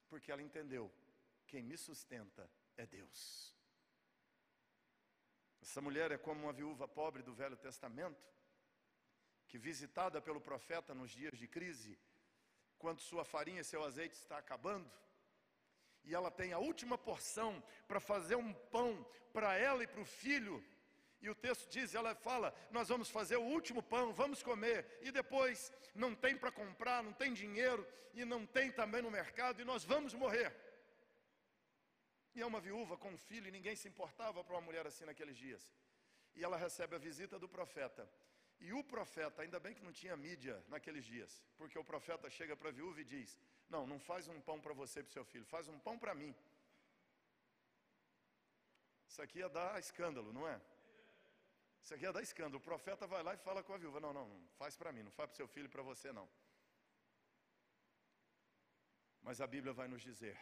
porque 0.09 0.31
ela 0.31 0.41
entendeu 0.41 0.91
quem 1.51 1.61
me 1.61 1.77
sustenta 1.77 2.49
é 2.77 2.85
Deus. 2.85 3.53
Essa 5.61 5.81
mulher 5.81 6.09
é 6.09 6.17
como 6.17 6.43
uma 6.43 6.53
viúva 6.53 6.87
pobre 6.87 7.21
do 7.21 7.33
Velho 7.33 7.57
Testamento, 7.57 8.25
que 9.49 9.57
visitada 9.57 10.21
pelo 10.21 10.39
profeta 10.39 10.95
nos 10.95 11.11
dias 11.11 11.37
de 11.37 11.49
crise, 11.49 11.99
quando 12.79 13.01
sua 13.01 13.25
farinha 13.25 13.59
e 13.59 13.65
seu 13.65 13.83
azeite 13.83 14.15
está 14.15 14.37
acabando, 14.37 14.89
e 16.05 16.15
ela 16.15 16.31
tem 16.31 16.53
a 16.53 16.57
última 16.57 16.97
porção 16.97 17.61
para 17.85 17.99
fazer 17.99 18.35
um 18.35 18.53
pão 18.53 19.05
para 19.33 19.55
ela 19.57 19.83
e 19.83 19.87
para 19.87 20.01
o 20.01 20.05
filho. 20.05 20.63
E 21.21 21.29
o 21.29 21.35
texto 21.35 21.69
diz, 21.69 21.93
ela 21.93 22.15
fala: 22.15 22.55
Nós 22.71 22.87
vamos 22.87 23.09
fazer 23.09 23.35
o 23.35 23.43
último 23.43 23.83
pão, 23.83 24.13
vamos 24.13 24.41
comer, 24.41 24.99
e 25.01 25.11
depois 25.11 25.71
não 25.93 26.15
tem 26.15 26.35
para 26.37 26.51
comprar, 26.51 27.03
não 27.03 27.13
tem 27.13 27.33
dinheiro, 27.33 27.85
e 28.13 28.23
não 28.23 28.45
tem 28.45 28.71
também 28.71 29.01
no 29.01 29.11
mercado, 29.11 29.61
e 29.61 29.65
nós 29.65 29.83
vamos 29.83 30.13
morrer. 30.13 30.70
E 32.33 32.41
é 32.41 32.45
uma 32.45 32.61
viúva 32.61 32.97
com 32.97 33.09
um 33.09 33.17
filho, 33.17 33.47
e 33.47 33.51
ninguém 33.51 33.75
se 33.75 33.87
importava 33.87 34.43
para 34.43 34.55
uma 34.55 34.61
mulher 34.61 34.85
assim 34.87 35.05
naqueles 35.05 35.37
dias. 35.37 35.73
E 36.35 36.43
ela 36.43 36.57
recebe 36.57 36.95
a 36.95 36.99
visita 36.99 37.37
do 37.37 37.49
profeta. 37.49 38.09
E 38.59 38.71
o 38.73 38.83
profeta, 38.83 39.41
ainda 39.41 39.59
bem 39.59 39.73
que 39.73 39.83
não 39.83 39.91
tinha 39.91 40.15
mídia 40.15 40.63
naqueles 40.67 41.03
dias, 41.03 41.43
porque 41.57 41.77
o 41.77 41.83
profeta 41.83 42.29
chega 42.29 42.55
para 42.55 42.69
a 42.69 42.71
viúva 42.71 43.01
e 43.01 43.03
diz: 43.03 43.39
Não, 43.67 43.87
não 43.87 43.99
faz 43.99 44.27
um 44.27 44.39
pão 44.39 44.61
para 44.61 44.73
você 44.73 44.99
e 44.99 45.03
para 45.03 45.09
o 45.09 45.13
seu 45.13 45.25
filho, 45.25 45.45
faz 45.45 45.67
um 45.67 45.79
pão 45.79 45.97
para 45.97 46.13
mim. 46.13 46.33
Isso 49.07 49.21
aqui 49.21 49.39
ia 49.39 49.49
dar 49.49 49.79
escândalo, 49.79 50.31
não 50.31 50.47
é? 50.47 50.61
Isso 51.81 51.93
aqui 51.93 52.03
ia 52.03 52.13
dar 52.13 52.21
escândalo. 52.21 52.57
O 52.57 52.61
profeta 52.61 53.07
vai 53.07 53.23
lá 53.23 53.33
e 53.33 53.37
fala 53.37 53.63
com 53.63 53.73
a 53.73 53.77
viúva: 53.77 53.99
Não, 53.99 54.13
não, 54.13 54.29
não 54.29 54.47
faz 54.51 54.77
para 54.77 54.91
mim, 54.91 55.03
não 55.03 55.11
faz 55.11 55.29
para 55.29 55.33
o 55.33 55.37
seu 55.37 55.47
filho 55.47 55.65
e 55.65 55.69
para 55.69 55.81
você 55.81 56.13
não. 56.13 56.29
Mas 59.23 59.41
a 59.41 59.47
Bíblia 59.47 59.73
vai 59.73 59.87
nos 59.87 60.01
dizer 60.01 60.39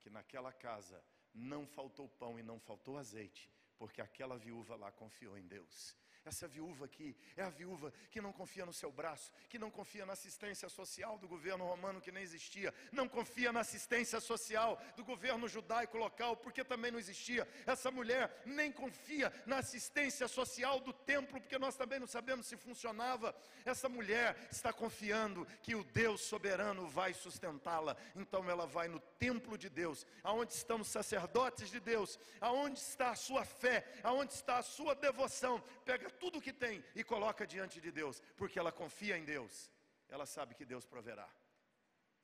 que 0.00 0.10
naquela 0.10 0.52
casa 0.52 1.02
não 1.34 1.66
faltou 1.66 2.08
pão 2.08 2.38
e 2.38 2.42
não 2.42 2.58
faltou 2.58 2.98
azeite, 2.98 3.50
porque 3.76 4.00
aquela 4.00 4.36
viúva 4.36 4.76
lá 4.76 4.90
confiou 4.90 5.36
em 5.38 5.46
Deus. 5.46 5.96
Essa 6.28 6.46
viúva 6.46 6.84
aqui 6.84 7.16
é 7.38 7.42
a 7.42 7.48
viúva 7.48 7.90
que 8.10 8.20
não 8.20 8.34
confia 8.34 8.66
no 8.66 8.72
seu 8.72 8.92
braço, 8.92 9.32
que 9.48 9.58
não 9.58 9.70
confia 9.70 10.04
na 10.04 10.12
assistência 10.12 10.68
social 10.68 11.18
do 11.18 11.26
governo 11.26 11.64
romano 11.64 12.02
que 12.02 12.12
nem 12.12 12.22
existia, 12.22 12.72
não 12.92 13.08
confia 13.08 13.50
na 13.50 13.60
assistência 13.60 14.20
social 14.20 14.78
do 14.94 15.02
governo 15.02 15.48
judaico 15.48 15.96
local, 15.96 16.36
porque 16.36 16.62
também 16.62 16.90
não 16.90 16.98
existia. 16.98 17.48
Essa 17.66 17.90
mulher 17.90 18.42
nem 18.44 18.70
confia 18.70 19.32
na 19.46 19.58
assistência 19.58 20.28
social 20.28 20.80
do 20.80 20.92
templo, 20.92 21.40
porque 21.40 21.58
nós 21.58 21.76
também 21.76 21.98
não 21.98 22.06
sabemos 22.06 22.46
se 22.46 22.58
funcionava. 22.58 23.34
Essa 23.64 23.88
mulher 23.88 24.36
está 24.50 24.70
confiando 24.70 25.46
que 25.62 25.74
o 25.74 25.82
Deus 25.82 26.20
soberano 26.20 26.86
vai 26.88 27.14
sustentá-la. 27.14 27.96
Então 28.14 28.50
ela 28.50 28.66
vai 28.66 28.86
no 28.86 29.00
templo 29.00 29.56
de 29.56 29.70
Deus, 29.70 30.06
aonde 30.22 30.52
estão 30.52 30.80
os 30.80 30.88
sacerdotes 30.88 31.70
de 31.70 31.80
Deus, 31.80 32.18
aonde 32.38 32.78
está 32.78 33.12
a 33.12 33.16
sua 33.16 33.46
fé, 33.46 33.86
aonde 34.02 34.34
está 34.34 34.58
a 34.58 34.62
sua 34.62 34.94
devoção. 34.94 35.62
Pega 35.86 36.17
tudo 36.22 36.38
o 36.38 36.44
que 36.46 36.52
tem 36.64 36.84
e 36.94 37.02
coloca 37.12 37.46
diante 37.54 37.80
de 37.80 37.90
Deus, 38.00 38.16
porque 38.36 38.58
ela 38.58 38.72
confia 38.82 39.16
em 39.18 39.24
Deus, 39.24 39.70
ela 40.08 40.26
sabe 40.26 40.54
que 40.58 40.64
Deus 40.72 40.84
proverá. 40.94 41.28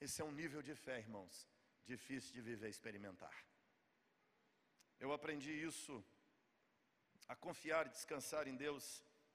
Esse 0.01 0.21
é 0.23 0.25
um 0.25 0.33
nível 0.33 0.63
de 0.69 0.75
fé, 0.75 0.99
irmãos, 0.99 1.49
difícil 1.85 2.33
de 2.33 2.41
viver 2.41 2.67
e 2.67 2.71
experimentar. 2.71 3.37
Eu 4.99 5.13
aprendi 5.13 5.53
isso, 5.71 6.05
a 7.29 7.37
confiar 7.37 7.87
e 7.87 7.91
descansar 7.91 8.47
em 8.49 8.57
Deus, 8.57 8.85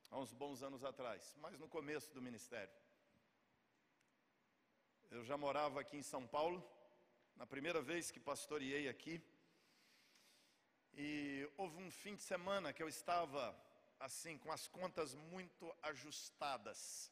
há 0.10 0.18
uns 0.18 0.34
bons 0.34 0.62
anos 0.64 0.84
atrás, 0.84 1.36
mas 1.38 1.57
no 1.57 1.68
começo 1.68 2.14
do 2.14 2.22
ministério. 2.22 2.74
Eu 5.10 5.24
já 5.24 5.38
morava 5.38 5.82
aqui 5.82 5.97
em 5.97 6.03
São 6.03 6.28
Paulo, 6.28 6.60
na 7.36 7.45
primeira 7.45 7.82
vez 7.82 8.12
que 8.12 8.20
pastoreei 8.20 8.88
aqui, 8.88 9.22
e 10.93 11.49
houve 11.57 11.78
um 11.78 11.89
fim 11.89 12.16
de 12.16 12.22
semana 12.22 12.74
que 12.74 12.84
eu 12.84 12.89
estava 12.89 13.41
assim, 14.00 14.38
com 14.38 14.52
as 14.52 14.68
contas 14.68 15.14
muito 15.14 15.76
ajustadas. 15.84 17.12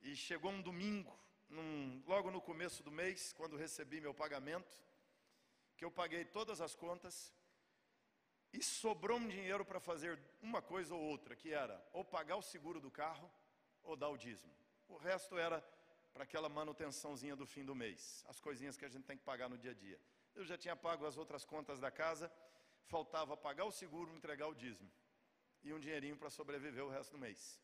E 0.00 0.16
chegou 0.16 0.50
um 0.50 0.62
domingo, 0.62 1.16
num, 1.48 2.02
logo 2.06 2.30
no 2.30 2.40
começo 2.40 2.82
do 2.82 2.90
mês, 2.90 3.32
quando 3.34 3.56
recebi 3.56 4.00
meu 4.00 4.14
pagamento, 4.14 4.80
que 5.76 5.84
eu 5.84 5.90
paguei 5.90 6.24
todas 6.24 6.60
as 6.60 6.74
contas 6.74 7.32
e 8.52 8.62
sobrou 8.62 9.18
um 9.18 9.28
dinheiro 9.28 9.64
para 9.64 9.80
fazer 9.80 10.18
uma 10.40 10.62
coisa 10.62 10.94
ou 10.94 11.00
outra, 11.00 11.36
que 11.36 11.52
era 11.52 11.84
ou 11.92 12.04
pagar 12.04 12.36
o 12.36 12.42
seguro 12.42 12.80
do 12.80 12.90
carro 12.90 13.30
ou 13.82 13.96
dar 13.96 14.08
o 14.08 14.16
dízimo. 14.16 14.52
O 14.88 14.96
resto 14.96 15.38
era 15.38 15.62
para 16.12 16.24
aquela 16.24 16.48
manutençãozinha 16.48 17.34
do 17.34 17.46
fim 17.46 17.64
do 17.64 17.74
mês, 17.74 18.24
as 18.28 18.38
coisinhas 18.40 18.76
que 18.76 18.84
a 18.84 18.88
gente 18.88 19.04
tem 19.04 19.16
que 19.16 19.24
pagar 19.24 19.48
no 19.48 19.56
dia 19.56 19.70
a 19.70 19.74
dia. 19.74 19.98
Eu 20.34 20.44
já 20.44 20.56
tinha 20.58 20.76
pago 20.76 21.06
as 21.06 21.16
outras 21.16 21.44
contas 21.44 21.78
da 21.78 21.90
casa, 21.90 22.30
faltava 22.86 23.36
pagar 23.36 23.64
o 23.64 23.72
seguro 23.72 24.14
entregar 24.14 24.48
o 24.48 24.54
dízimo 24.54 24.90
e 25.62 25.72
um 25.72 25.78
dinheirinho 25.78 26.16
para 26.16 26.30
sobreviver 26.30 26.84
o 26.84 26.90
resto 26.90 27.12
do 27.12 27.18
mês. 27.18 27.60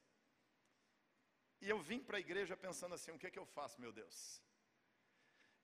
E 1.60 1.68
eu 1.68 1.80
vim 1.80 2.00
para 2.00 2.16
a 2.16 2.20
igreja 2.20 2.56
pensando 2.56 2.94
assim: 2.94 3.10
o 3.10 3.18
que 3.18 3.26
é 3.26 3.30
que 3.30 3.38
eu 3.38 3.46
faço, 3.46 3.80
meu 3.80 3.92
Deus? 3.92 4.40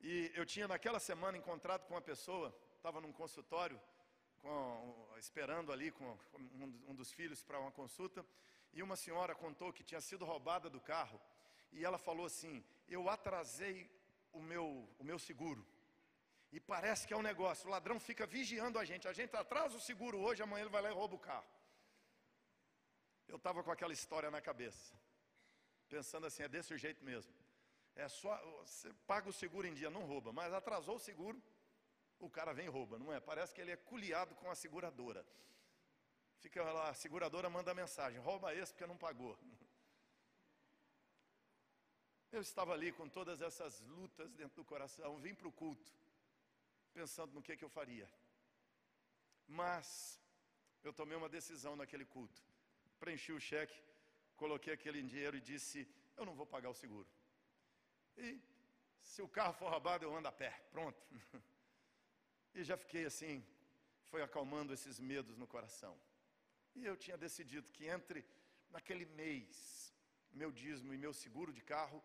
E 0.01 0.31
eu 0.35 0.45
tinha 0.45 0.69
naquela 0.69 1.01
semana 1.01 1.39
encontrado 1.39 1.87
com 1.87 1.95
uma 1.95 2.03
pessoa, 2.03 2.55
estava 2.77 3.01
num 3.01 3.13
consultório, 3.13 3.81
com, 4.43 5.09
esperando 5.17 5.73
ali 5.73 5.91
com 5.91 6.19
um, 6.89 6.95
dos 6.95 7.13
filhos 7.13 7.43
para 7.43 7.59
uma 7.59 7.71
consulta, 7.71 8.27
e 8.73 8.83
uma 8.83 8.97
senhora 8.97 9.35
contou 9.35 9.73
que 9.73 9.85
tinha 9.85 10.01
sido 10.01 10.25
roubada 10.25 10.69
do 10.69 10.81
carro, 10.81 11.21
e 11.73 11.85
ela 11.85 11.97
falou 11.97 12.27
assim: 12.27 12.65
Eu 12.89 13.09
atrasei 13.09 13.91
o 14.33 14.43
meu, 14.43 14.89
o 14.99 15.05
meu 15.05 15.19
seguro. 15.19 15.65
E 16.53 16.61
parece 16.61 17.07
que 17.07 17.15
é 17.15 17.17
um 17.17 17.23
negócio, 17.23 17.67
o 17.67 17.71
ladrão 17.71 17.99
fica 17.99 18.27
vigiando 18.27 18.79
a 18.79 18.85
gente, 18.85 19.09
a 19.09 19.13
gente 19.13 19.35
atrasa 19.35 19.77
o 19.77 19.81
seguro 19.81 20.19
hoje, 20.19 20.43
amanhã 20.43 20.63
ele 20.63 20.71
vai 20.71 20.83
lá 20.83 20.91
e 20.91 20.95
rouba 20.95 21.15
o 21.17 21.19
carro. 21.19 21.49
Eu 23.29 23.37
estava 23.37 23.63
com 23.63 23.71
aquela 23.71 23.93
história 23.93 24.31
na 24.31 24.41
cabeça, 24.41 24.95
pensando 25.89 26.27
assim: 26.27 26.43
é 26.43 26.49
desse 26.49 26.77
jeito 26.77 27.05
mesmo. 27.05 27.33
É 27.97 28.09
só, 28.09 28.37
você 28.65 28.93
paga 29.07 29.29
o 29.29 29.33
seguro 29.33 29.67
em 29.67 29.75
dia, 29.75 29.89
não 29.89 30.05
rouba, 30.05 30.33
mas 30.33 30.53
atrasou 30.53 30.97
o 30.97 31.01
seguro, 31.01 31.41
o 32.19 32.29
cara 32.29 32.53
vem 32.53 32.67
e 32.67 32.69
rouba, 32.69 32.99
não 32.99 33.13
é? 33.13 33.21
Parece 33.21 33.55
que 33.55 33.61
ele 33.61 33.71
é 33.71 33.77
culiado 33.77 34.35
com 34.35 34.51
a 34.51 34.55
seguradora. 34.55 35.25
Fica 36.41 36.63
lá, 36.63 36.91
a 36.91 36.95
seguradora 36.95 37.49
manda 37.49 37.73
mensagem: 37.73 38.21
rouba 38.21 38.55
esse 38.55 38.73
porque 38.73 38.87
não 38.87 38.97
pagou. 38.97 39.39
Eu 42.31 42.41
estava 42.41 42.73
ali 42.73 42.91
com 42.91 43.09
todas 43.09 43.41
essas 43.41 43.81
lutas 43.81 44.29
dentro 44.33 44.57
do 44.57 44.65
coração, 44.65 45.19
vim 45.19 45.35
para 45.35 45.47
o 45.47 45.53
culto, 45.53 45.93
pensando 46.93 47.33
no 47.33 47.41
que, 47.41 47.57
que 47.57 47.65
eu 47.65 47.69
faria. 47.69 48.11
Mas 49.47 50.21
eu 50.83 50.93
tomei 50.93 51.17
uma 51.17 51.29
decisão 51.29 51.77
naquele 51.77 52.05
culto 52.05 52.54
preenchi 53.05 53.33
o 53.33 53.41
cheque, 53.49 53.79
coloquei 54.35 54.73
aquele 54.73 55.03
dinheiro 55.03 55.37
e 55.37 55.41
disse: 55.53 55.87
Eu 56.17 56.25
não 56.29 56.35
vou 56.35 56.47
pagar 56.47 56.71
o 56.71 56.81
seguro. 56.83 57.09
E 58.17 58.41
se 59.03 59.21
o 59.21 59.29
carro 59.29 59.55
for 59.61 59.71
roubado, 59.71 60.05
eu 60.05 60.17
ando 60.17 60.29
a 60.29 60.33
pé, 60.33 60.51
pronto. 60.73 61.01
E 62.57 62.63
já 62.63 62.77
fiquei 62.77 63.05
assim, 63.05 63.45
foi 64.05 64.23
acalmando 64.23 64.73
esses 64.73 65.01
medos 65.01 65.37
no 65.37 65.45
coração. 65.45 66.01
E 66.77 66.87
eu 66.87 66.97
tinha 66.97 67.17
decidido 67.17 67.73
que 67.73 67.87
entre 67.87 68.25
naquele 68.71 69.05
mês, 69.07 69.93
meu 70.31 70.53
dízimo 70.53 70.95
e 70.95 70.97
meu 70.97 71.13
seguro 71.13 71.53
de 71.53 71.61
carro, 71.61 72.01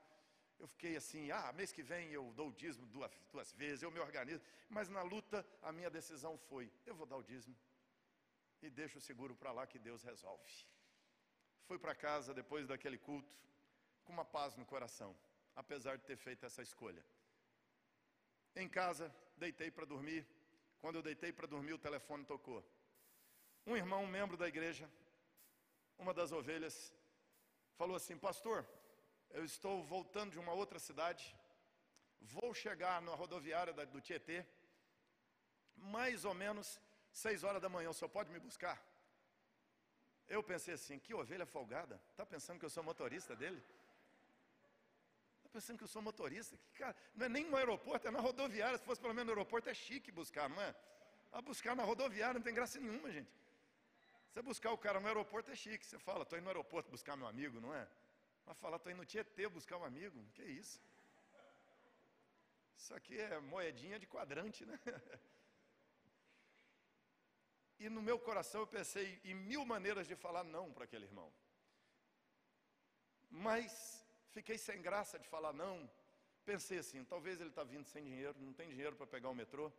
eu 0.57 0.67
fiquei 0.67 0.95
assim, 0.97 1.29
ah, 1.29 1.53
mês 1.53 1.71
que 1.71 1.83
vem 1.83 2.11
eu 2.11 2.33
dou 2.33 2.47
o 2.49 2.51
dízimo 2.51 2.87
duas, 2.87 3.11
duas 3.31 3.51
vezes, 3.51 3.83
eu 3.83 3.91
me 3.91 3.99
organizo. 3.99 4.41
Mas 4.67 4.89
na 4.89 5.03
luta, 5.03 5.45
a 5.61 5.71
minha 5.71 5.91
decisão 5.99 6.35
foi: 6.49 6.71
eu 6.83 6.95
vou 6.95 7.05
dar 7.05 7.17
o 7.17 7.23
dízimo 7.23 7.55
e 8.63 8.71
deixo 8.71 8.97
o 8.97 9.01
seguro 9.01 9.35
para 9.35 9.51
lá 9.51 9.67
que 9.67 9.77
Deus 9.77 10.01
resolve. 10.01 10.51
Fui 11.69 11.77
para 11.77 11.93
casa 11.93 12.33
depois 12.33 12.65
daquele 12.65 12.97
culto 12.97 13.37
com 14.03 14.11
uma 14.11 14.25
paz 14.25 14.55
no 14.55 14.65
coração, 14.65 15.15
apesar 15.55 15.99
de 15.99 16.03
ter 16.03 16.17
feito 16.17 16.43
essa 16.43 16.63
escolha. 16.63 17.05
Em 18.55 18.67
casa, 18.67 19.13
deitei 19.37 19.69
para 19.69 19.85
dormir. 19.85 20.25
Quando 20.81 20.95
eu 20.95 21.03
deitei 21.03 21.31
para 21.31 21.45
dormir, 21.45 21.73
o 21.73 21.77
telefone 21.77 22.25
tocou. 22.25 22.65
Um 23.67 23.77
irmão, 23.77 24.03
um 24.03 24.07
membro 24.07 24.35
da 24.35 24.47
igreja, 24.47 24.89
uma 25.99 26.11
das 26.11 26.31
ovelhas, 26.31 26.91
falou 27.77 27.95
assim: 27.95 28.17
Pastor, 28.17 28.65
eu 29.29 29.45
estou 29.45 29.83
voltando 29.83 30.31
de 30.31 30.39
uma 30.39 30.53
outra 30.53 30.79
cidade, 30.79 31.37
vou 32.19 32.51
chegar 32.51 32.99
na 32.99 33.13
rodoviária 33.13 33.73
do 33.85 34.01
Tietê, 34.01 34.43
mais 35.75 36.25
ou 36.25 36.33
menos 36.33 36.81
seis 37.11 37.43
horas 37.43 37.61
da 37.61 37.69
manhã, 37.69 37.91
o 37.91 37.93
senhor 37.93 38.09
pode 38.09 38.31
me 38.31 38.39
buscar? 38.39 38.88
Eu 40.29 40.43
pensei 40.43 40.75
assim, 40.75 40.99
que 40.99 41.13
ovelha 41.13 41.45
folgada, 41.45 41.99
está 42.11 42.25
pensando 42.25 42.59
que 42.59 42.65
eu 42.65 42.69
sou 42.69 42.83
motorista 42.83 43.35
dele? 43.35 43.61
Está 45.37 45.49
pensando 45.49 45.77
que 45.79 45.83
eu 45.83 45.87
sou 45.87 46.01
motorista? 46.03 46.55
Que, 46.57 46.77
cara, 46.77 46.95
não 47.15 47.25
é 47.25 47.29
nem 47.29 47.45
no 47.45 47.57
aeroporto, 47.57 48.07
é 48.07 48.11
na 48.11 48.19
rodoviária. 48.19 48.77
Se 48.77 48.85
fosse 48.85 49.01
pelo 49.01 49.13
menos 49.13 49.25
no 49.25 49.33
aeroporto, 49.33 49.67
é 49.67 49.73
chique 49.73 50.11
buscar, 50.11 50.47
não 50.47 50.61
é? 50.61 50.75
A 51.31 51.41
buscar 51.41 51.75
na 51.75 51.83
rodoviária 51.83 52.35
não 52.35 52.41
tem 52.41 52.53
graça 52.53 52.79
nenhuma, 52.79 53.11
gente. 53.11 53.31
Você 54.29 54.43
buscar 54.43 54.71
o 54.71 54.77
cara 54.77 54.99
no 54.99 55.07
aeroporto 55.07 55.49
é 55.49 55.55
chique. 55.55 55.83
Você 55.83 55.97
fala, 55.97 56.21
estou 56.21 56.37
indo 56.37 56.43
no 56.43 56.51
aeroporto 56.51 56.91
buscar 56.91 57.17
meu 57.17 57.27
amigo, 57.27 57.59
não 57.59 57.73
é? 57.73 57.87
Mas 58.45 58.55
falar, 58.59 58.77
estou 58.77 58.91
indo 58.91 58.99
no 58.99 59.05
Tietê 59.05 59.49
buscar 59.49 59.77
um 59.77 59.83
amigo, 59.83 60.23
que 60.35 60.43
isso? 60.43 60.79
Isso 62.77 62.93
aqui 62.93 63.19
é 63.19 63.39
moedinha 63.39 63.97
de 63.97 64.05
quadrante, 64.05 64.65
né? 64.65 64.79
E 67.79 67.89
no 67.89 68.01
meu 68.01 68.19
coração 68.19 68.61
eu 68.61 68.67
pensei 68.67 69.21
em 69.23 69.33
mil 69.33 69.65
maneiras 69.65 70.05
de 70.07 70.15
falar 70.15 70.43
não 70.43 70.71
para 70.73 70.83
aquele 70.83 71.05
irmão. 71.05 71.31
Mas 73.29 74.05
fiquei 74.31 74.57
sem 74.57 74.81
graça 74.81 75.17
de 75.17 75.27
falar 75.27 75.53
não. 75.53 75.89
Pensei 76.43 76.79
assim: 76.79 77.03
talvez 77.05 77.39
ele 77.39 77.49
está 77.49 77.63
vindo 77.63 77.85
sem 77.85 78.03
dinheiro, 78.03 78.35
não 78.39 78.53
tem 78.53 78.67
dinheiro 78.67 78.95
para 78.95 79.07
pegar 79.07 79.29
o 79.29 79.35
metrô. 79.35 79.71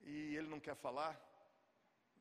E 0.00 0.34
ele 0.36 0.48
não 0.48 0.58
quer 0.58 0.74
falar. 0.74 1.20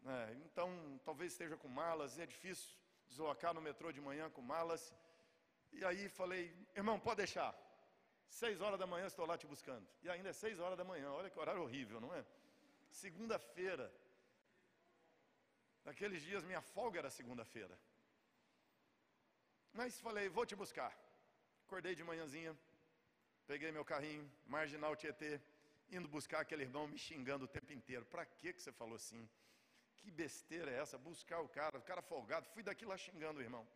É, 0.06 0.34
então, 0.46 1.00
talvez 1.04 1.32
esteja 1.32 1.58
com 1.58 1.68
malas. 1.68 2.18
E 2.18 2.22
é 2.22 2.26
difícil 2.26 2.70
deslocar 3.08 3.54
no 3.54 3.62
metrô 3.62 3.92
de 3.92 4.02
manhã 4.02 4.30
com 4.30 4.42
malas. 4.42 4.94
E 5.72 5.84
aí 5.84 6.10
falei: 6.10 6.56
irmão, 6.76 7.00
pode 7.00 7.18
deixar. 7.18 7.56
Seis 8.28 8.62
horas 8.62 8.80
da 8.80 8.88
manhã 8.88 9.08
estou 9.08 9.26
lá 9.26 9.38
te 9.38 9.48
buscando. 9.48 9.88
E 10.04 10.10
ainda 10.10 10.30
é 10.30 10.34
seis 10.34 10.60
horas 10.60 10.78
da 10.78 10.84
manhã. 10.84 11.12
Olha 11.12 11.30
que 11.30 11.40
horário 11.40 11.64
horrível, 11.64 12.00
não 12.00 12.14
é? 12.14 12.26
Segunda-feira. 12.90 13.92
Naqueles 15.84 16.22
dias 16.22 16.44
minha 16.44 16.62
folga 16.62 17.00
era 17.00 17.10
segunda-feira. 17.10 17.78
Mas 19.74 20.00
falei, 20.00 20.30
vou 20.30 20.46
te 20.46 20.56
buscar. 20.56 20.96
Acordei 21.66 21.96
de 21.96 22.04
manhãzinha, 22.04 22.58
peguei 23.48 23.72
meu 23.72 23.86
carrinho, 23.86 24.30
marginal 24.46 24.96
Tietê, 24.96 25.40
indo 25.90 26.08
buscar 26.08 26.42
aquele 26.42 26.64
irmão 26.64 26.88
me 26.88 26.98
xingando 26.98 27.46
o 27.46 27.48
tempo 27.48 27.72
inteiro. 27.74 28.06
Para 28.06 28.26
que 28.26 28.54
você 28.54 28.72
falou 28.72 28.96
assim? 28.96 29.28
Que 29.98 30.12
besteira 30.12 30.70
é 30.72 30.80
essa? 30.80 30.98
Buscar 30.98 31.40
o 31.40 31.48
cara, 31.48 31.78
o 31.78 31.82
cara 31.82 32.02
folgado. 32.02 32.48
Fui 32.50 32.64
daqui 32.64 32.86
lá 32.86 32.98
xingando 32.98 33.40
o 33.40 33.44
irmão. 33.44 33.68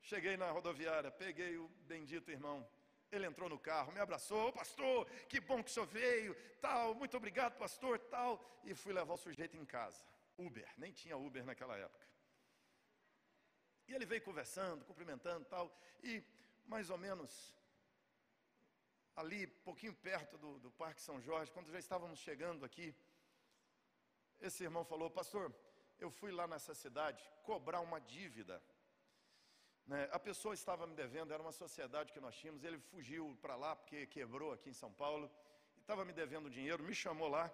Cheguei 0.00 0.36
na 0.36 0.50
rodoviária, 0.50 1.10
peguei 1.10 1.56
o 1.56 1.68
bendito 1.86 2.30
irmão, 2.30 2.66
Ele 3.10 3.26
entrou 3.26 3.48
no 3.48 3.58
carro, 3.58 3.92
me 3.92 4.00
abraçou, 4.00 4.52
pastor, 4.52 5.06
que 5.28 5.40
bom 5.40 5.62
que 5.62 5.70
o 5.70 5.72
senhor 5.72 5.86
veio, 5.86 6.34
tal, 6.60 6.94
muito 6.94 7.16
obrigado, 7.16 7.56
pastor, 7.58 7.98
tal. 7.98 8.40
E 8.64 8.74
fui 8.74 8.92
levar 8.92 9.14
o 9.14 9.18
sujeito 9.18 9.56
em 9.56 9.64
casa. 9.64 10.02
Uber, 10.38 10.68
nem 10.76 10.92
tinha 10.92 11.16
Uber 11.16 11.44
naquela 11.44 11.76
época. 11.76 12.06
E 13.86 13.94
ele 13.94 14.06
veio 14.06 14.22
conversando, 14.22 14.84
cumprimentando 14.84 15.44
tal. 15.46 15.66
E 16.02 16.22
mais 16.66 16.90
ou 16.90 16.98
menos 16.98 17.54
ali, 19.16 19.46
pouquinho 19.46 19.94
perto 19.94 20.38
do, 20.38 20.58
do 20.60 20.70
Parque 20.70 21.00
São 21.02 21.20
Jorge, 21.20 21.50
quando 21.52 21.70
já 21.70 21.78
estávamos 21.78 22.18
chegando 22.20 22.64
aqui, 22.64 22.94
esse 24.40 24.62
irmão 24.62 24.84
falou, 24.84 25.10
pastor, 25.10 25.52
eu 25.98 26.10
fui 26.10 26.30
lá 26.30 26.46
nessa 26.46 26.74
cidade 26.74 27.20
cobrar 27.42 27.80
uma 27.80 28.00
dívida 28.00 28.62
né? 29.88 30.06
A 30.12 30.18
pessoa 30.18 30.52
estava 30.52 30.86
me 30.86 30.94
devendo, 30.94 31.32
era 31.32 31.42
uma 31.42 31.50
sociedade 31.50 32.12
que 32.12 32.20
nós 32.20 32.36
tínhamos, 32.36 32.62
ele 32.62 32.78
fugiu 32.78 33.36
para 33.40 33.56
lá 33.56 33.74
porque 33.74 34.06
quebrou 34.06 34.52
aqui 34.52 34.68
em 34.68 34.74
São 34.74 34.92
Paulo, 34.92 35.30
estava 35.80 36.04
me 36.04 36.12
devendo 36.12 36.50
dinheiro, 36.50 36.82
me 36.82 36.94
chamou 36.94 37.26
lá, 37.26 37.50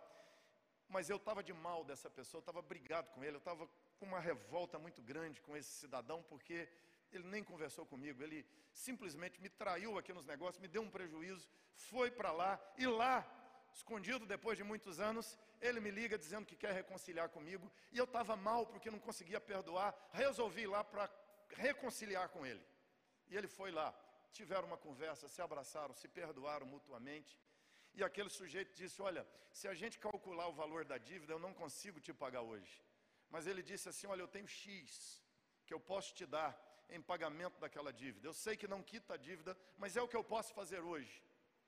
mas 0.95 1.11
eu 1.11 1.17
estava 1.17 1.43
de 1.43 1.53
mal 1.53 1.83
dessa 1.83 2.09
pessoa, 2.09 2.39
estava 2.39 2.63
brigado 2.63 3.11
com 3.11 3.25
ele, 3.25 3.35
eu 3.35 3.39
estava 3.39 3.69
com 3.99 4.07
uma 4.07 4.21
revolta 4.21 4.79
muito 4.79 5.03
grande 5.03 5.41
com 5.41 5.57
esse 5.57 5.73
cidadão, 5.73 6.23
porque 6.23 6.69
ele 7.11 7.25
nem 7.25 7.43
conversou 7.43 7.85
comigo, 7.85 8.23
ele 8.23 8.47
simplesmente 8.73 9.41
me 9.43 9.49
traiu 9.49 9.99
aqui 9.99 10.13
nos 10.13 10.25
negócios, 10.25 10.63
me 10.63 10.69
deu 10.69 10.83
um 10.83 10.89
prejuízo, 10.89 11.49
foi 11.75 12.13
para 12.13 12.31
lá, 12.31 12.61
e 12.79 12.87
lá, 12.87 13.27
escondido 13.73 14.25
depois 14.25 14.57
de 14.57 14.63
muitos 14.63 15.01
anos, 15.01 15.37
ele 15.61 15.81
me 15.81 15.91
liga 15.91 16.17
dizendo 16.17 16.47
que 16.47 16.55
quer 16.55 16.73
reconciliar 16.73 17.29
comigo, 17.29 17.69
e 17.91 17.99
eu 17.99 18.05
estava 18.05 18.37
mal 18.37 18.65
porque 18.65 18.89
não 18.89 19.01
conseguia 19.01 19.41
perdoar, 19.41 19.93
resolvi 20.13 20.63
ir 20.63 20.69
lá 20.69 20.85
para 20.85 21.11
reconciliar 21.49 22.29
com 22.29 22.47
ele. 22.47 22.65
E 23.27 23.37
ele 23.37 23.49
foi 23.49 23.73
lá, 23.73 23.93
tiveram 24.33 24.69
uma 24.69 24.79
conversa, 24.79 25.27
se 25.27 25.43
abraçaram, 25.43 25.93
se 25.93 26.07
perdoaram 26.07 26.67
mutuamente. 26.67 27.37
E 27.95 28.03
aquele 28.03 28.29
sujeito 28.29 28.75
disse: 28.75 29.01
Olha, 29.01 29.27
se 29.53 29.69
a 29.69 29.75
gente 29.75 29.99
calcular 29.99 30.49
o 30.49 30.53
valor 30.53 30.85
da 30.85 30.99
dívida, 30.99 31.33
eu 31.33 31.39
não 31.39 31.55
consigo 31.55 32.01
te 32.01 32.13
pagar 32.13 32.43
hoje. 32.43 32.83
Mas 33.31 33.47
ele 33.47 33.63
disse 33.63 33.89
assim: 33.89 34.07
Olha, 34.07 34.23
eu 34.23 34.29
tenho 34.29 34.49
X 34.49 35.23
que 35.67 35.73
eu 35.73 35.81
posso 35.81 36.15
te 36.15 36.27
dar 36.27 36.51
em 36.89 37.01
pagamento 37.01 37.59
daquela 37.59 37.93
dívida. 37.93 38.29
Eu 38.29 38.35
sei 38.35 38.57
que 38.57 38.69
não 38.69 38.83
quita 38.83 39.15
a 39.15 39.17
dívida, 39.17 39.57
mas 39.79 39.97
é 39.97 40.03
o 40.03 40.09
que 40.09 40.17
eu 40.17 40.25
posso 40.25 40.53
fazer 40.53 40.81
hoje. 40.81 41.23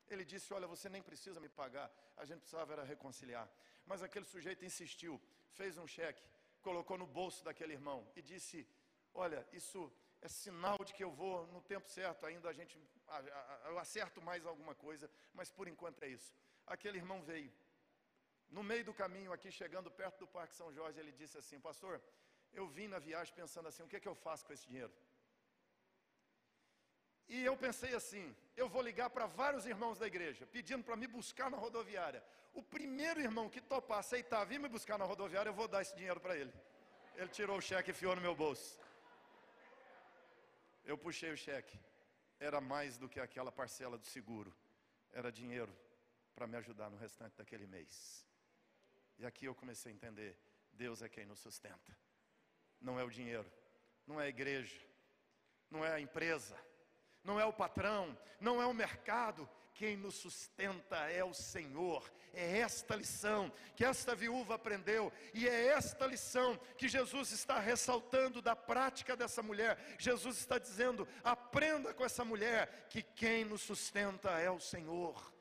Ele 0.08 0.24
disse: 0.24 0.52
Olha, 0.52 0.66
você 0.66 0.88
nem 0.88 1.02
precisa 1.02 1.40
me 1.40 1.48
pagar, 1.48 1.90
a 2.16 2.24
gente 2.24 2.40
precisava 2.40 2.72
era 2.72 2.84
reconciliar. 2.84 3.48
Mas 3.84 4.02
aquele 4.02 4.24
sujeito 4.24 4.64
insistiu, 4.64 5.20
fez 5.52 5.78
um 5.78 5.86
cheque, 5.86 6.22
colocou 6.60 6.98
no 6.98 7.06
bolso 7.06 7.44
daquele 7.44 7.72
irmão 7.72 8.08
e 8.16 8.22
disse: 8.22 8.68
Olha, 9.14 9.46
isso 9.52 9.92
é 10.26 10.28
sinal 10.28 10.78
de 10.86 10.92
que 10.96 11.04
eu 11.06 11.12
vou 11.20 11.34
no 11.54 11.60
tempo 11.72 11.88
certo, 11.88 12.26
ainda 12.26 12.48
a 12.52 12.52
gente, 12.58 12.74
eu 13.70 13.78
acerto 13.78 14.20
mais 14.28 14.44
alguma 14.44 14.74
coisa, 14.74 15.08
mas 15.32 15.50
por 15.50 15.66
enquanto 15.72 16.02
é 16.02 16.08
isso. 16.08 16.30
Aquele 16.74 16.98
irmão 16.98 17.22
veio. 17.22 17.52
No 18.56 18.62
meio 18.70 18.84
do 18.88 18.94
caminho, 19.02 19.32
aqui 19.32 19.50
chegando 19.50 19.90
perto 20.00 20.18
do 20.22 20.26
Parque 20.26 20.54
São 20.54 20.72
Jorge, 20.72 20.98
ele 21.00 21.12
disse 21.12 21.36
assim: 21.38 21.58
Pastor, 21.68 21.94
eu 22.52 22.66
vim 22.76 22.88
na 22.88 22.98
viagem 22.98 23.32
pensando 23.34 23.68
assim: 23.68 23.84
o 23.84 23.88
que, 23.88 23.96
é 23.96 24.00
que 24.00 24.08
eu 24.08 24.14
faço 24.14 24.44
com 24.46 24.52
esse 24.52 24.66
dinheiro? 24.66 24.92
E 27.28 27.44
eu 27.44 27.56
pensei 27.56 27.94
assim: 27.94 28.24
eu 28.56 28.68
vou 28.68 28.82
ligar 28.82 29.10
para 29.10 29.26
vários 29.26 29.66
irmãos 29.66 29.98
da 29.98 30.06
igreja, 30.06 30.46
pedindo 30.46 30.84
para 30.84 30.96
me 30.96 31.06
buscar 31.06 31.50
na 31.50 31.56
rodoviária. 31.56 32.22
O 32.52 32.62
primeiro 32.62 33.20
irmão 33.20 33.48
que 33.48 33.60
topar, 33.60 33.98
aceitar, 33.98 34.44
vir 34.44 34.58
me 34.58 34.68
buscar 34.68 34.98
na 34.98 35.04
rodoviária, 35.04 35.50
eu 35.50 35.54
vou 35.54 35.68
dar 35.68 35.82
esse 35.82 35.94
dinheiro 35.94 36.20
para 36.20 36.36
ele. 36.36 36.52
Ele 37.14 37.28
tirou 37.28 37.58
o 37.58 37.60
cheque 37.60 37.90
e 37.90 37.92
enfiou 37.92 38.14
no 38.16 38.22
meu 38.22 38.34
bolso. 38.34 38.78
Eu 40.86 40.96
puxei 40.96 41.32
o 41.32 41.36
cheque. 41.36 41.78
Era 42.38 42.60
mais 42.60 42.96
do 42.96 43.08
que 43.08 43.18
aquela 43.18 43.50
parcela 43.50 43.98
do 43.98 44.06
seguro. 44.06 44.54
Era 45.12 45.32
dinheiro 45.32 45.76
para 46.34 46.46
me 46.46 46.56
ajudar 46.56 46.88
no 46.88 46.96
restante 46.96 47.36
daquele 47.36 47.66
mês. 47.66 48.24
E 49.18 49.26
aqui 49.26 49.46
eu 49.46 49.54
comecei 49.54 49.90
a 49.90 49.94
entender: 49.94 50.38
Deus 50.72 51.02
é 51.02 51.08
quem 51.08 51.26
nos 51.26 51.40
sustenta. 51.40 51.98
Não 52.80 53.00
é 53.00 53.02
o 53.02 53.10
dinheiro, 53.10 53.50
não 54.06 54.20
é 54.20 54.26
a 54.26 54.28
igreja, 54.28 54.80
não 55.68 55.84
é 55.84 55.92
a 55.92 56.00
empresa, 56.00 56.56
não 57.24 57.40
é 57.40 57.44
o 57.44 57.52
patrão, 57.52 58.16
não 58.40 58.62
é 58.62 58.66
o 58.66 58.74
mercado, 58.74 59.48
quem 59.76 59.96
nos 59.96 60.14
sustenta 60.14 60.96
é 61.10 61.22
o 61.22 61.34
Senhor. 61.34 62.10
É 62.32 62.58
esta 62.58 62.94
lição 62.94 63.52
que 63.74 63.84
esta 63.84 64.14
viúva 64.14 64.56
aprendeu, 64.56 65.10
e 65.32 65.48
é 65.48 65.68
esta 65.68 66.06
lição 66.06 66.58
que 66.76 66.86
Jesus 66.86 67.30
está 67.30 67.58
ressaltando 67.58 68.42
da 68.42 68.54
prática 68.54 69.16
dessa 69.16 69.42
mulher. 69.42 69.78
Jesus 69.98 70.38
está 70.38 70.58
dizendo: 70.58 71.08
aprenda 71.24 71.94
com 71.94 72.04
essa 72.04 72.24
mulher, 72.24 72.88
que 72.90 73.02
quem 73.02 73.44
nos 73.44 73.62
sustenta 73.62 74.30
é 74.38 74.50
o 74.50 74.60
Senhor. 74.60 75.32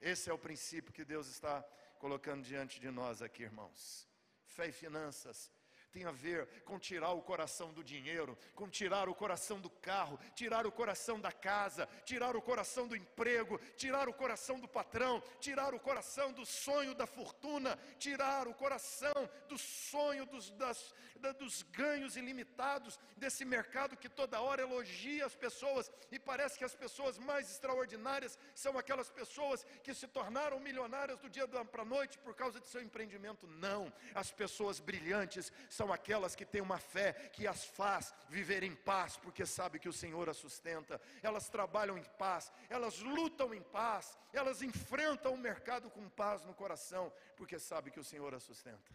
Esse 0.00 0.30
é 0.30 0.32
o 0.32 0.38
princípio 0.38 0.92
que 0.92 1.04
Deus 1.04 1.28
está 1.28 1.62
colocando 1.98 2.42
diante 2.42 2.80
de 2.80 2.90
nós 2.90 3.22
aqui, 3.22 3.44
irmãos. 3.44 4.08
Fé 4.44 4.68
e 4.68 4.72
finanças 4.72 5.50
tem 5.92 6.04
a 6.04 6.10
ver 6.10 6.48
com 6.64 6.78
tirar 6.78 7.12
o 7.12 7.22
coração 7.22 7.72
do 7.72 7.84
dinheiro, 7.84 8.36
com 8.54 8.68
tirar 8.68 9.08
o 9.08 9.14
coração 9.14 9.60
do 9.60 9.68
carro, 9.68 10.18
tirar 10.34 10.66
o 10.66 10.72
coração 10.72 11.20
da 11.20 11.30
casa, 11.30 11.86
tirar 12.04 12.34
o 12.34 12.42
coração 12.42 12.88
do 12.88 12.96
emprego, 12.96 13.60
tirar 13.76 14.08
o 14.08 14.14
coração 14.14 14.58
do 14.58 14.66
patrão, 14.66 15.22
tirar 15.38 15.74
o 15.74 15.80
coração 15.80 16.32
do 16.32 16.46
sonho 16.46 16.94
da 16.94 17.06
fortuna, 17.06 17.78
tirar 17.98 18.48
o 18.48 18.54
coração 18.54 19.12
do 19.48 19.58
sonho 19.58 20.24
dos, 20.24 20.50
das, 20.52 20.94
dos 21.38 21.62
ganhos 21.62 22.16
ilimitados 22.16 22.98
desse 23.16 23.44
mercado 23.44 23.96
que 23.96 24.08
toda 24.08 24.40
hora 24.40 24.62
elogia 24.62 25.26
as 25.26 25.36
pessoas 25.36 25.90
e 26.10 26.18
parece 26.18 26.58
que 26.58 26.64
as 26.64 26.74
pessoas 26.74 27.18
mais 27.18 27.50
extraordinárias 27.50 28.38
são 28.54 28.78
aquelas 28.78 29.10
pessoas 29.10 29.64
que 29.82 29.92
se 29.94 30.08
tornaram 30.08 30.58
milionárias 30.58 31.18
do 31.18 31.28
dia 31.28 31.46
para 31.46 31.82
a 31.82 31.84
noite 31.84 32.18
por 32.18 32.34
causa 32.34 32.60
de 32.60 32.66
seu 32.66 32.80
empreendimento. 32.80 33.46
Não, 33.46 33.92
as 34.14 34.30
pessoas 34.30 34.80
brilhantes 34.80 35.52
são 35.68 35.81
são 35.82 35.92
aquelas 35.92 36.36
que 36.36 36.46
têm 36.46 36.60
uma 36.60 36.78
fé 36.78 37.12
que 37.32 37.44
as 37.44 37.64
faz 37.64 38.14
viver 38.28 38.62
em 38.62 38.72
paz, 38.72 39.16
porque 39.16 39.44
sabe 39.44 39.80
que 39.80 39.88
o 39.88 39.92
Senhor 39.92 40.28
as 40.28 40.36
sustenta. 40.36 41.00
Elas 41.20 41.48
trabalham 41.48 41.98
em 41.98 42.04
paz, 42.04 42.52
elas 42.68 43.00
lutam 43.00 43.52
em 43.52 43.60
paz, 43.60 44.16
elas 44.32 44.62
enfrentam 44.62 45.34
o 45.34 45.36
mercado 45.36 45.90
com 45.90 46.08
paz 46.08 46.44
no 46.44 46.54
coração, 46.54 47.12
porque 47.36 47.58
sabe 47.58 47.90
que 47.90 47.98
o 47.98 48.04
Senhor 48.04 48.32
as 48.32 48.44
sustenta. 48.44 48.92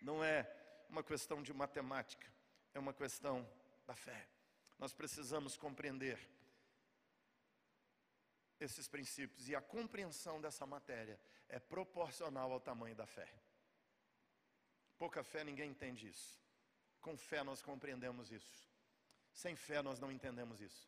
Não 0.00 0.24
é 0.24 0.50
uma 0.88 1.04
questão 1.04 1.42
de 1.42 1.52
matemática, 1.52 2.26
é 2.72 2.78
uma 2.78 2.94
questão 2.94 3.46
da 3.86 3.94
fé. 3.94 4.26
Nós 4.78 4.94
precisamos 4.94 5.58
compreender 5.58 6.18
esses 8.58 8.88
princípios 8.88 9.46
e 9.46 9.54
a 9.54 9.60
compreensão 9.60 10.40
dessa 10.40 10.64
matéria 10.64 11.20
é 11.50 11.58
proporcional 11.58 12.50
ao 12.50 12.60
tamanho 12.60 12.96
da 12.96 13.06
fé. 13.06 13.30
Pouca 15.00 15.22
fé 15.24 15.42
ninguém 15.42 15.70
entende 15.70 16.06
isso. 16.06 16.38
Com 17.00 17.16
fé 17.16 17.42
nós 17.42 17.62
compreendemos 17.62 18.30
isso. 18.30 18.68
Sem 19.32 19.56
fé 19.56 19.80
nós 19.80 19.98
não 19.98 20.12
entendemos 20.12 20.60
isso. 20.60 20.86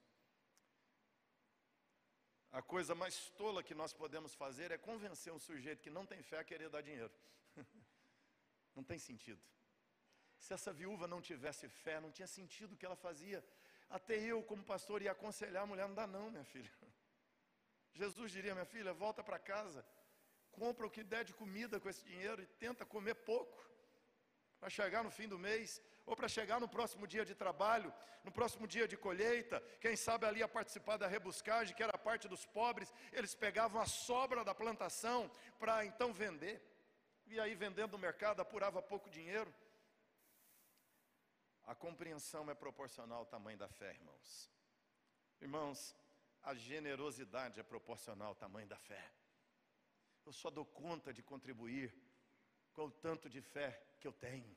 A 2.50 2.60
coisa 2.60 2.94
mais 2.94 3.30
tola 3.30 3.62
que 3.62 3.74
nós 3.74 3.94
podemos 3.94 4.34
fazer 4.34 4.70
é 4.70 4.76
convencer 4.76 5.32
um 5.32 5.38
sujeito 5.38 5.82
que 5.82 5.88
não 5.88 6.04
tem 6.04 6.22
fé 6.22 6.40
a 6.40 6.44
querer 6.44 6.68
dar 6.68 6.82
dinheiro. 6.82 7.10
não 8.76 8.84
tem 8.84 8.98
sentido. 8.98 9.40
Se 10.36 10.52
essa 10.52 10.74
viúva 10.74 11.08
não 11.08 11.22
tivesse 11.22 11.66
fé, 11.66 11.98
não 11.98 12.12
tinha 12.12 12.28
sentido 12.28 12.74
o 12.74 12.76
que 12.76 12.84
ela 12.84 12.96
fazia. 12.96 13.42
Até 13.88 14.18
eu, 14.18 14.42
como 14.42 14.62
pastor, 14.62 15.00
ia 15.00 15.12
aconselhar 15.12 15.62
a 15.62 15.66
mulher: 15.66 15.88
não 15.88 15.94
dá, 15.94 16.06
não, 16.06 16.30
minha 16.30 16.44
filha. 16.44 16.70
Jesus 17.94 18.30
diria: 18.30 18.52
minha 18.52 18.66
filha, 18.66 18.92
volta 18.92 19.24
para 19.24 19.38
casa, 19.38 19.82
compra 20.50 20.86
o 20.86 20.90
que 20.90 21.02
der 21.02 21.24
de 21.24 21.32
comida 21.32 21.80
com 21.80 21.88
esse 21.88 22.04
dinheiro 22.04 22.42
e 22.42 22.46
tenta 22.46 22.84
comer 22.84 23.14
pouco 23.14 23.71
para 24.62 24.70
chegar 24.70 25.02
no 25.02 25.10
fim 25.10 25.26
do 25.26 25.36
mês, 25.36 25.82
ou 26.06 26.14
para 26.14 26.28
chegar 26.28 26.60
no 26.60 26.68
próximo 26.68 27.04
dia 27.04 27.24
de 27.24 27.34
trabalho, 27.34 27.92
no 28.22 28.30
próximo 28.30 28.64
dia 28.64 28.86
de 28.86 28.96
colheita, 28.96 29.60
quem 29.80 29.96
sabe 29.96 30.24
ali 30.24 30.40
a 30.40 30.46
participar 30.46 30.96
da 30.96 31.08
rebuscagem, 31.08 31.74
que 31.74 31.82
era 31.82 31.96
a 31.96 31.98
parte 31.98 32.28
dos 32.28 32.46
pobres, 32.46 32.94
eles 33.12 33.34
pegavam 33.34 33.82
a 33.82 33.86
sobra 33.86 34.44
da 34.44 34.54
plantação 34.54 35.28
para 35.58 35.84
então 35.84 36.12
vender, 36.12 36.62
e 37.26 37.40
aí 37.40 37.56
vendendo 37.56 37.90
no 37.90 37.98
mercado 37.98 38.38
apurava 38.40 38.80
pouco 38.80 39.10
dinheiro. 39.10 39.52
A 41.64 41.74
compreensão 41.74 42.48
é 42.48 42.54
proporcional 42.54 43.18
ao 43.18 43.26
tamanho 43.26 43.58
da 43.58 43.68
fé, 43.68 43.90
irmãos. 43.94 44.48
Irmãos, 45.40 45.96
a 46.40 46.54
generosidade 46.54 47.58
é 47.58 47.64
proporcional 47.64 48.28
ao 48.28 48.36
tamanho 48.36 48.68
da 48.68 48.78
fé. 48.78 49.04
Eu 50.24 50.32
só 50.32 50.50
dou 50.50 50.64
conta 50.64 51.12
de 51.12 51.20
contribuir 51.20 51.92
com 52.74 52.86
o 52.86 52.90
tanto 52.90 53.28
de 53.28 53.40
fé 53.40 53.80
que 54.00 54.06
eu 54.06 54.12
tenho. 54.12 54.56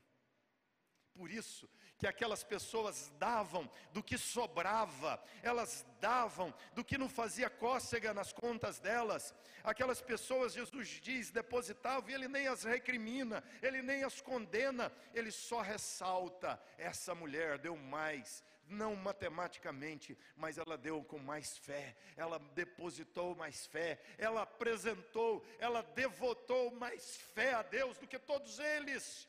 Por 1.15 1.31
isso 1.31 1.69
que 1.97 2.05
aquelas 2.05 2.43
pessoas 2.43 3.11
davam 3.17 3.69
do 3.93 4.03
que 4.03 4.17
sobrava, 4.17 5.23
elas 5.41 5.85
davam 6.01 6.53
do 6.73 6.83
que 6.83 6.97
não 6.97 7.07
fazia 7.07 7.49
cócega 7.49 8.13
nas 8.13 8.33
contas 8.33 8.79
delas. 8.79 9.33
Aquelas 9.63 10.01
pessoas, 10.01 10.53
Jesus 10.53 10.87
diz, 11.01 11.31
depositavam 11.31 12.09
e 12.09 12.13
ele 12.13 12.27
nem 12.27 12.47
as 12.47 12.63
recrimina, 12.63 13.43
ele 13.61 13.81
nem 13.81 14.03
as 14.03 14.19
condena, 14.19 14.91
ele 15.13 15.31
só 15.31 15.61
ressalta: 15.61 16.61
essa 16.77 17.15
mulher 17.15 17.57
deu 17.57 17.77
mais 17.77 18.43
não 18.67 18.95
matematicamente, 18.95 20.17
mas 20.35 20.57
ela 20.57 20.77
deu 20.77 21.03
com 21.03 21.19
mais 21.19 21.57
fé, 21.57 21.95
ela 22.17 22.39
depositou 22.53 23.35
mais 23.35 23.65
fé, 23.67 24.01
ela 24.17 24.41
apresentou, 24.41 25.45
ela 25.59 25.81
devotou 25.81 26.71
mais 26.71 27.15
fé 27.15 27.53
a 27.53 27.61
Deus 27.61 27.97
do 27.97 28.07
que 28.07 28.19
todos 28.19 28.59
eles, 28.59 29.27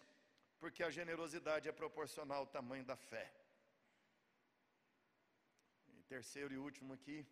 porque 0.58 0.82
a 0.82 0.90
generosidade 0.90 1.68
é 1.68 1.72
proporcional 1.72 2.38
ao 2.38 2.46
tamanho 2.46 2.84
da 2.84 2.96
fé. 2.96 3.32
E 5.88 6.02
terceiro 6.04 6.54
e 6.54 6.58
último 6.58 6.92
aqui, 6.92 7.26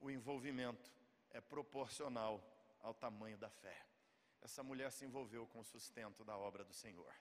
o 0.00 0.10
envolvimento 0.10 0.92
é 1.30 1.40
proporcional 1.40 2.42
ao 2.80 2.94
tamanho 2.94 3.36
da 3.38 3.50
fé. 3.50 3.84
Essa 4.40 4.62
mulher 4.62 4.92
se 4.92 5.04
envolveu 5.04 5.46
com 5.46 5.60
o 5.60 5.64
sustento 5.64 6.24
da 6.24 6.36
obra 6.36 6.64
do 6.64 6.74
Senhor. 6.74 7.12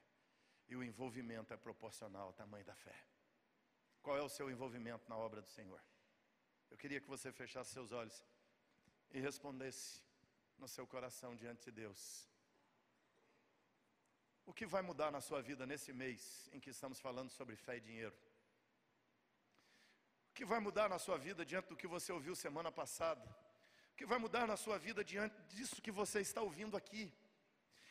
E 0.68 0.76
o 0.76 0.84
envolvimento 0.84 1.54
é 1.54 1.58
proporcional 1.58 2.28
ao 2.28 2.34
tamanho 2.34 2.66
da 2.66 2.76
fé. 2.76 2.98
Qual 4.02 4.18
é 4.18 4.22
o 4.22 4.30
seu 4.30 4.52
envolvimento 4.52 5.08
na 5.08 5.18
obra 5.18 5.42
do 5.42 5.50
Senhor? 5.50 5.82
Eu 6.70 6.78
queria 6.78 7.00
que 7.00 7.08
você 7.08 7.32
fechasse 7.32 7.72
seus 7.72 7.92
olhos 7.92 8.26
e 9.12 9.20
respondesse 9.20 10.04
no 10.58 10.68
seu 10.68 10.86
coração 10.86 11.36
diante 11.36 11.66
de 11.66 11.72
Deus. 11.72 12.28
O 14.46 14.54
que 14.54 14.66
vai 14.66 14.82
mudar 14.82 15.12
na 15.12 15.22
sua 15.22 15.42
vida 15.42 15.66
nesse 15.66 15.92
mês 15.94 16.50
em 16.54 16.60
que 16.60 16.70
estamos 16.70 17.00
falando 17.00 17.30
sobre 17.30 17.56
fé 17.56 17.78
e 17.78 17.82
dinheiro? 17.82 18.16
O 20.30 20.34
que 20.34 20.46
vai 20.46 20.60
mudar 20.60 20.90
na 20.90 21.00
sua 21.00 21.18
vida 21.18 21.46
diante 21.46 21.70
do 21.70 21.78
que 21.78 21.88
você 21.88 22.12
ouviu 22.12 22.36
semana 22.36 22.72
passada? 22.72 23.24
O 23.92 23.96
que 23.96 24.06
vai 24.06 24.18
mudar 24.18 24.48
na 24.48 24.58
sua 24.58 24.78
vida 24.78 25.04
diante 25.04 25.40
disso 25.54 25.82
que 25.82 25.92
você 25.92 26.20
está 26.20 26.42
ouvindo 26.42 26.76
aqui? 26.76 27.14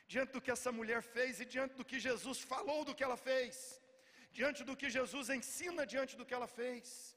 Diante 0.07 0.33
do 0.33 0.43
que 0.43 0.51
essa 0.51 0.73
mulher 0.73 1.01
fez 1.03 1.41
e 1.41 1.45
diante 1.45 1.75
do 1.75 1.85
que 1.85 2.01
Jesus 2.01 2.41
falou 2.41 2.85
do 2.85 2.95
que 2.95 3.05
ela 3.05 3.17
fez? 3.17 3.81
Diante 4.33 4.65
do 4.65 4.77
que 4.77 4.91
Jesus 4.91 5.31
ensina 5.31 5.87
diante 5.87 6.17
do 6.17 6.27
que 6.27 6.35
ela 6.35 6.49
fez? 6.49 7.17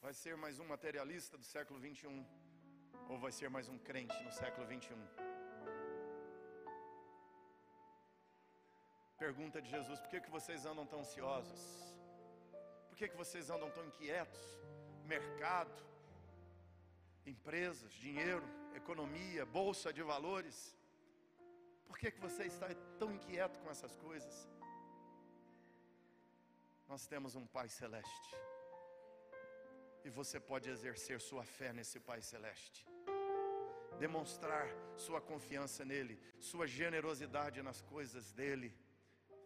Vai 0.00 0.12
ser 0.12 0.36
mais 0.36 0.58
um 0.58 0.66
materialista 0.66 1.38
do 1.38 1.44
século 1.44 1.80
21 1.80 2.26
ou 3.08 3.18
vai 3.18 3.32
ser 3.32 3.48
mais 3.48 3.68
um 3.68 3.78
crente 3.78 4.22
no 4.22 4.32
século 4.32 4.66
21? 4.66 5.31
Pergunta 9.26 9.58
de 9.64 9.68
Jesus: 9.76 9.98
por 10.00 10.10
que, 10.10 10.20
que 10.24 10.30
vocês 10.38 10.66
andam 10.70 10.86
tão 10.92 11.00
ansiosos? 11.00 11.62
Por 12.88 12.96
que, 12.98 13.08
que 13.08 13.16
vocês 13.24 13.50
andam 13.54 13.70
tão 13.70 13.84
inquietos? 13.90 14.42
mercado, 15.06 15.74
empresas, 17.26 17.92
dinheiro, 17.92 18.44
economia, 18.74 19.44
bolsa 19.44 19.92
de 19.92 20.02
valores. 20.02 20.76
Por 21.86 21.98
que, 21.98 22.10
que 22.10 22.20
você 22.20 22.44
está 22.44 22.68
tão 22.98 23.12
inquieto 23.12 23.58
com 23.60 23.70
essas 23.70 23.94
coisas? 23.96 24.48
Nós 26.88 27.06
temos 27.06 27.34
um 27.34 27.46
Pai 27.46 27.68
Celeste. 27.68 28.36
E 30.04 30.10
você 30.10 30.40
pode 30.40 30.68
exercer 30.68 31.20
sua 31.20 31.44
fé 31.44 31.72
nesse 31.72 32.00
Pai 32.00 32.20
Celeste. 32.22 32.86
Demonstrar 33.98 34.66
sua 34.96 35.20
confiança 35.20 35.84
nele, 35.84 36.18
sua 36.40 36.66
generosidade 36.66 37.62
nas 37.62 37.80
coisas 37.82 38.32
dele. 38.32 38.74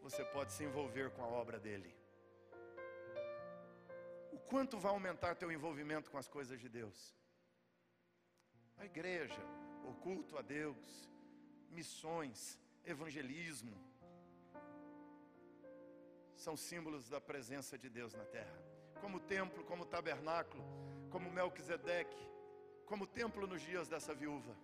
Você 0.07 0.25
pode 0.37 0.53
se 0.57 0.65
envolver 0.69 1.09
com 1.11 1.23
a 1.23 1.31
obra 1.43 1.59
dele 1.59 1.91
quanto 4.47 4.79
vai 4.79 4.93
aumentar 4.93 5.35
teu 5.35 5.51
envolvimento 5.51 6.11
com 6.11 6.19
as 6.19 6.29
coisas 6.29 6.59
de 6.61 6.69
Deus? 6.69 7.15
A 8.79 8.85
igreja, 8.85 9.43
o 9.85 9.95
culto 9.95 10.39
a 10.39 10.43
Deus, 10.43 11.11
missões, 11.71 12.59
evangelismo, 12.85 13.77
são 16.35 16.57
símbolos 16.57 17.09
da 17.09 17.21
presença 17.21 17.77
de 17.77 17.89
Deus 17.89 18.15
na 18.15 18.25
terra. 18.25 18.63
Como 19.01 19.19
templo, 19.19 19.65
como 19.65 19.85
tabernáculo, 19.85 20.65
como 21.11 21.31
Melquisedeque, 21.31 22.25
como 22.87 23.07
templo 23.07 23.47
nos 23.47 23.63
dias 23.63 23.89
dessa 23.89 24.15
viúva. 24.15 24.55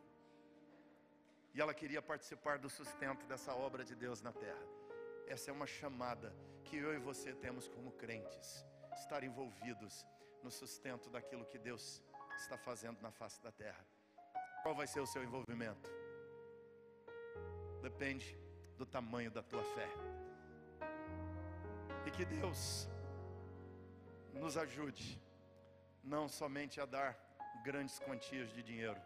E 1.55 1.61
ela 1.61 1.75
queria 1.75 2.01
participar 2.01 2.59
do 2.59 2.71
sustento 2.71 3.27
dessa 3.27 3.55
obra 3.55 3.85
de 3.85 3.95
Deus 3.95 4.23
na 4.23 4.33
terra. 4.33 4.82
Essa 5.33 5.51
é 5.51 5.55
uma 5.55 5.67
chamada 5.67 6.31
que 6.63 6.77
eu 6.77 6.93
e 6.93 6.99
você 6.99 7.33
temos 7.33 7.67
como 7.67 7.91
crentes 7.93 8.67
estar 8.93 9.25
envolvidos 9.25 10.07
no 10.43 10.51
sustento 10.51 11.09
daquilo 11.09 11.47
que 11.47 11.59
Deus 11.59 12.03
está 12.37 12.59
fazendo 12.59 13.01
na 13.01 13.11
face 13.11 13.43
da 13.43 13.51
terra. 13.51 13.83
Qual 14.63 14.75
vai 14.75 14.87
ser 14.87 15.01
o 15.01 15.07
seu 15.07 15.25
envolvimento? 15.25 15.89
Depende 17.81 18.39
do 18.77 18.85
tamanho 18.85 19.31
da 19.31 19.43
tua 19.43 19.65
fé. 19.65 19.89
E 22.05 22.11
que 22.11 22.27
Deus 22.27 22.87
nos 24.35 24.59
ajude, 24.59 25.19
não 26.05 26.29
somente 26.29 26.79
a 26.79 26.85
dar 26.85 27.19
grandes 27.65 27.99
quantias 28.01 28.53
de 28.53 28.63
dinheiro, 28.63 29.01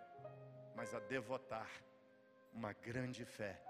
mas 0.74 0.92
a 0.92 0.98
devotar 0.98 1.70
uma 2.52 2.72
grande 2.72 3.24
fé 3.24 3.62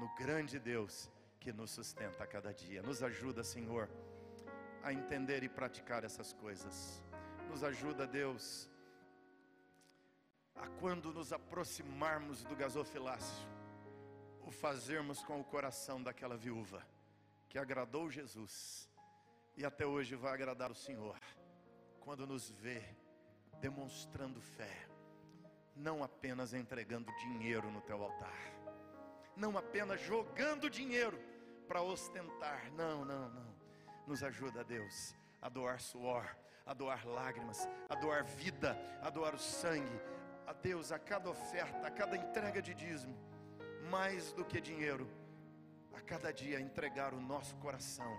no 0.00 0.12
grande 0.16 0.58
Deus 0.58 1.08
que 1.42 1.52
nos 1.52 1.70
sustenta 1.72 2.24
a 2.24 2.26
cada 2.26 2.52
dia. 2.54 2.82
Nos 2.82 3.02
ajuda, 3.02 3.42
Senhor 3.42 3.88
a 4.82 4.92
entender 4.92 5.42
e 5.44 5.48
praticar 5.48 6.04
essas 6.04 6.32
coisas. 6.32 7.02
Nos 7.48 7.62
ajuda, 7.62 8.06
Deus, 8.06 8.68
a 10.56 10.66
quando 10.80 11.12
nos 11.12 11.32
aproximarmos 11.32 12.42
do 12.44 12.56
gasofilácio, 12.56 13.46
o 14.44 14.50
fazermos 14.50 15.22
com 15.22 15.40
o 15.40 15.44
coração 15.44 16.02
daquela 16.02 16.36
viúva 16.36 16.84
que 17.48 17.58
agradou 17.58 18.10
Jesus 18.10 18.88
e 19.56 19.64
até 19.64 19.86
hoje 19.86 20.16
vai 20.16 20.32
agradar 20.32 20.70
o 20.70 20.74
Senhor, 20.74 21.18
quando 22.00 22.26
nos 22.26 22.50
vê 22.50 22.82
demonstrando 23.60 24.40
fé, 24.40 24.88
não 25.76 26.02
apenas 26.02 26.52
entregando 26.54 27.14
dinheiro 27.16 27.70
no 27.70 27.80
teu 27.82 28.02
altar, 28.02 28.52
não 29.36 29.56
apenas 29.56 30.00
jogando 30.00 30.68
dinheiro 30.68 31.31
para 31.72 31.80
ostentar, 31.80 32.70
não, 32.76 33.02
não, 33.02 33.30
não 33.30 33.54
nos 34.06 34.22
ajuda, 34.22 34.62
Deus, 34.62 35.16
a 35.40 35.48
doar 35.48 35.80
suor, 35.80 36.36
a 36.66 36.74
doar 36.74 37.06
lágrimas, 37.06 37.66
a 37.88 37.94
doar 37.94 38.24
vida, 38.24 38.76
a 39.00 39.08
doar 39.08 39.34
o 39.34 39.38
sangue. 39.38 39.98
A 40.46 40.52
Deus, 40.52 40.92
a 40.92 40.98
cada 40.98 41.30
oferta, 41.30 41.86
a 41.86 41.90
cada 41.90 42.14
entrega 42.14 42.60
de 42.60 42.74
dízimo, 42.74 43.16
mais 43.88 44.34
do 44.34 44.44
que 44.44 44.60
dinheiro, 44.60 45.08
a 45.94 46.00
cada 46.02 46.30
dia 46.30 46.60
entregar 46.60 47.14
o 47.14 47.20
nosso 47.20 47.56
coração 47.56 48.12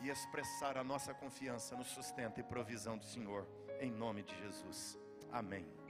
e 0.00 0.08
expressar 0.08 0.76
a 0.76 0.82
nossa 0.82 1.14
confiança 1.14 1.76
no 1.76 1.84
sustento 1.84 2.40
e 2.40 2.42
provisão 2.42 2.98
do 2.98 3.04
Senhor, 3.04 3.46
em 3.80 3.92
nome 3.92 4.24
de 4.24 4.36
Jesus. 4.38 4.98
Amém. 5.30 5.81